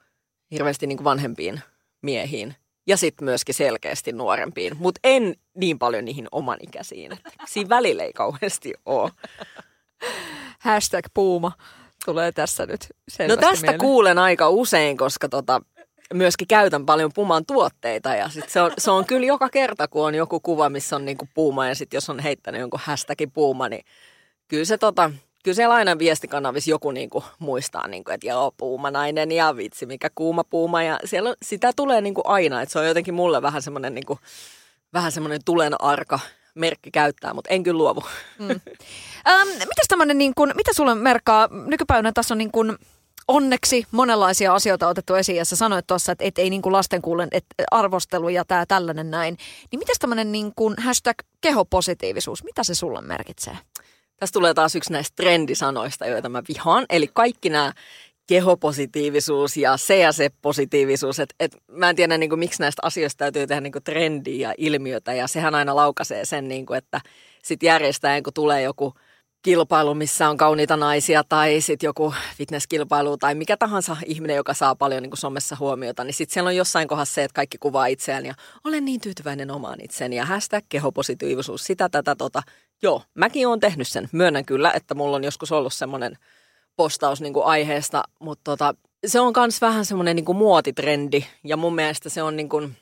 hirveästi 0.51 0.87
niin 0.87 0.97
kuin 0.97 1.05
vanhempiin 1.05 1.61
miehiin. 2.03 2.55
Ja 2.87 2.97
sitten 2.97 3.25
myöskin 3.25 3.55
selkeästi 3.55 4.13
nuorempiin, 4.13 4.77
mutta 4.79 5.01
en 5.05 5.35
niin 5.55 5.79
paljon 5.79 6.05
niihin 6.05 6.29
omanikäisiin. 6.33 7.13
Että 7.13 7.31
siinä 7.47 7.69
välillä 7.69 8.03
ei 8.03 8.13
kauheasti 8.13 8.75
ole. 8.87 9.11
Hashtag 10.59 11.05
puuma 11.15 11.53
tulee 12.05 12.33
tässä 12.33 12.67
nyt 12.67 12.89
No 13.29 13.37
tästä 13.37 13.63
mieleen. 13.63 13.79
kuulen 13.81 14.19
aika 14.19 14.49
usein, 14.49 14.97
koska 14.97 15.29
tota, 15.29 15.61
myöskin 16.15 16.49
käytän 16.49 16.87
paljon 16.87 17.11
Puman 17.15 17.47
tuotteita 17.47 18.15
ja 18.15 18.29
sit 18.29 18.49
se, 18.49 18.61
on, 18.61 18.71
se 18.79 18.91
on 18.91 19.05
kyllä 19.05 19.27
joka 19.27 19.49
kerta, 19.49 19.89
kun 19.89 20.07
on 20.07 20.15
joku 20.15 20.41
kuva, 20.41 20.69
missä 20.71 20.97
on 20.97 21.05
niinku 21.05 21.29
Puma 21.35 21.69
ja 21.69 21.75
sitten 21.75 21.97
jos 21.97 22.11
on 22.11 22.19
heittänyt 22.21 22.61
jonkun 22.61 22.81
hashtagin 22.83 23.31
Puma, 23.31 23.69
niin 23.69 23.85
kyllä 24.49 24.65
se 24.65 24.79
tota, 24.79 25.11
kyllä 25.45 25.55
siellä 25.55 25.75
aina 25.75 25.99
viestikanavissa 25.99 26.71
joku 26.71 26.91
niinku 26.91 27.25
muistaa, 27.39 27.89
niinku, 27.89 28.11
että 28.11 28.27
joo, 28.27 28.53
puumanainen 28.57 29.33
ja 29.33 29.57
vitsi, 29.57 29.87
mikä 29.87 30.11
kuuma 30.15 30.45
puuma. 30.45 30.83
Ja 30.83 30.99
siellä 31.05 31.31
on, 31.31 31.37
sitä 31.43 31.73
tulee 31.77 32.01
niinku 32.01 32.23
aina, 32.25 32.63
että 32.63 32.73
se 32.73 32.79
on 32.79 32.87
jotenkin 32.89 33.15
mulle 33.15 33.43
vähän 33.43 33.63
semmoinen 33.63 33.95
niinku, 33.95 34.19
vähän 34.93 35.13
semmoinen 35.13 35.41
tulen 35.45 35.81
arka 35.81 36.21
merkki 36.59 36.91
käyttää, 36.91 37.35
mutta 37.35 37.51
en 37.51 37.63
kyllä 37.63 37.79
luovu. 37.79 38.01
Mm. 38.39 38.51
Ähm, 39.29 39.49
mitäs 39.49 39.87
tämmönen, 39.89 40.19
niin 40.19 40.33
kun, 40.35 40.53
mitä 40.57 40.73
sulle 40.73 40.95
merkkaa, 40.95 41.49
nykypäivänä 41.67 42.13
tässä 42.13 42.35
on 42.35 42.39
niin 42.39 42.53
kun, 42.53 42.79
onneksi 43.29 43.87
monenlaisia 43.91 44.55
asioita 44.55 44.89
otettu 44.89 45.15
esiin 45.15 45.37
ja 45.37 45.45
sä 45.45 45.57
sanoit 45.57 45.87
tuossa, 45.87 46.13
että 46.13 46.25
et 46.25 46.39
ei 46.39 46.51
niin 46.51 46.63
kuin 46.63 46.73
lasten 46.73 47.03
kuulen 47.03 47.29
et 47.33 47.45
arvostelu 47.71 48.29
ja 48.29 48.45
tämä 48.45 48.67
tällainen 48.67 49.11
näin. 49.11 49.37
Niin 49.71 49.79
mitäs 49.79 49.99
tämmöinen 49.99 50.33
niin 50.33 50.53
kuin 50.57 50.75
hashtag 50.79 51.17
kehopositiivisuus, 51.41 52.45
mitä 52.45 52.65
se 52.65 52.75
sulle 52.75 53.01
merkitsee? 53.01 53.59
Tässä 54.17 54.33
tulee 54.33 54.55
taas 54.55 54.75
yksi 54.75 54.93
näistä 54.93 55.17
trendisanoista, 55.17 56.07
joita 56.07 56.29
mä 56.29 56.43
vihaan. 56.49 56.87
Eli 56.89 57.11
kaikki 57.15 57.49
nämä 57.51 57.73
kehopositiivisuus 58.29 59.57
ja 59.57 59.77
se 59.77 59.99
ja 59.99 60.13
se 60.13 60.31
positiivisuus. 60.43 61.21
Et, 61.21 61.35
et, 61.41 61.57
mä 61.73 61.91
en 61.91 61.97
tiedä, 61.97 62.19
niin 62.19 62.31
kuin, 62.31 62.39
miksi 62.39 62.63
näistä 62.63 62.83
asioista 62.85 63.19
täytyy 63.19 63.47
tehdä 63.47 63.61
niin 63.61 63.73
kuin 63.73 63.85
trendiä 63.85 64.49
ja 64.49 64.55
ilmiötä. 64.59 65.13
Ja 65.13 65.27
sehän 65.27 65.55
aina 65.55 65.77
laukaisee 65.77 66.25
sen, 66.25 66.49
niin 66.49 66.67
kuin, 66.67 66.79
että 66.79 67.01
sitten 67.45 67.67
järjestäen, 67.67 68.23
kun 68.23 68.33
tulee 68.33 68.63
joku 68.63 68.95
kilpailu, 69.43 69.95
missä 69.95 70.29
on 70.29 70.37
kauniita 70.37 70.77
naisia 70.77 71.25
tai 71.29 71.61
sitten 71.61 71.89
joku 71.89 72.15
fitnesskilpailu 72.37 73.17
tai 73.17 73.35
mikä 73.35 73.57
tahansa 73.57 73.97
ihminen, 74.07 74.37
joka 74.37 74.55
saa 74.55 74.75
paljon 74.75 75.03
niin 75.03 75.11
kuin 75.11 75.19
somessa 75.19 75.57
huomiota, 75.61 76.05
niin 76.05 76.15
sitten 76.15 76.35
siellä 76.35 76.49
on 76.49 76.57
jossain 76.57 76.89
kohdassa 76.89 77.15
se, 77.15 77.25
että 77.25 77.35
kaikki 77.35 77.59
kuvaa 77.59 77.87
itseään 77.87 78.27
ja 78.27 78.35
olen 78.65 78.85
niin 78.85 79.01
tyytyväinen 79.01 79.51
omaan 79.51 79.79
itseni 79.83 80.17
ja 80.17 80.25
hashtag 80.25 80.65
kehopositiivisuus, 80.69 81.65
sitä, 81.65 81.89
tätä, 81.89 82.15
tota. 82.15 82.43
Joo, 82.83 83.03
mäkin 83.15 83.49
olen 83.49 83.61
tehnyt 83.61 83.89
sen. 83.89 84.09
Myönnän 84.13 84.45
kyllä, 84.45 84.73
että 84.73 84.95
mulla 84.95 85.17
on 85.17 85.25
joskus 85.25 85.53
ollut 85.53 85.73
semmoinen 85.73 86.19
postaus 86.79 87.21
niin 87.21 87.33
kuin 87.33 87.47
aiheesta, 87.47 88.03
mutta 88.21 88.43
tota, 88.45 88.75
se 89.07 89.21
on 89.21 89.33
myös 89.37 89.61
vähän 89.61 89.85
semmoinen 89.85 90.17
niin 90.17 90.37
muotitrendi 90.37 91.25
ja 91.45 91.57
mun 91.57 91.75
mielestä 91.75 92.09
se 92.09 92.23
on 92.23 92.37
niin 92.37 92.49
kuin, 92.49 92.77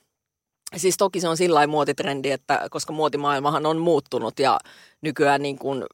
siis 0.76 0.97
toki 0.97 1.20
se 1.20 1.28
on 1.28 1.36
sillä 1.36 1.66
muotitrendi, 1.66 2.30
että 2.30 2.66
koska 2.70 2.92
muotimaailmahan 2.92 3.66
on 3.66 3.78
muuttunut 3.78 4.38
ja 4.38 4.59
nykyään 5.01 5.42
niin 5.42 5.59
kuin 5.59 5.84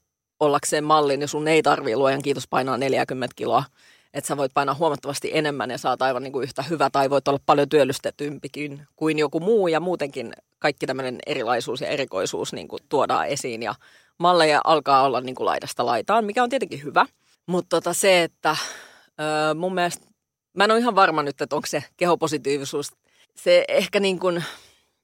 ollakseen 0.40 0.84
mallin, 0.84 1.20
niin 1.20 1.28
sun 1.28 1.48
ei 1.48 1.62
tarvii 1.62 1.96
luojan 1.96 2.22
kiitos 2.22 2.48
painaa 2.48 2.76
40 2.76 3.34
kiloa. 3.36 3.64
Että 4.14 4.28
sä 4.28 4.36
voit 4.36 4.54
painaa 4.54 4.74
huomattavasti 4.74 5.30
enemmän 5.32 5.70
ja 5.70 5.78
saat 5.78 6.02
aivan 6.02 6.22
niin 6.22 6.32
kuin 6.32 6.42
yhtä 6.42 6.62
hyvä 6.62 6.90
tai 6.90 7.10
voit 7.10 7.28
olla 7.28 7.40
paljon 7.46 7.68
työllistetympikin 7.68 8.86
kuin 8.96 9.18
joku 9.18 9.40
muu 9.40 9.68
ja 9.68 9.80
muutenkin 9.80 10.32
kaikki 10.58 10.86
tämmöinen 10.86 11.18
erilaisuus 11.26 11.80
ja 11.80 11.88
erikoisuus 11.88 12.52
niin 12.52 12.68
kuin 12.68 12.80
tuodaan 12.88 13.28
esiin 13.28 13.62
ja 13.62 13.74
malleja 14.18 14.60
alkaa 14.64 15.02
olla 15.02 15.20
niin 15.20 15.34
kuin 15.34 15.46
laidasta 15.46 15.86
laitaan, 15.86 16.24
mikä 16.24 16.42
on 16.42 16.50
tietenkin 16.50 16.82
hyvä. 16.82 17.06
Mutta 17.46 17.76
tota 17.76 17.94
se, 17.94 18.22
että 18.22 18.56
öö, 19.20 19.54
mun 19.54 19.74
mielestä, 19.74 20.06
mä 20.56 20.64
en 20.64 20.70
ole 20.70 20.78
ihan 20.78 20.94
varma 20.94 21.22
nyt, 21.22 21.40
että 21.40 21.56
onko 21.56 21.66
se 21.66 21.84
kehopositiivisuus, 21.96 22.90
se 23.36 23.64
ehkä 23.68 24.00
niin 24.00 24.18
kuin, 24.18 24.44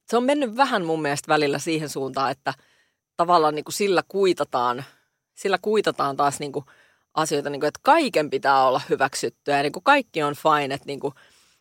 se 0.09 0.17
on 0.17 0.25
mennyt 0.25 0.57
vähän 0.57 0.85
mun 0.85 1.03
mielestä 1.03 1.29
välillä 1.29 1.59
siihen 1.59 1.89
suuntaan, 1.89 2.31
että 2.31 2.55
tavallaan 3.17 3.55
niin 3.55 3.65
kuin 3.65 3.75
sillä 3.75 4.03
kuitataan, 4.09 4.85
sillä 5.35 5.59
kuitataan 5.63 6.17
taas 6.17 6.41
niin 6.41 6.53
kuin 6.53 6.65
asioita, 7.15 7.51
niin 7.51 7.61
kuin, 7.61 7.69
että 7.69 7.81
kaiken 7.83 8.31
pitää 8.31 8.67
olla 8.67 8.81
hyväksyttyä 8.89 9.57
ja 9.57 9.63
niin 9.63 9.73
kuin 9.73 9.83
kaikki 9.83 10.23
on 10.23 10.35
fine, 10.35 10.75
että 10.75 10.87
niin 10.87 11.01
kuin, 11.01 11.15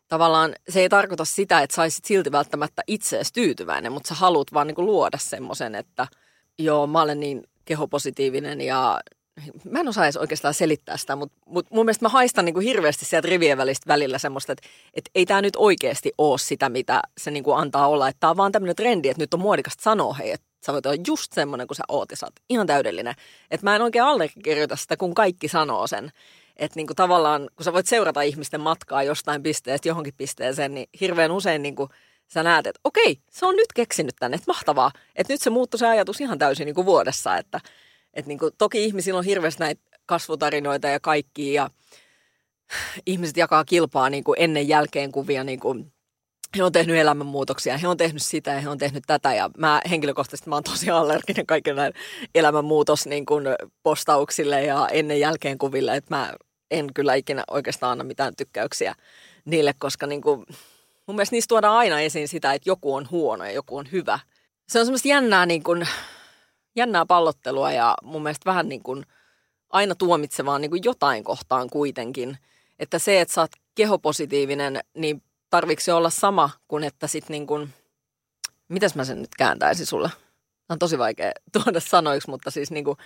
tavallaan 0.07 0.55
se 0.69 0.81
ei 0.81 0.89
tarkoita 0.89 1.25
sitä, 1.25 1.61
että 1.61 1.75
saisit 1.75 2.05
silti 2.05 2.31
välttämättä 2.31 2.83
itseesi 2.87 3.33
tyytyväinen, 3.33 3.91
mutta 3.91 4.07
sä 4.07 4.15
haluat 4.15 4.53
vaan 4.53 4.67
niin 4.67 4.75
kuin 4.75 4.85
luoda 4.85 5.17
semmoisen, 5.17 5.75
että 5.75 6.07
joo, 6.59 6.87
mä 6.87 7.01
olen 7.01 7.19
niin 7.19 7.43
kehopositiivinen 7.65 8.61
ja 8.61 8.99
mä 9.71 9.79
en 9.79 9.87
osaa 9.87 10.05
edes 10.05 10.17
oikeastaan 10.17 10.53
selittää 10.53 10.97
sitä, 10.97 11.15
mutta, 11.15 11.37
mutta 11.45 11.75
mun 11.75 11.85
mielestä 11.85 12.05
mä 12.05 12.09
haistan 12.09 12.45
niin 12.45 12.53
kuin 12.53 12.65
hirveästi 12.65 13.05
sieltä 13.05 13.27
rivien 13.27 13.57
välistä 13.57 13.87
välillä 13.87 14.17
semmoista, 14.17 14.51
että, 14.51 14.67
että 14.93 15.11
ei 15.15 15.25
tämä 15.25 15.41
nyt 15.41 15.55
oikeasti 15.55 16.11
ole 16.17 16.37
sitä, 16.37 16.69
mitä 16.69 17.01
se 17.17 17.31
niin 17.31 17.43
kuin 17.43 17.57
antaa 17.57 17.87
olla. 17.87 18.07
Että 18.07 18.19
tämä 18.19 18.31
on 18.31 18.37
vaan 18.37 18.51
tämmöinen 18.51 18.75
trendi, 18.75 19.09
että 19.09 19.23
nyt 19.23 19.33
on 19.33 19.39
muodikasta 19.39 19.83
sanoa, 19.83 20.13
hei, 20.13 20.31
että 20.31 20.47
sä 20.65 20.73
voit 20.73 20.85
olla 20.85 21.03
just 21.07 21.33
semmoinen 21.33 21.67
kuin 21.67 21.75
sä 21.75 21.83
oot 21.87 22.11
ja 22.11 22.17
sä 22.17 22.25
oot 22.25 22.33
ihan 22.49 22.67
täydellinen. 22.67 23.15
Että 23.51 23.65
mä 23.65 23.75
en 23.75 23.81
oikein 23.81 24.03
allekirjoita 24.03 24.75
sitä, 24.75 24.97
kun 24.97 25.13
kaikki 25.13 25.47
sanoo 25.47 25.87
sen. 25.87 26.11
Että 26.57 26.75
niin 26.75 26.87
kuin 26.87 26.95
tavallaan, 26.95 27.49
kun 27.55 27.63
sä 27.63 27.73
voit 27.73 27.87
seurata 27.87 28.21
ihmisten 28.21 28.61
matkaa 28.61 29.03
jostain 29.03 29.43
pisteestä 29.43 29.87
johonkin 29.87 30.13
pisteeseen, 30.17 30.73
niin 30.73 30.89
hirveän 31.01 31.31
usein 31.31 31.61
niin 31.61 31.75
kuin 31.75 31.89
sä 32.27 32.43
näet, 32.43 32.67
että 32.67 32.79
okei, 32.83 33.19
se 33.31 33.45
on 33.45 33.55
nyt 33.55 33.73
keksinyt 33.75 34.15
tänne, 34.19 34.35
että 34.35 34.51
mahtavaa. 34.51 34.91
Että 35.15 35.33
nyt 35.33 35.41
se 35.41 35.49
muuttui 35.49 35.79
se 35.79 35.87
ajatus 35.87 36.21
ihan 36.21 36.39
täysin 36.39 36.65
niin 36.65 36.75
kuin 36.75 36.85
vuodessa, 36.85 37.37
että– 37.37 37.59
et 38.13 38.25
niin 38.25 38.39
kuin, 38.39 38.51
toki 38.57 38.85
ihmisillä 38.85 39.17
on 39.17 39.25
hirveästi 39.25 39.59
näitä 39.59 39.81
kasvutarinoita 40.05 40.87
ja 40.87 40.99
kaikki 40.99 41.53
ja 41.53 41.69
ihmiset 43.05 43.37
jakaa 43.37 43.65
kilpaa 43.65 44.09
niin 44.09 44.23
kuin 44.23 44.41
ennen 44.41 44.67
jälkeen 44.67 45.11
kuvia 45.11 45.43
niin 45.43 45.59
kuin, 45.59 45.93
he 46.57 46.63
on 46.63 46.71
tehnyt 46.71 46.95
elämänmuutoksia, 46.97 47.77
he 47.77 47.87
on 47.87 47.97
tehnyt 47.97 48.23
sitä 48.23 48.51
ja 48.51 48.61
he 48.61 48.69
on 48.69 48.77
tehnyt 48.77 49.03
tätä 49.07 49.33
ja 49.33 49.49
mä 49.57 49.81
henkilökohtaisesti 49.89 50.49
mä 50.49 50.55
oon 50.55 50.63
tosi 50.63 50.89
allerginen 50.89 51.45
kaikille 51.45 51.81
näille 51.81 51.97
elämänmuutos 52.35 53.07
niin 53.07 53.25
kuin 53.25 53.43
postauksille 53.83 54.63
ja 54.63 54.87
ennen 54.91 55.19
jälkeen 55.19 55.57
kuville, 55.57 55.95
että 55.95 56.15
mä 56.15 56.33
en 56.71 56.93
kyllä 56.93 57.13
ikinä 57.13 57.43
oikeastaan 57.51 57.91
anna 57.91 58.03
mitään 58.03 58.35
tykkäyksiä 58.35 58.95
niille, 59.45 59.73
koska 59.79 60.07
niin 60.07 60.21
kuin, 60.21 60.45
mun 61.07 61.15
mielestä 61.15 61.35
niistä 61.35 61.47
tuodaan 61.47 61.77
aina 61.77 61.99
esiin 61.99 62.27
sitä, 62.27 62.53
että 62.53 62.69
joku 62.69 62.95
on 62.95 63.07
huono 63.11 63.45
ja 63.45 63.51
joku 63.51 63.77
on 63.77 63.91
hyvä. 63.91 64.19
Se 64.69 64.79
on 64.79 64.85
semmoista 64.85 65.07
jännää 65.07 65.45
niin 65.45 65.63
kuin, 65.63 65.87
jännää 66.77 67.05
pallottelua 67.05 67.71
ja 67.71 67.95
mun 68.03 68.23
mielestä 68.23 68.49
vähän 68.49 68.69
niin 68.69 68.83
kuin 68.83 69.05
aina 69.69 69.95
tuomitsevaa 69.95 70.59
niin 70.59 70.71
kuin 70.71 70.83
jotain 70.83 71.23
kohtaan 71.23 71.69
kuitenkin. 71.69 72.37
Että 72.79 72.99
se, 72.99 73.21
että 73.21 73.33
sä 73.33 73.41
oot 73.41 73.51
kehopositiivinen, 73.75 74.79
niin 74.93 75.23
tarvitsetko 75.49 75.85
se 75.85 75.93
olla 75.93 76.09
sama 76.09 76.49
kuin 76.67 76.83
että 76.83 77.07
sit 77.07 77.29
niin 77.29 77.47
kuin, 77.47 77.73
mitäs 78.67 78.95
mä 78.95 79.05
sen 79.05 79.21
nyt 79.21 79.35
kääntäisin 79.37 79.85
sulle? 79.85 80.09
Tämä 80.09 80.75
on 80.75 80.79
tosi 80.79 80.97
vaikea 80.97 81.31
tuoda 81.63 81.79
sanoiksi, 81.79 82.29
mutta 82.29 82.51
siis 82.51 82.71
niin 82.71 82.85
kuin, 82.85 82.97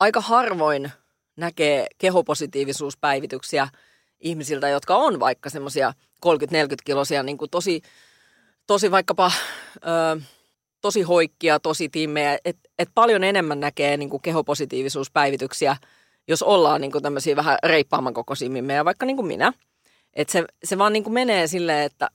aika 0.00 0.20
harvoin 0.20 0.92
näkee 1.36 1.86
kehopositiivisuuspäivityksiä 1.98 3.68
ihmisiltä, 4.20 4.68
jotka 4.68 4.96
on 4.96 5.20
vaikka 5.20 5.50
semmoisia 5.50 5.92
30-40 6.26 6.30
kilosia, 6.84 7.22
niin 7.22 7.38
kuin 7.38 7.50
tosi, 7.50 7.82
tosi 8.66 8.90
vaikkapa... 8.90 9.32
Öö, 9.86 10.16
tosi 10.82 11.02
hoikkia, 11.02 11.60
tosi 11.60 11.88
timmejä, 11.88 12.38
että 12.44 12.68
et 12.78 12.88
paljon 12.94 13.24
enemmän 13.24 13.60
näkee 13.60 13.96
niin 13.96 14.10
kuin 14.10 14.22
kehopositiivisuuspäivityksiä, 14.22 15.76
jos 16.28 16.42
ollaan 16.42 16.80
niin 16.80 16.92
kuin 16.92 17.02
tämmöisiä 17.02 17.36
vähän 17.36 17.58
reippaamman 17.64 18.14
kokoisia 18.14 18.50
mimmejä, 18.50 18.84
vaikka 18.84 19.06
niin 19.06 19.16
kuin 19.16 19.26
minä. 19.26 19.52
Että 20.14 20.32
se, 20.32 20.44
se 20.64 20.78
vaan 20.78 20.92
niin 20.92 21.04
kuin 21.04 21.14
menee 21.14 21.46
silleen, 21.46 21.84
että 21.86 22.10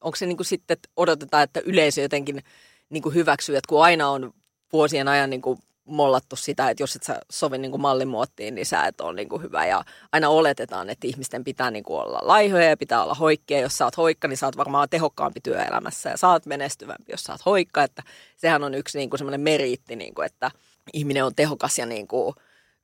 onko 0.00 0.16
se 0.16 0.26
niin 0.26 0.36
kuin 0.36 0.46
sitten, 0.46 0.74
että 0.74 0.88
odotetaan, 0.96 1.42
että 1.42 1.60
yleisö 1.64 2.00
jotenkin 2.00 2.42
niin 2.90 3.02
kuin 3.02 3.14
hyväksyy, 3.14 3.56
että 3.56 3.68
kun 3.68 3.84
aina 3.84 4.10
on 4.10 4.34
vuosien 4.72 5.08
ajan 5.08 5.30
niin 5.30 5.42
kuin 5.42 5.58
mollattu 5.84 6.36
sitä, 6.36 6.70
että 6.70 6.82
jos 6.82 6.96
et 6.96 7.02
sä 7.02 7.20
sovi 7.30 7.58
niin 7.58 7.70
kuin 7.70 7.80
mallimuottiin, 7.80 8.54
niin 8.54 8.66
sä 8.66 8.84
et 8.86 9.00
ole 9.00 9.14
niin 9.14 9.28
kuin 9.28 9.42
hyvä. 9.42 9.66
Ja 9.66 9.84
aina 10.12 10.28
oletetaan, 10.28 10.90
että 10.90 11.06
ihmisten 11.06 11.44
pitää 11.44 11.70
niin 11.70 11.84
kuin 11.84 12.00
olla 12.00 12.18
laihoja 12.22 12.68
ja 12.68 12.76
pitää 12.76 13.02
olla 13.02 13.14
hoikkia. 13.14 13.60
Jos 13.60 13.78
sä 13.78 13.84
oot 13.84 13.96
hoikka, 13.96 14.28
niin 14.28 14.36
sä 14.36 14.46
oot 14.46 14.56
varmaan 14.56 14.88
tehokkaampi 14.88 15.40
työelämässä 15.40 16.10
ja 16.10 16.16
sä 16.16 16.28
oot 16.28 16.46
menestyvämpi, 16.46 17.12
jos 17.12 17.24
sä 17.24 17.32
oot 17.32 17.46
hoikka. 17.46 17.82
Että 17.82 18.02
sehän 18.36 18.64
on 18.64 18.74
yksi 18.74 18.98
niin 18.98 19.10
kuin 19.10 19.18
semmoinen 19.18 19.40
meriitti, 19.40 19.96
niin 19.96 20.14
kuin, 20.14 20.26
että 20.26 20.50
ihminen 20.92 21.24
on 21.24 21.34
tehokas 21.34 21.78
ja 21.78 21.86
niin 21.86 22.08
kuin 22.08 22.34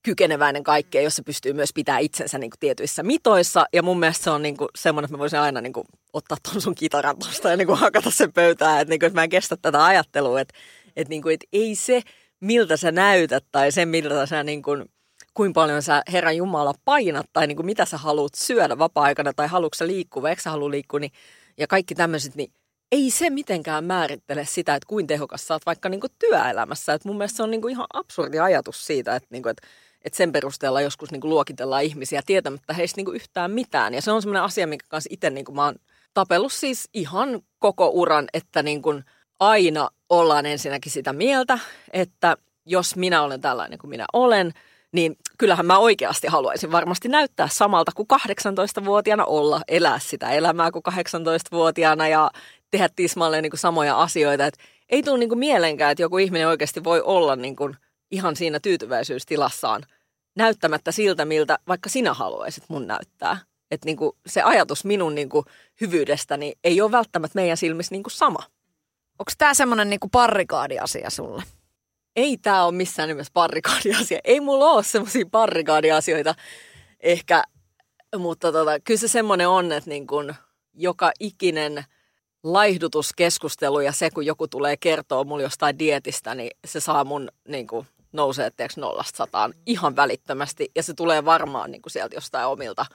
kykeneväinen 0.03 0.63
kaikkeen, 0.63 1.05
jos 1.05 1.17
se 1.17 1.23
pystyy 1.23 1.53
myös 1.53 1.73
pitää 1.75 1.99
itsensä 1.99 2.39
niin 2.39 2.51
kuin 2.51 2.61
tietyissä 2.61 3.03
mitoissa. 3.03 3.67
Ja 3.73 3.83
mun 3.83 3.99
mielestä 3.99 4.25
se 4.25 4.31
on 4.31 4.43
niin 4.43 4.57
kuin 4.57 4.69
semmoinen, 4.77 5.05
että 5.05 5.15
mä 5.15 5.19
voisin 5.19 5.39
aina 5.39 5.61
niin 5.61 5.73
kuin 5.73 5.87
ottaa 6.13 6.39
tuon 6.43 6.61
sun 6.61 6.75
kitaran 6.75 7.19
tuosta 7.19 7.51
ja 7.51 7.57
niin 7.57 7.67
kuin 7.67 7.79
hakata 7.79 8.11
sen 8.11 8.33
pöytään. 8.33 8.81
Että, 8.81 8.91
niin 8.91 9.01
kuin, 9.01 9.07
että 9.07 9.19
mä 9.19 9.25
en 9.25 9.31
kestä 9.31 9.57
tätä 9.57 9.85
ajattelua, 9.85 10.41
että, 10.41 10.55
että, 10.97 11.11
niin 11.11 11.23
kuin, 11.23 11.35
että 11.35 11.47
ei 11.53 11.75
se– 11.75 12.03
miltä 12.41 12.77
sä 12.77 12.93
näytät 12.93 13.45
tai 13.53 13.73
sen, 13.73 13.89
miltä 13.89 14.27
sä 14.27 14.43
niin 14.43 14.63
kuin, 14.63 14.85
kuinka 15.35 15.61
paljon 15.61 15.83
sä 15.83 16.03
Herran 16.13 16.37
Jumala 16.37 16.75
painat 16.85 17.27
tai 17.33 17.47
niin 17.47 17.57
kuin 17.57 17.67
mitä 17.67 17.85
sä 17.85 17.99
haluat 17.99 18.35
syödä 18.35 18.79
vapaa-aikana 18.79 19.33
tai 19.33 19.49
haluatko 19.49 19.75
sä 19.75 19.87
liikkua 19.87 20.23
vai 20.23 20.31
eikö 20.31 20.43
sä 20.43 20.51
halua 20.51 20.71
liikkua 20.71 21.01
niin, 21.01 21.13
ja 21.57 21.67
kaikki 21.67 21.95
tämmöiset, 21.95 22.35
niin 22.35 22.53
ei 22.93 23.11
se 23.11 23.31
mitenkään 23.31 23.85
määrittele 23.85 24.45
sitä, 24.45 24.75
että 24.75 24.87
kuinka 24.87 25.09
tehokas 25.09 25.47
sä 25.47 25.55
oot 25.55 25.67
vaikka 25.67 25.89
niin 25.89 26.01
kuin 26.01 26.11
työelämässä. 26.19 26.93
Et 26.93 27.05
mun 27.05 27.19
mielestä 27.19 27.37
se 27.37 27.43
on 27.43 27.51
niin 27.51 27.61
kuin 27.61 27.73
ihan 27.73 27.87
absurdi 27.93 28.39
ajatus 28.39 28.87
siitä, 28.87 29.17
että, 29.17 29.29
niin 29.31 29.43
kuin, 29.43 29.51
että, 29.51 29.69
että 30.05 30.17
sen 30.17 30.33
perusteella 30.33 30.81
joskus 30.81 31.11
niin 31.11 31.21
kuin 31.21 31.31
luokitellaan 31.31 31.83
ihmisiä 31.83 32.23
tietämättä 32.27 32.73
heistä 32.73 32.99
niin 32.99 33.05
kuin 33.05 33.17
yhtään 33.17 33.51
mitään. 33.51 33.95
Ja 33.95 34.03
se 34.03 34.11
on 34.11 34.23
semmoinen 34.23 34.43
asia, 34.43 34.67
minkä 34.67 34.87
kanssa 34.89 35.09
itse 35.13 35.31
niin 35.31 35.45
kuin 35.45 35.57
mä 35.57 35.65
oon 35.65 35.75
tapellut 36.15 36.53
siis 36.53 36.89
ihan 36.95 37.41
koko 37.59 37.89
uran, 37.89 38.29
että 38.33 38.63
niin 38.63 38.83
kuin 38.83 39.05
aina 39.41 39.91
ollaan 40.11 40.47
ensinnäkin 40.47 40.93
sitä 40.93 41.13
mieltä, 41.13 41.59
että 41.93 42.37
jos 42.67 42.97
minä 42.97 43.23
olen 43.23 43.41
tällainen 43.41 43.79
kuin 43.79 43.91
minä 43.91 44.05
olen, 44.13 44.53
niin 44.93 45.17
kyllähän 45.39 45.67
mä 45.67 45.79
oikeasti 45.79 46.27
haluaisin 46.27 46.73
varmasti 46.73 47.09
näyttää 47.09 47.49
samalta 47.53 47.93
kuin 47.95 48.09
18-vuotiaana 48.13 49.25
olla, 49.25 49.61
elää 49.69 49.99
sitä 49.99 50.31
elämää 50.31 50.71
kuin 50.71 50.83
18-vuotiaana 50.93 52.09
ja 52.09 52.31
tehdä 52.71 52.89
tismalleen 52.97 53.43
niin 53.43 53.51
kuin 53.51 53.61
samoja 53.61 54.01
asioita. 54.03 54.47
Et 54.47 54.59
ei 54.89 55.03
tule 55.03 55.19
niin 55.19 55.29
kuin 55.29 55.39
mielenkään, 55.39 55.93
että 55.93 56.03
joku 56.03 56.19
ihminen 56.19 56.49
oikeasti 56.49 56.85
voi 56.85 57.01
olla 57.01 57.37
niin 57.37 57.57
kuin 57.57 57.77
ihan 58.11 58.37
siinä 58.37 58.61
tyytyväisyystilassaan 58.61 59.83
näyttämättä 60.37 60.93
siltä, 60.93 61.25
miltä 61.25 61.59
vaikka 61.69 61.89
sinä 61.89 62.15
haluaisit 62.15 62.65
mun 62.69 62.87
näyttää. 62.87 63.39
Että 63.71 63.87
niin 63.87 63.97
kuin 63.97 64.13
se 64.27 64.43
ajatus 64.43 64.85
minun 64.85 65.15
niin 65.15 65.29
kuin 65.29 65.45
hyvyydestäni 65.81 66.53
ei 66.65 66.81
ole 66.81 66.93
välttämättä 66.93 67.37
meidän 67.39 67.57
silmissä 67.57 67.95
niin 67.95 68.03
kuin 68.03 68.13
sama. 68.13 68.43
Onko 69.19 69.33
tämä 69.39 69.55
semmoinen 69.55 69.91
niinku 69.91 70.09
parrikaadiasia 70.09 71.11
sulle? 71.11 71.43
Ei 72.17 72.37
tämä 72.37 72.65
ole 72.65 72.75
missään 72.75 73.09
nimessä 73.09 73.31
parrikaadiasia. 73.35 74.19
Ei 74.25 74.41
mulla 74.41 74.71
ole 74.71 74.83
semmoisia 74.83 75.25
parrikaadiasioita 75.31 76.35
ehkä, 77.01 77.43
mutta 78.19 78.53
tota, 78.53 78.81
kyllä 78.81 79.01
se 79.01 79.09
semmoinen 79.09 79.49
on, 79.49 79.73
että 79.73 79.91
niin 79.91 80.07
kun 80.07 80.35
joka 80.75 81.13
ikinen 81.21 81.85
laihdutuskeskustelu 82.43 83.81
ja 83.81 83.93
se, 83.93 84.11
kun 84.11 84.27
joku 84.27 84.49
tulee 84.49 84.77
kertoa 84.77 85.25
mulle 85.25 85.43
jostain 85.43 85.79
dietistä, 85.79 86.35
niin 86.35 86.51
se 86.65 86.81
saa 86.81 87.05
mun 87.05 87.29
niin 87.49 87.67
kuin, 87.67 87.87
nousee 88.13 88.51
teeksi 88.51 88.81
nollasta 88.81 89.17
sataan 89.17 89.55
ihan 89.67 89.97
välittömästi. 89.97 90.71
Ja 90.77 90.83
se 90.83 90.95
tulee 90.95 91.25
varmaan 91.25 91.71
niin 91.71 91.83
kuin 91.83 91.91
sieltä 91.91 92.17
jostain 92.17 92.47
omilta 92.47 92.87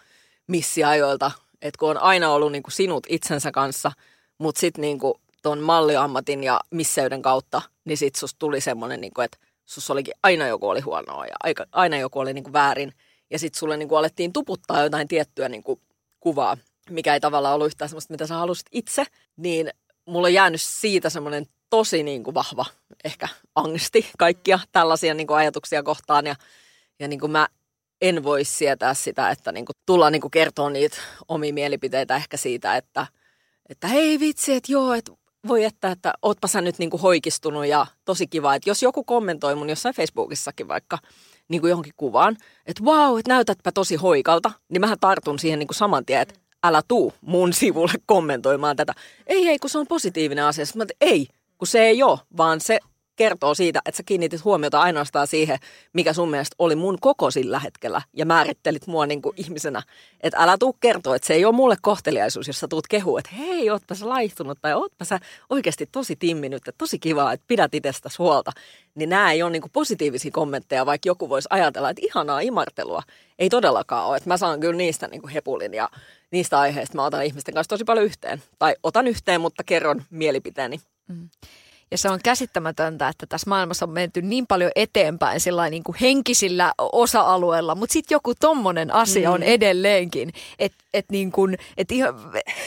missiajoilta, 0.48 1.32
että 1.62 1.80
kun 1.80 1.90
on 1.90 1.98
aina 1.98 2.32
ollut 2.32 2.52
niin 2.52 2.64
kuin 2.64 2.74
sinut 2.74 3.08
itsensä 3.10 3.52
kanssa, 3.52 3.92
mutta 4.38 4.60
sitten 4.60 4.82
niin 4.82 5.00
kuin 5.00 5.14
tuon 5.44 5.60
malliammatin 5.60 6.44
ja 6.44 6.60
misseyden 6.72 7.22
kautta, 7.22 7.62
niin 7.86 7.98
sit 7.98 8.16
susta 8.16 8.40
tuli 8.40 8.62
semmoinen, 8.62 9.02
niin 9.02 9.12
että 9.24 9.38
sus 9.66 9.92
olikin 9.92 10.14
aina 10.24 10.48
joku 10.48 10.70
oli 10.70 10.82
huonoa 10.82 11.26
ja 11.26 11.36
aika, 11.44 11.66
aina 11.72 11.98
joku 11.98 12.20
oli 12.20 12.34
niin 12.34 12.44
kuin 12.44 12.54
väärin. 12.54 12.94
Ja 13.30 13.40
sitten 13.40 13.60
sulle 13.60 13.78
niin 13.78 13.90
kuin 13.90 14.00
alettiin 14.00 14.34
tuputtaa 14.34 14.84
jotain 14.84 15.08
tiettyä 15.08 15.50
niin 15.50 15.64
kuin 15.64 15.82
kuvaa, 16.20 16.58
mikä 16.90 17.14
ei 17.14 17.20
tavallaan 17.20 17.56
ollut 17.56 17.68
yhtään 17.68 17.90
semmoista, 17.90 18.14
mitä 18.14 18.28
sä 18.28 18.36
halusit 18.36 18.66
itse. 18.72 19.06
Niin 19.38 19.70
mulla 20.06 20.28
on 20.28 20.34
jäänyt 20.34 20.62
siitä 20.62 21.10
semmoinen 21.10 21.46
tosi 21.70 22.04
niin 22.04 22.24
kuin 22.24 22.34
vahva 22.34 22.66
ehkä 23.04 23.28
angsti 23.56 24.10
kaikkia 24.18 24.60
tällaisia 24.72 25.14
niin 25.14 25.28
kuin 25.28 25.38
ajatuksia 25.38 25.84
kohtaan. 25.84 26.28
Ja, 26.28 26.36
ja 27.00 27.08
niin 27.08 27.20
kuin 27.20 27.32
mä 27.32 27.48
en 28.02 28.24
voi 28.24 28.44
sietää 28.44 28.94
sitä, 28.94 29.30
että 29.30 29.52
niin 29.52 29.66
kuin 29.66 29.76
tullaan 29.86 30.12
niin 30.12 30.22
kuin 30.22 30.32
kertoa 30.32 30.70
niitä 30.70 30.98
omia 31.28 31.54
mielipiteitä 31.54 32.16
ehkä 32.16 32.38
siitä, 32.38 32.76
että, 32.78 33.08
että 33.70 33.88
hei 33.88 34.20
vitsi, 34.20 34.54
että 34.54 34.72
joo, 34.72 34.94
että 34.94 35.12
voi 35.48 35.64
että, 35.64 35.92
että 35.92 36.14
ootpa 36.22 36.48
sä 36.48 36.62
nyt 36.62 36.80
niinku 36.80 36.98
hoikistunut 36.98 37.66
ja 37.66 37.88
tosi 38.06 38.28
kiva, 38.28 38.56
että 38.56 38.70
jos 38.70 38.84
joku 38.84 39.04
kommentoi 39.04 39.56
mun 39.56 39.70
jossain 39.70 39.96
Facebookissakin 39.96 40.68
vaikka 40.68 40.98
niin 41.48 41.62
kuin 41.62 41.70
johonkin 41.70 41.94
kuvaan, 41.98 42.38
että 42.66 42.84
wow, 42.84 43.20
että 43.20 43.34
näytätpä 43.34 43.72
tosi 43.72 43.96
hoikalta, 43.96 44.52
niin 44.70 44.82
mähän 44.82 45.00
tartun 45.00 45.40
siihen 45.40 45.60
niin 45.60 45.68
kuin 45.68 45.76
saman 45.76 46.06
tien, 46.06 46.22
että 46.22 46.36
älä 46.64 46.82
tuu 46.88 47.14
mun 47.22 47.54
sivulle 47.60 47.94
kommentoimaan 48.06 48.76
tätä. 48.76 48.94
Ei, 49.28 49.48
ei, 49.48 49.60
kun 49.60 49.70
se 49.70 49.78
on 49.78 49.88
positiivinen 49.88 50.46
asia. 50.46 50.66
Sitten 50.66 50.88
mä 50.88 50.94
ei, 51.02 51.28
kun 51.58 51.68
se 51.68 51.80
ei 51.80 52.04
ole, 52.04 52.20
vaan 52.38 52.62
se 52.62 52.80
kertoo 53.16 53.54
siitä, 53.54 53.82
että 53.86 53.98
sä 53.98 54.04
kiinnitit 54.06 54.44
huomiota 54.44 54.82
ainoastaan 54.82 55.28
siihen, 55.28 55.60
mikä 55.94 56.14
sun 56.14 56.30
mielestä 56.30 56.56
oli 56.60 56.76
mun 56.76 56.98
koko 57.02 57.32
sillä 57.32 57.60
hetkellä 57.60 58.02
ja 58.14 58.26
määrittelit 58.26 58.88
mua 58.88 59.06
niin 59.06 59.22
kuin 59.22 59.34
ihmisenä. 59.38 59.82
Että 60.22 60.40
älä 60.40 60.58
tuu 60.58 60.74
kertoa, 60.74 61.16
että 61.16 61.28
se 61.28 61.34
ei 61.34 61.46
ole 61.46 61.56
mulle 61.56 61.76
kohteliaisuus, 61.82 62.48
jos 62.48 62.60
sä 62.60 62.68
tuut 62.68 62.88
kehua, 62.88 63.20
että 63.20 63.36
hei, 63.36 63.70
ootpa 63.70 63.96
sä 63.96 64.10
laihtunut 64.10 64.58
tai 64.62 64.74
ootpa 64.74 65.06
sä 65.06 65.20
oikeasti 65.50 65.90
tosi 65.92 66.16
timminyt, 66.16 66.58
että 66.58 66.72
tosi 66.78 67.00
kiva, 67.00 67.34
että 67.34 67.46
pidät 67.48 67.76
itsestäsi 67.76 68.18
huolta. 68.18 68.52
Niin 68.96 69.10
nämä 69.10 69.32
ei 69.32 69.44
ole 69.44 69.52
niin 69.52 69.62
kuin 69.62 69.72
positiivisia 69.72 70.32
kommentteja, 70.32 70.86
vaikka 70.86 71.10
joku 71.10 71.30
voisi 71.30 71.48
ajatella, 71.50 71.90
että 71.90 72.06
ihanaa 72.06 72.40
imartelua. 72.40 73.04
Ei 73.40 73.50
todellakaan 73.50 74.08
ole, 74.08 74.18
että 74.18 74.30
mä 74.30 74.38
saan 74.38 74.60
kyllä 74.60 74.78
niistä 74.78 75.08
niin 75.08 75.22
kuin 75.22 75.34
hepulin 75.34 75.74
ja 75.74 75.90
niistä 76.32 76.60
aiheista 76.60 76.96
mä 76.96 77.06
otan 77.06 77.26
ihmisten 77.26 77.54
kanssa 77.54 77.70
tosi 77.70 77.84
paljon 77.84 78.06
yhteen. 78.06 78.44
Tai 78.60 78.76
otan 78.84 79.08
yhteen, 79.08 79.42
mutta 79.42 79.64
kerron 79.64 80.04
mielipiteeni. 80.10 80.80
Mm. 81.08 81.30
Ja 81.94 81.98
se 81.98 82.10
on 82.10 82.20
käsittämätöntä, 82.24 83.08
että 83.08 83.26
tässä 83.26 83.50
maailmassa 83.50 83.86
on 83.86 83.92
menty 83.92 84.22
niin 84.22 84.48
paljon 84.48 84.72
eteenpäin 84.76 85.40
niin 85.70 85.84
kuin 85.84 85.96
henkisillä 86.02 86.74
osa-alueilla, 86.78 87.76
mutta 87.76 87.94
sitten 87.94 88.16
joku 88.16 88.36
tommonen 88.36 88.94
asia 88.94 89.30
mm. 89.30 89.34
on 89.34 89.44
edelleenkin, 89.44 90.34
että 90.60 90.78
et 90.94 91.06
niin 91.12 91.32
kuin, 91.32 91.58
et 91.78 91.88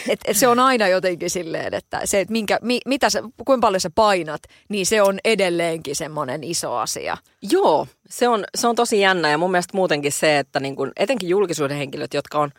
et, 0.08 0.20
et 0.24 0.36
se 0.36 0.48
on 0.48 0.58
aina 0.58 0.88
jotenkin 0.88 1.30
silleen, 1.30 1.74
että 1.74 2.00
se, 2.04 2.20
että 2.20 2.32
minkä, 2.32 2.58
mi, 2.62 2.80
mitä 2.86 3.10
se, 3.10 3.22
kuinka 3.46 3.66
paljon 3.66 3.80
sä 3.80 3.90
painat, 3.94 4.42
niin 4.68 4.86
se 4.86 5.02
on 5.02 5.18
edelleenkin 5.24 5.96
semmoinen 5.96 6.44
iso 6.44 6.74
asia. 6.74 7.16
Joo, 7.50 7.86
se 8.10 8.28
on, 8.28 8.44
se 8.54 8.68
on 8.68 8.76
tosi 8.76 9.00
jännä 9.00 9.30
ja 9.30 9.38
mun 9.38 9.50
mielestä 9.50 9.76
muutenkin 9.76 10.12
se, 10.12 10.38
että 10.38 10.60
niin 10.60 10.76
kuin, 10.76 10.92
etenkin 10.96 11.28
julkisuuden 11.28 11.76
henkilöt, 11.76 12.14
jotka 12.14 12.38
on 12.38 12.50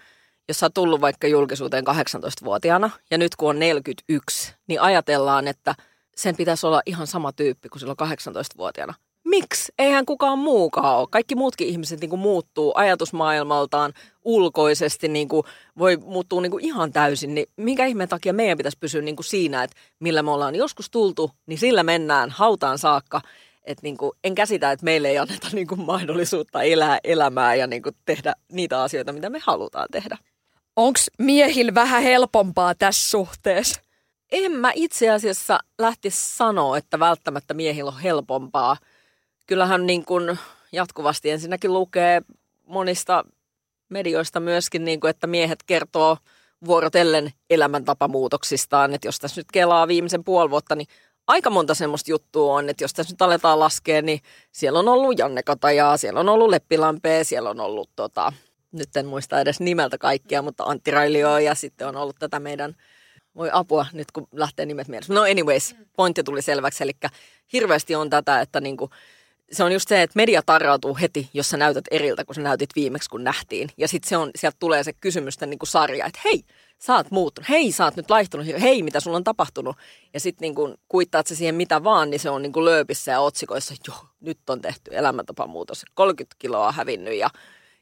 jos 0.48 0.60
sä 0.60 0.66
oot 0.66 0.74
tullut 0.74 1.02
vaikka 1.02 1.28
julkisuuteen 1.28 1.84
18-vuotiaana 1.88 2.90
ja 3.12 3.18
nyt 3.18 3.36
kun 3.36 3.50
on 3.50 3.60
41, 3.60 4.54
niin 4.68 4.82
ajatellaan, 4.82 5.48
että– 5.48 5.76
sen 6.18 6.36
pitäisi 6.36 6.68
olla 6.68 6.82
ihan 6.86 7.08
sama 7.08 7.32
tyyppi 7.32 7.70
kuin 7.70 7.80
silloin 7.80 7.98
18-vuotiaana. 8.02 8.94
Miksi? 9.26 9.74
Eihän 9.80 10.06
kukaan 10.06 10.40
muukaan 10.40 10.98
ole. 10.98 11.08
Kaikki 11.12 11.36
muutkin 11.36 11.68
ihmiset 11.68 12.00
niin 12.00 12.10
kuin 12.10 12.20
muuttuu 12.20 12.74
ajatusmaailmaltaan 12.76 13.94
ulkoisesti, 14.24 15.08
niin 15.08 15.28
kuin 15.28 15.44
voi 15.78 15.98
muuttua 15.98 16.42
niin 16.42 16.52
kuin 16.52 16.66
ihan 16.66 16.92
täysin. 16.92 17.36
Niin 17.36 17.48
minkä 17.58 17.86
ihmeen 17.86 18.10
takia 18.10 18.34
meidän 18.34 18.58
pitäisi 18.58 18.78
pysyä 18.80 19.02
niin 19.02 19.16
kuin 19.16 19.26
siinä, 19.26 19.64
että 19.64 19.78
millä 20.00 20.24
me 20.24 20.32
ollaan 20.32 20.56
joskus 20.56 20.90
tultu, 20.90 21.32
niin 21.46 21.60
sillä 21.60 21.84
mennään 21.84 22.30
hautaan 22.30 22.78
saakka. 22.78 23.22
Et 23.64 23.78
niin 23.82 23.98
kuin, 23.98 24.12
en 24.24 24.36
käsitä, 24.36 24.72
että 24.72 24.84
meille 24.84 25.10
ei 25.10 25.18
anneta 25.18 25.48
niin 25.54 25.68
kuin 25.68 25.82
mahdollisuutta 25.82 26.64
elää 26.64 27.00
elämää 27.04 27.56
ja 27.56 27.68
niin 27.68 27.82
kuin 27.82 27.96
tehdä 28.06 28.34
niitä 28.52 28.84
asioita, 28.84 29.14
mitä 29.14 29.30
me 29.30 29.40
halutaan 29.44 29.88
tehdä. 29.92 30.18
Onko 30.76 31.00
miehillä 31.18 31.74
vähän 31.74 32.04
helpompaa 32.04 32.76
tässä 32.76 33.10
suhteessa? 33.10 33.82
En 34.32 34.52
mä 34.52 34.72
itse 34.76 35.10
asiassa 35.10 35.60
lähti 35.80 36.10
sanoa, 36.10 36.78
että 36.78 37.00
välttämättä 37.00 37.54
miehillä 37.54 37.92
on 37.92 38.00
helpompaa. 38.00 38.78
Kyllähän 39.48 39.86
niin 39.86 40.06
kuin 40.06 40.40
jatkuvasti 40.72 41.30
ensinnäkin 41.30 41.74
lukee 41.74 42.22
monista 42.66 43.26
medioista 43.90 44.40
myöskin, 44.40 44.86
niin 44.86 45.00
kuin, 45.00 45.10
että 45.10 45.28
miehet 45.28 45.64
kertoo 45.64 46.18
vuorotellen 46.66 47.34
elämäntapamuutoksistaan. 47.50 48.94
Että 48.94 49.08
jos 49.08 49.20
tässä 49.20 49.40
nyt 49.40 49.52
kelaa 49.54 49.88
viimeisen 49.88 50.24
puoli 50.24 50.50
vuotta, 50.50 50.76
niin 50.76 50.88
aika 51.28 51.50
monta 51.50 51.74
semmoista 51.74 52.12
juttua 52.12 52.54
on, 52.54 52.70
että 52.70 52.84
jos 52.84 52.94
tässä 52.94 53.14
nyt 53.14 53.22
aletaan 53.22 53.60
laskea, 53.60 54.02
niin 54.02 54.20
siellä 54.52 54.80
on 54.80 54.88
ollut 54.88 55.20
Janne 55.20 55.44
Katajaa, 55.44 55.98
siellä 55.98 56.20
on 56.20 56.30
ollut 56.30 56.50
Leppilampea, 56.50 57.24
siellä 57.24 57.50
on 57.50 57.60
ollut, 57.60 57.90
tota, 57.96 58.34
nyt 58.72 58.98
en 58.98 59.06
muista 59.06 59.42
edes 59.42 59.60
nimeltä 59.60 59.98
kaikkia, 59.98 60.42
mutta 60.42 60.64
Antti 60.64 60.92
Railio 60.92 61.38
ja 61.38 61.56
sitten 61.56 61.88
on 61.88 61.96
ollut 61.96 62.16
tätä 62.20 62.40
meidän– 62.40 62.76
voi 63.38 63.50
apua 63.54 63.86
nyt, 63.94 64.12
kun 64.12 64.28
lähtee 64.32 64.66
nimet 64.66 64.88
mielessä. 64.88 65.14
No 65.14 65.22
anyways, 65.22 65.76
pointti 65.96 66.24
tuli 66.24 66.42
selväksi. 66.42 66.84
Eli 66.84 66.92
hirveästi 67.54 67.96
on 67.96 68.10
tätä, 68.10 68.42
että 68.42 68.62
niinku, 68.62 68.90
se 69.52 69.64
on 69.64 69.72
just 69.72 69.90
se, 69.90 70.02
että 70.02 70.14
media 70.16 70.42
tarrautuu 70.46 70.98
heti, 71.02 71.30
jos 71.34 71.50
sä 71.50 71.58
näytät 71.58 71.86
eriltä, 71.92 72.26
kun 72.26 72.36
sä 72.36 72.42
näytit 72.42 72.70
viimeksi, 72.76 73.10
kun 73.10 73.24
nähtiin. 73.24 73.70
Ja 73.78 73.88
sitten 73.88 74.10
se 74.10 74.18
on, 74.18 74.32
sieltä 74.36 74.58
tulee 74.60 74.84
se 74.84 74.94
kysymysten 74.94 75.50
niinku 75.50 75.66
sarja, 75.66 76.06
että 76.06 76.20
hei, 76.26 76.44
sä 76.80 76.96
oot 76.96 77.12
muuttunut, 77.12 77.50
hei, 77.50 77.72
sä 77.72 77.86
oot 77.86 77.96
nyt 77.96 78.10
laihtunut, 78.10 78.48
hei, 78.62 78.84
mitä 78.84 79.00
sulla 79.00 79.18
on 79.18 79.24
tapahtunut. 79.24 79.76
Ja 80.14 80.20
sitten 80.20 80.46
niinku, 80.46 80.76
kuittaat 80.88 81.28
se 81.28 81.36
siihen 81.36 81.56
mitä 81.56 81.84
vaan, 81.84 82.10
niin 82.10 82.20
se 82.20 82.30
on 82.30 82.42
niinku 82.42 82.66
lööpissä 82.66 83.12
ja 83.12 83.20
otsikoissa, 83.20 83.76
joo, 83.88 84.06
nyt 84.20 84.50
on 84.50 84.62
tehty 84.62 84.92
elämäntapamuutos, 84.94 85.86
30 85.94 86.36
kiloa 86.40 86.72
hävinnyt. 86.72 87.14
Ja, 87.14 87.30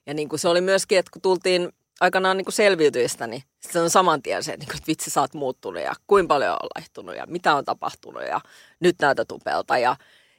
ja 0.06 0.14
niinku 0.14 0.38
se 0.38 0.47
oli 0.47 0.62
myöskin, 0.62 0.97
että 0.97 1.12
kun 1.12 1.22
tultiin 1.22 1.70
aikanaan 2.00 2.38
niin 2.38 2.46
kuin 2.46 2.54
selviytyistä, 2.54 3.28
niin 3.28 3.43
se 3.60 3.80
on 3.80 3.89
saman 3.89 4.22
tien 4.22 4.43
se, 4.43 4.52
niin 4.58 4.68
kuin, 4.68 4.78
että 4.78 4.88
vitsi 4.88 5.10
sä 5.10 5.22
oot 5.22 5.34
muuttunut 5.34 5.84
ja 5.84 5.93
kuinka 6.08 6.34
paljon 6.34 6.52
on 6.52 6.70
laihtunut 6.76 7.16
ja 7.16 7.26
mitä 7.28 7.56
on 7.56 7.66
tapahtunut 7.66 8.24
ja 8.24 8.41
nyt 8.80 8.96
näytät 9.02 9.32
upelta. 9.32 9.78
Ja, 9.78 9.96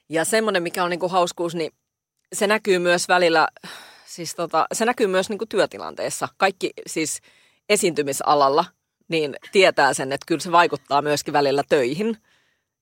ja 0.09 0.25
semmoinen, 0.25 0.63
mikä 0.63 0.85
on 0.85 0.91
niin 0.91 1.01
kuin 1.01 1.13
hauskuus, 1.13 1.55
niin 1.55 1.73
se 2.33 2.47
näkyy 2.47 2.79
myös 2.79 3.09
välillä, 3.09 3.49
siis 4.07 4.35
tota, 4.35 4.67
se 4.73 4.85
näkyy 4.85 5.07
myös 5.07 5.29
niin 5.29 5.39
kuin 5.39 5.49
työtilanteessa. 5.49 6.29
Kaikki 6.37 6.71
siis 6.87 7.21
esiintymisalalla, 7.69 8.65
niin 9.09 9.37
tietää 9.53 9.95
sen, 9.95 10.13
että 10.13 10.27
kyllä 10.27 10.41
se 10.41 10.53
vaikuttaa 10.53 11.03
myöskin 11.03 11.33
välillä 11.33 11.63
töihin. 11.69 12.17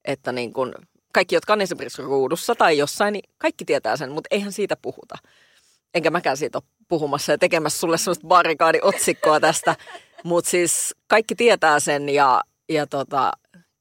Että 0.04 0.32
niin 0.32 0.52
kuin, 0.52 0.74
kaikki, 1.12 1.34
jotka 1.34 1.52
on 1.52 1.60
esimerkiksi 1.60 2.02
ruudussa 2.02 2.54
tai 2.54 2.78
jossain, 2.78 3.12
niin 3.12 3.30
kaikki 3.38 3.64
tietää 3.64 3.96
sen, 3.96 4.12
mutta 4.12 4.28
eihän 4.30 4.52
siitä 4.52 4.76
puhuta 4.82 5.18
enkä 5.94 6.10
mäkään 6.10 6.36
siitä 6.36 6.58
ole 6.58 6.64
puhumassa 6.88 7.32
ja 7.32 7.38
tekemässä 7.38 7.78
sulle 7.78 7.98
sellaista 7.98 8.26
barrikaadiotsikkoa 8.26 9.40
tästä. 9.40 9.76
Mutta 10.24 10.50
siis 10.50 10.94
kaikki 11.06 11.34
tietää 11.34 11.80
sen 11.80 12.08
ja, 12.08 12.40
ja 12.68 12.86
tota, 12.86 13.32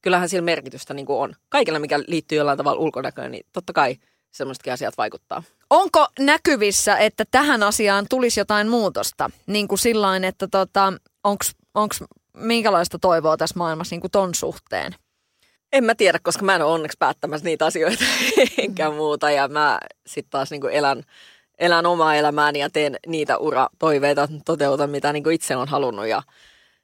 kyllähän 0.01 0.29
sillä 0.29 0.41
merkitystä 0.41 0.93
niin 0.93 1.05
on. 1.09 1.35
Kaikilla, 1.49 1.79
mikä 1.79 1.99
liittyy 2.07 2.37
jollain 2.37 2.57
tavalla 2.57 2.81
ulkonäköön, 2.81 3.31
niin 3.31 3.45
totta 3.53 3.73
kai 3.73 3.95
semmoisetkin 4.31 4.73
asiat 4.73 4.97
vaikuttaa. 4.97 5.43
Onko 5.69 6.07
näkyvissä, 6.19 6.97
että 6.97 7.25
tähän 7.31 7.63
asiaan 7.63 8.05
tulisi 8.09 8.39
jotain 8.39 8.67
muutosta? 8.67 9.29
Niin 9.47 9.67
kuin 9.67 9.79
sillain, 9.79 10.23
että 10.23 10.47
tota, 10.47 10.93
onko 11.73 11.95
minkälaista 12.37 12.99
toivoa 12.99 13.37
tässä 13.37 13.57
maailmassa 13.57 13.93
niin 13.93 14.01
kuin 14.01 14.11
ton 14.11 14.35
suhteen? 14.35 14.95
En 15.73 15.83
mä 15.83 15.95
tiedä, 15.95 16.19
koska 16.23 16.45
mä 16.45 16.55
en 16.55 16.61
ole 16.61 16.73
onneksi 16.73 16.97
päättämässä 16.99 17.45
niitä 17.45 17.65
asioita 17.65 18.03
enkä 18.57 18.89
muuta. 18.89 19.31
Ja 19.31 19.47
mä 19.47 19.79
sitten 20.07 20.29
taas 20.29 20.51
niin 20.51 20.61
kuin 20.61 20.73
elän 20.73 21.03
elän 21.59 21.85
omaa 21.85 22.15
elämääni 22.15 22.59
ja 22.59 22.69
teen 22.69 22.95
niitä 23.07 23.37
uratoiveita, 23.37 24.27
toteutan 24.45 24.89
mitä 24.89 25.13
niin 25.13 25.23
kuin 25.23 25.35
itse 25.35 25.55
on 25.55 25.67
halunnut. 25.67 26.07
Ja 26.07 26.23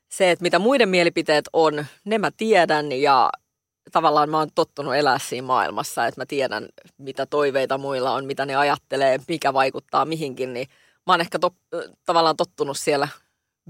se, 0.09 0.31
että 0.31 0.43
mitä 0.43 0.59
muiden 0.59 0.89
mielipiteet 0.89 1.45
on, 1.53 1.85
ne 2.05 2.17
mä 2.17 2.31
tiedän 2.37 2.91
ja 2.91 3.29
tavallaan 3.91 4.29
mä 4.29 4.37
oon 4.37 4.49
tottunut 4.55 4.95
elää 4.95 5.19
siinä 5.19 5.47
maailmassa, 5.47 6.05
että 6.05 6.21
mä 6.21 6.25
tiedän, 6.25 6.67
mitä 6.97 7.25
toiveita 7.25 7.77
muilla 7.77 8.11
on, 8.11 8.25
mitä 8.25 8.45
ne 8.45 8.55
ajattelee, 8.55 9.19
mikä 9.27 9.53
vaikuttaa 9.53 10.05
mihinkin, 10.05 10.53
niin 10.53 10.67
mä 11.07 11.13
oon 11.13 11.21
ehkä 11.21 11.39
to, 11.39 11.55
tavallaan 12.05 12.35
tottunut 12.35 12.77
siellä 12.77 13.07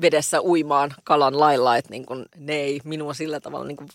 vedessä 0.01 0.41
uimaan 0.41 0.93
kalan 1.03 1.39
lailla, 1.39 1.77
että 1.77 1.91
niin 1.91 2.05
kun 2.05 2.25
ne 2.37 2.53
ei 2.53 2.81
minua 2.83 3.13
sillä 3.13 3.39
tavalla 3.39 3.65
niin 3.65 3.77
kun 3.77 3.87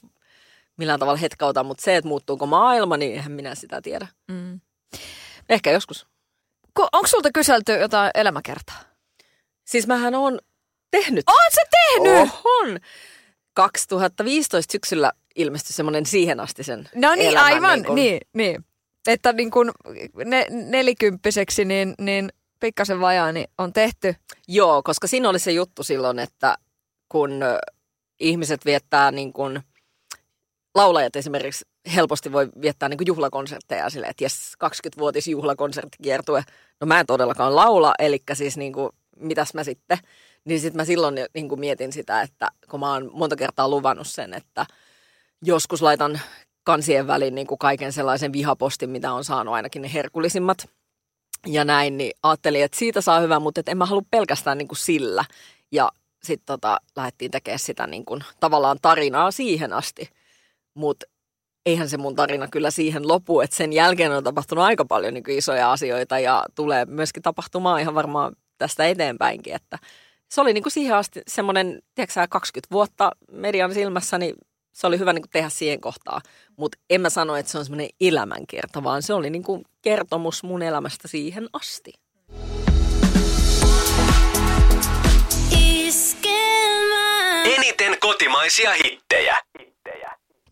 millään 0.76 1.00
tavalla 1.00 1.18
hetkauta, 1.18 1.64
mutta 1.64 1.84
se, 1.84 1.96
että 1.96 2.08
muuttuuko 2.08 2.46
maailma, 2.46 2.96
niin 2.96 3.12
eihän 3.12 3.32
minä 3.32 3.54
sitä 3.54 3.82
tiedä. 3.82 4.06
Mm. 4.28 4.60
Ehkä 5.48 5.70
joskus. 5.70 6.06
Onko 6.78 7.06
sulta 7.06 7.30
kyselty 7.34 7.72
jotain 7.72 8.10
elämäkertaa? 8.14 8.80
Siis 9.64 9.86
mähän 9.86 10.14
on 10.14 10.38
tehnyt. 10.90 11.24
On 11.26 11.50
se 11.50 11.60
tehnyt? 11.70 12.30
On. 12.44 12.78
2015 13.54 14.72
syksyllä 14.72 15.12
ilmestyi 15.36 15.72
semmoinen 15.72 16.06
siihen 16.06 16.40
asti 16.40 16.64
sen 16.64 16.88
No 16.94 17.14
niin, 17.14 17.30
elämän, 17.30 17.44
aivan, 17.52 17.78
niin, 17.78 17.86
kun, 17.86 17.94
niin, 17.94 18.20
niin. 18.32 18.64
Että 19.06 19.32
niin 19.32 19.50
kuin 19.50 19.70
ne, 20.24 20.46
nelikymppiseksi, 20.50 21.64
niin, 21.64 21.94
niin 21.98 22.32
pikkasen 22.60 23.00
vajaa, 23.00 23.32
niin 23.32 23.46
on 23.58 23.72
tehty. 23.72 24.14
Joo, 24.48 24.82
koska 24.82 25.06
siinä 25.06 25.28
oli 25.28 25.38
se 25.38 25.52
juttu 25.52 25.82
silloin, 25.82 26.18
että 26.18 26.56
kun 27.08 27.40
ihmiset 28.20 28.64
viettää 28.64 29.10
niin 29.10 29.32
kuin, 29.32 29.60
laulajat 30.74 31.16
esimerkiksi 31.16 31.64
helposti 31.94 32.32
voi 32.32 32.48
viettää 32.60 32.88
niin 32.88 33.06
juhlakonsertteja 33.06 33.90
silleen, 33.90 34.10
että 34.10 34.24
jes, 34.24 34.52
20-vuotis 34.64 35.28
juhlakonserttikiertue. 35.28 36.44
No 36.80 36.86
mä 36.86 37.00
en 37.00 37.06
todellakaan 37.06 37.56
laula, 37.56 37.94
eli 37.98 38.22
siis 38.32 38.56
niin 38.56 38.72
kuin, 38.72 38.90
mitäs 39.16 39.54
mä 39.54 39.64
sitten. 39.64 39.98
Niin 40.44 40.60
sitten 40.60 40.76
mä 40.76 40.84
silloin 40.84 41.14
niin 41.34 41.48
kuin 41.48 41.60
mietin 41.60 41.92
sitä, 41.92 42.22
että 42.22 42.50
kun 42.70 42.80
mä 42.80 42.92
oon 42.92 43.10
monta 43.12 43.36
kertaa 43.36 43.68
luvannut 43.68 44.06
sen, 44.06 44.34
että 44.34 44.66
joskus 45.42 45.82
laitan 45.82 46.20
kansien 46.64 47.06
väliin 47.06 47.34
niin 47.34 47.46
kuin 47.46 47.58
kaiken 47.58 47.92
sellaisen 47.92 48.32
vihapostin, 48.32 48.90
mitä 48.90 49.12
on 49.12 49.24
saanut 49.24 49.54
ainakin 49.54 49.82
ne 49.82 49.92
herkullisimmat. 49.92 50.68
Ja 51.46 51.64
näin, 51.64 51.98
niin 51.98 52.12
ajattelin, 52.22 52.64
että 52.64 52.78
siitä 52.78 53.00
saa 53.00 53.20
hyvää, 53.20 53.40
mutta 53.40 53.60
et 53.60 53.68
en 53.68 53.78
mä 53.78 53.86
halua 53.86 54.02
pelkästään 54.10 54.58
niin 54.58 54.68
kuin 54.68 54.78
sillä. 54.78 55.24
Ja 55.72 55.90
sitten 56.22 56.46
tota, 56.46 56.80
lähdettiin 56.96 57.30
tekemään 57.30 57.58
sitä 57.58 57.86
niin 57.86 58.04
kuin, 58.04 58.24
tavallaan 58.40 58.78
tarinaa 58.82 59.30
siihen 59.30 59.72
asti. 59.72 60.08
Mutta 60.74 61.06
eihän 61.66 61.88
se 61.88 61.96
mun 61.96 62.14
tarina 62.14 62.48
kyllä 62.48 62.70
siihen 62.70 63.08
lopu, 63.08 63.40
että 63.40 63.56
sen 63.56 63.72
jälkeen 63.72 64.12
on 64.12 64.24
tapahtunut 64.24 64.64
aika 64.64 64.84
paljon 64.84 65.14
niin 65.14 65.24
isoja 65.30 65.72
asioita 65.72 66.18
ja 66.18 66.44
tulee 66.54 66.84
myöskin 66.84 67.22
tapahtumaan 67.22 67.80
ihan 67.80 67.94
varmaan 67.94 68.36
tästä 68.58 68.86
eteenpäinkin, 68.86 69.54
että 69.54 69.78
se 70.28 70.40
oli 70.40 70.52
niin 70.52 70.62
kuin 70.62 70.72
siihen 70.72 70.96
asti 70.96 71.22
semmoinen, 71.26 71.82
tiedätkö 71.94 72.26
20 72.30 72.72
vuotta 72.72 73.12
median 73.32 73.74
silmässä, 73.74 74.18
niin 74.18 74.34
se 74.72 74.86
oli 74.86 74.98
hyvä 74.98 75.12
niin 75.12 75.22
kuin 75.22 75.30
tehdä 75.30 75.48
siihen 75.48 75.80
kohtaan. 75.80 76.22
Mutta 76.56 76.78
en 76.90 77.00
mä 77.00 77.10
sano, 77.10 77.36
että 77.36 77.52
se 77.52 77.58
on 77.58 77.64
semmoinen 77.64 77.88
elämänkerta, 78.00 78.84
vaan 78.84 79.02
se 79.02 79.14
oli 79.14 79.30
niin 79.30 79.42
kuin 79.42 79.64
kertomus 79.82 80.42
mun 80.42 80.62
elämästä 80.62 81.08
siihen 81.08 81.48
asti. 81.52 81.92
Eniten 87.44 87.96
kotimaisia 88.00 88.72
hittejä. 88.72 89.36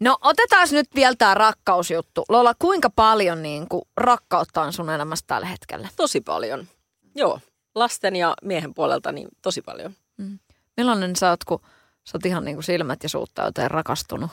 No 0.03 0.19
otetaan 0.21 0.69
nyt 0.73 0.89
vielä 0.95 1.15
tämä 1.19 1.35
rakkausjuttu. 1.35 2.25
Lola, 2.29 2.55
kuinka 2.59 2.91
paljon 2.91 3.43
niin 3.43 3.69
kuin, 3.69 3.83
rakkautta 3.97 4.63
on 4.63 4.73
sun 4.73 4.91
elämässä 4.91 5.25
tällä 5.27 5.47
hetkellä? 5.47 5.89
Tosi 5.97 6.21
paljon. 6.21 6.67
Joo, 7.15 7.41
lasten 7.75 8.17
ja 8.17 8.35
miehen 8.43 8.75
puolelta 8.75 9.13
niin 9.13 9.29
tosi 9.43 9.63
paljon. 9.63 9.95
Mm. 10.17 10.39
Millainen 10.77 11.17
sä 11.17 11.31
oot, 11.31 11.45
kun 11.45 11.61
sä 12.05 12.17
oot 12.17 12.27
ihan 12.27 12.45
niin 12.45 12.57
kuin 12.57 12.65
silmät 12.65 13.03
ja 13.03 13.09
suut 13.09 13.31
täyteen 13.35 13.71
rakastunut? 13.71 14.31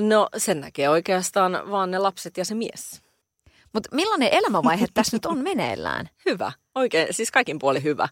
No 0.00 0.28
sen 0.36 0.60
näkee 0.60 0.88
oikeastaan 0.88 1.70
vaan 1.70 1.90
ne 1.90 1.98
lapset 1.98 2.36
ja 2.36 2.44
se 2.44 2.54
mies. 2.54 3.02
Mutta 3.72 3.88
millainen 3.92 4.28
elämänvaihe 4.32 4.86
tässä 4.94 5.16
nyt 5.16 5.26
on 5.26 5.38
meneillään? 5.38 6.08
Hyvä, 6.26 6.52
oikein, 6.74 7.14
siis 7.14 7.30
kaikin 7.30 7.58
puoli 7.58 7.82
hyvä. 7.82 8.08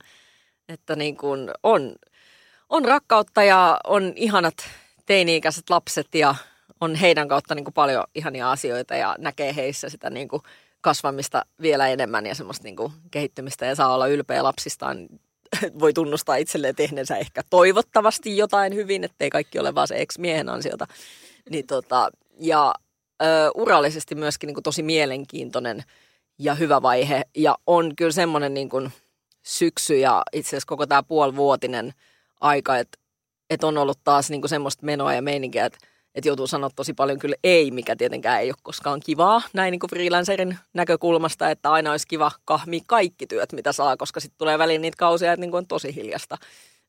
Että 0.69 0.97
niin 0.97 1.17
kuin 1.17 1.51
on, 1.63 1.95
on 2.69 2.85
rakkautta 2.85 3.43
ja 3.43 3.81
on 3.85 4.13
ihanat 4.17 4.57
teini-ikäiset 5.07 5.71
lapset 5.71 6.15
ja 6.15 6.35
on 6.81 6.95
heidän 6.95 7.29
kautta 7.29 7.55
niin 7.55 7.65
kuin 7.65 7.75
paljon 7.75 8.05
ihania 8.15 8.51
asioita 8.51 8.95
ja 8.95 9.17
näkee 9.19 9.55
heissä 9.57 9.89
sitä 9.89 10.11
niin 10.11 10.29
kuin 10.29 10.43
kasvamista 10.81 11.45
vielä 11.63 11.89
enemmän 11.89 12.27
ja 12.27 12.35
semmoista 12.35 12.65
niin 12.65 12.77
kuin 12.77 12.93
kehittymistä 13.11 13.67
ja 13.67 13.75
saa 13.75 13.95
olla 13.95 14.07
ylpeä 14.07 14.43
lapsistaan. 14.43 15.09
Voi 15.81 15.93
tunnustaa 15.93 16.37
itselleen 16.37 16.77
tehneensä 16.77 17.17
ehkä 17.17 17.43
toivottavasti 17.51 18.37
jotain 18.37 18.75
hyvin, 18.75 19.05
ettei 19.05 19.31
kaikki 19.31 19.59
ole 19.59 19.75
vaan 19.75 19.89
se 19.89 19.97
ex-miehen 19.97 20.49
ansiota. 20.49 20.87
Niin 21.51 21.67
tota, 21.67 22.11
ja 22.41 22.75
ö, 23.23 23.51
urallisesti 23.55 24.15
myöskin 24.15 24.47
niin 24.47 24.55
kuin 24.55 24.65
tosi 24.65 24.83
mielenkiintoinen 24.83 25.85
ja 26.39 26.55
hyvä 26.55 26.83
vaihe. 26.83 27.23
Ja 27.37 27.59
on 27.67 27.97
kyllä 27.97 28.13
semmoinen 28.13 28.55
niin 28.55 28.69
kuin 28.69 28.93
syksy 29.43 29.99
ja 29.99 30.23
itse 30.33 30.49
asiassa 30.49 30.67
koko 30.67 30.87
tämä 30.87 31.03
puolivuotinen 31.03 31.93
aika, 32.41 32.79
että, 32.79 32.99
että 33.51 33.67
on 33.67 33.79
ollut 33.79 33.99
taas 34.05 34.31
niin 34.31 34.41
kuin 34.41 34.49
semmoista 34.49 34.87
menoa 34.87 35.15
ja 35.15 35.23
meininkiä, 35.23 35.67
että 35.67 35.79
että 36.17 36.29
joutuu 36.29 36.47
sanoa 36.47 36.71
tosi 36.77 36.95
paljon 36.95 37.19
kyllä 37.19 37.37
ei, 37.45 37.71
mikä 37.71 37.97
tietenkään 37.97 38.41
ei 38.41 38.51
ole 38.51 38.57
koskaan 38.63 39.01
kivaa 39.01 39.43
näin 39.53 39.73
niin 39.73 39.81
kuin 39.81 39.91
freelancerin 39.91 40.59
näkökulmasta, 40.75 41.51
että 41.51 41.71
aina 41.71 41.91
olisi 41.91 42.09
kiva 42.09 42.31
kahmi 42.45 42.81
kaikki 42.87 43.27
työt, 43.27 43.53
mitä 43.53 43.73
saa, 43.73 43.97
koska 43.97 44.21
sitten 44.21 44.39
tulee 44.39 44.59
väliin 44.59 44.83
niitä 44.83 44.97
kausia, 44.97 45.33
että 45.33 45.41
niin 45.41 45.51
kuin 45.51 45.59
on 45.59 45.67
tosi 45.67 45.95
hiljasta. 45.95 46.37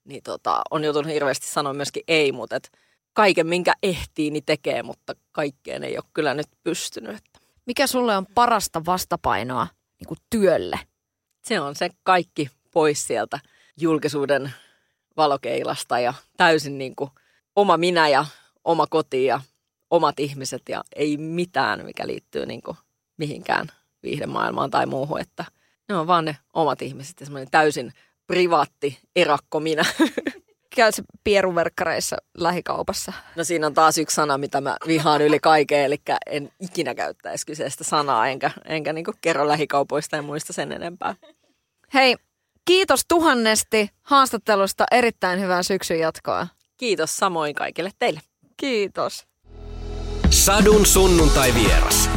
Niin 0.03 0.23
tota, 0.23 0.61
on 0.71 0.83
joutunut 0.83 1.11
hirveästi 1.11 1.47
sanoa 1.47 1.73
myöskin 1.73 2.03
ei, 2.07 2.31
mutta 2.31 2.55
et 2.55 2.71
kaiken 3.13 3.47
minkä 3.47 3.73
ehtii, 3.83 4.31
niin 4.31 4.45
tekee, 4.45 4.83
mutta 4.83 5.13
kaikkeen 5.31 5.83
ei 5.83 5.97
ole 5.97 6.05
kyllä 6.13 6.33
nyt 6.33 6.47
pystynyt. 6.63 7.17
Mikä 7.65 7.87
sulle 7.87 8.17
on 8.17 8.25
parasta 8.35 8.85
vastapainoa 8.85 9.67
niin 9.99 10.07
kuin 10.07 10.17
työlle? 10.29 10.79
Se 11.45 11.59
on 11.59 11.75
se 11.75 11.89
kaikki 12.03 12.49
pois 12.73 13.07
sieltä 13.07 13.39
julkisuuden 13.79 14.53
valokeilasta 15.17 15.99
ja 15.99 16.13
täysin 16.37 16.77
niin 16.77 16.95
kuin 16.95 17.09
oma 17.55 17.77
minä 17.77 18.09
ja 18.09 18.25
oma 18.67 18.87
koti 18.87 19.25
ja 19.25 19.41
omat 19.89 20.19
ihmiset 20.19 20.61
ja 20.69 20.83
ei 20.95 21.17
mitään, 21.17 21.85
mikä 21.85 22.07
liittyy 22.07 22.45
niin 22.45 22.61
kuin 22.61 22.77
mihinkään 23.17 23.67
viihdemaailmaan 24.03 24.69
tai 24.69 24.85
muuhun, 24.85 25.21
että 25.21 25.45
ne 25.89 25.95
on 25.95 26.07
vaan 26.07 26.25
ne 26.25 26.37
omat 26.53 26.81
ihmiset 26.81 27.19
ja 27.19 27.25
semmoinen 27.25 27.51
täysin 27.51 27.93
privaatti 28.27 28.99
erakko 29.15 29.59
minä. 29.59 29.85
Käyt 30.75 30.95
se 30.95 31.03
pieruverkkareissa 31.23 32.17
lähikaupassa? 32.37 33.13
No 33.35 33.43
siinä 33.43 33.67
on 33.67 33.73
taas 33.73 33.97
yksi 33.97 34.15
sana, 34.15 34.37
mitä 34.37 34.61
mä 34.61 34.77
vihaan 34.87 35.21
yli 35.21 35.39
kaiken, 35.39 35.79
eli 35.79 35.97
en 36.25 36.51
ikinä 36.59 36.95
käyttäisi 36.95 37.45
kyseistä 37.45 37.83
sanaa, 37.83 38.27
enkä, 38.27 38.51
enkä 38.65 38.93
niin 38.93 39.05
kerro 39.21 39.47
lähikaupoista 39.47 40.15
ja 40.15 40.21
muista 40.21 40.53
sen 40.53 40.71
enempää. 40.71 41.15
Hei, 41.93 42.15
kiitos 42.65 43.05
tuhannesti 43.07 43.89
haastattelusta, 44.01 44.85
erittäin 44.91 45.41
hyvää 45.41 45.63
syksyn 45.63 45.99
jatkoa. 45.99 46.47
Kiitos 46.77 47.17
samoin 47.17 47.55
kaikille 47.55 47.91
teille. 47.99 48.21
Kiitos. 48.57 49.27
Sadun 50.29 50.85
sunnuntai 50.85 51.53
vieras. 51.53 52.09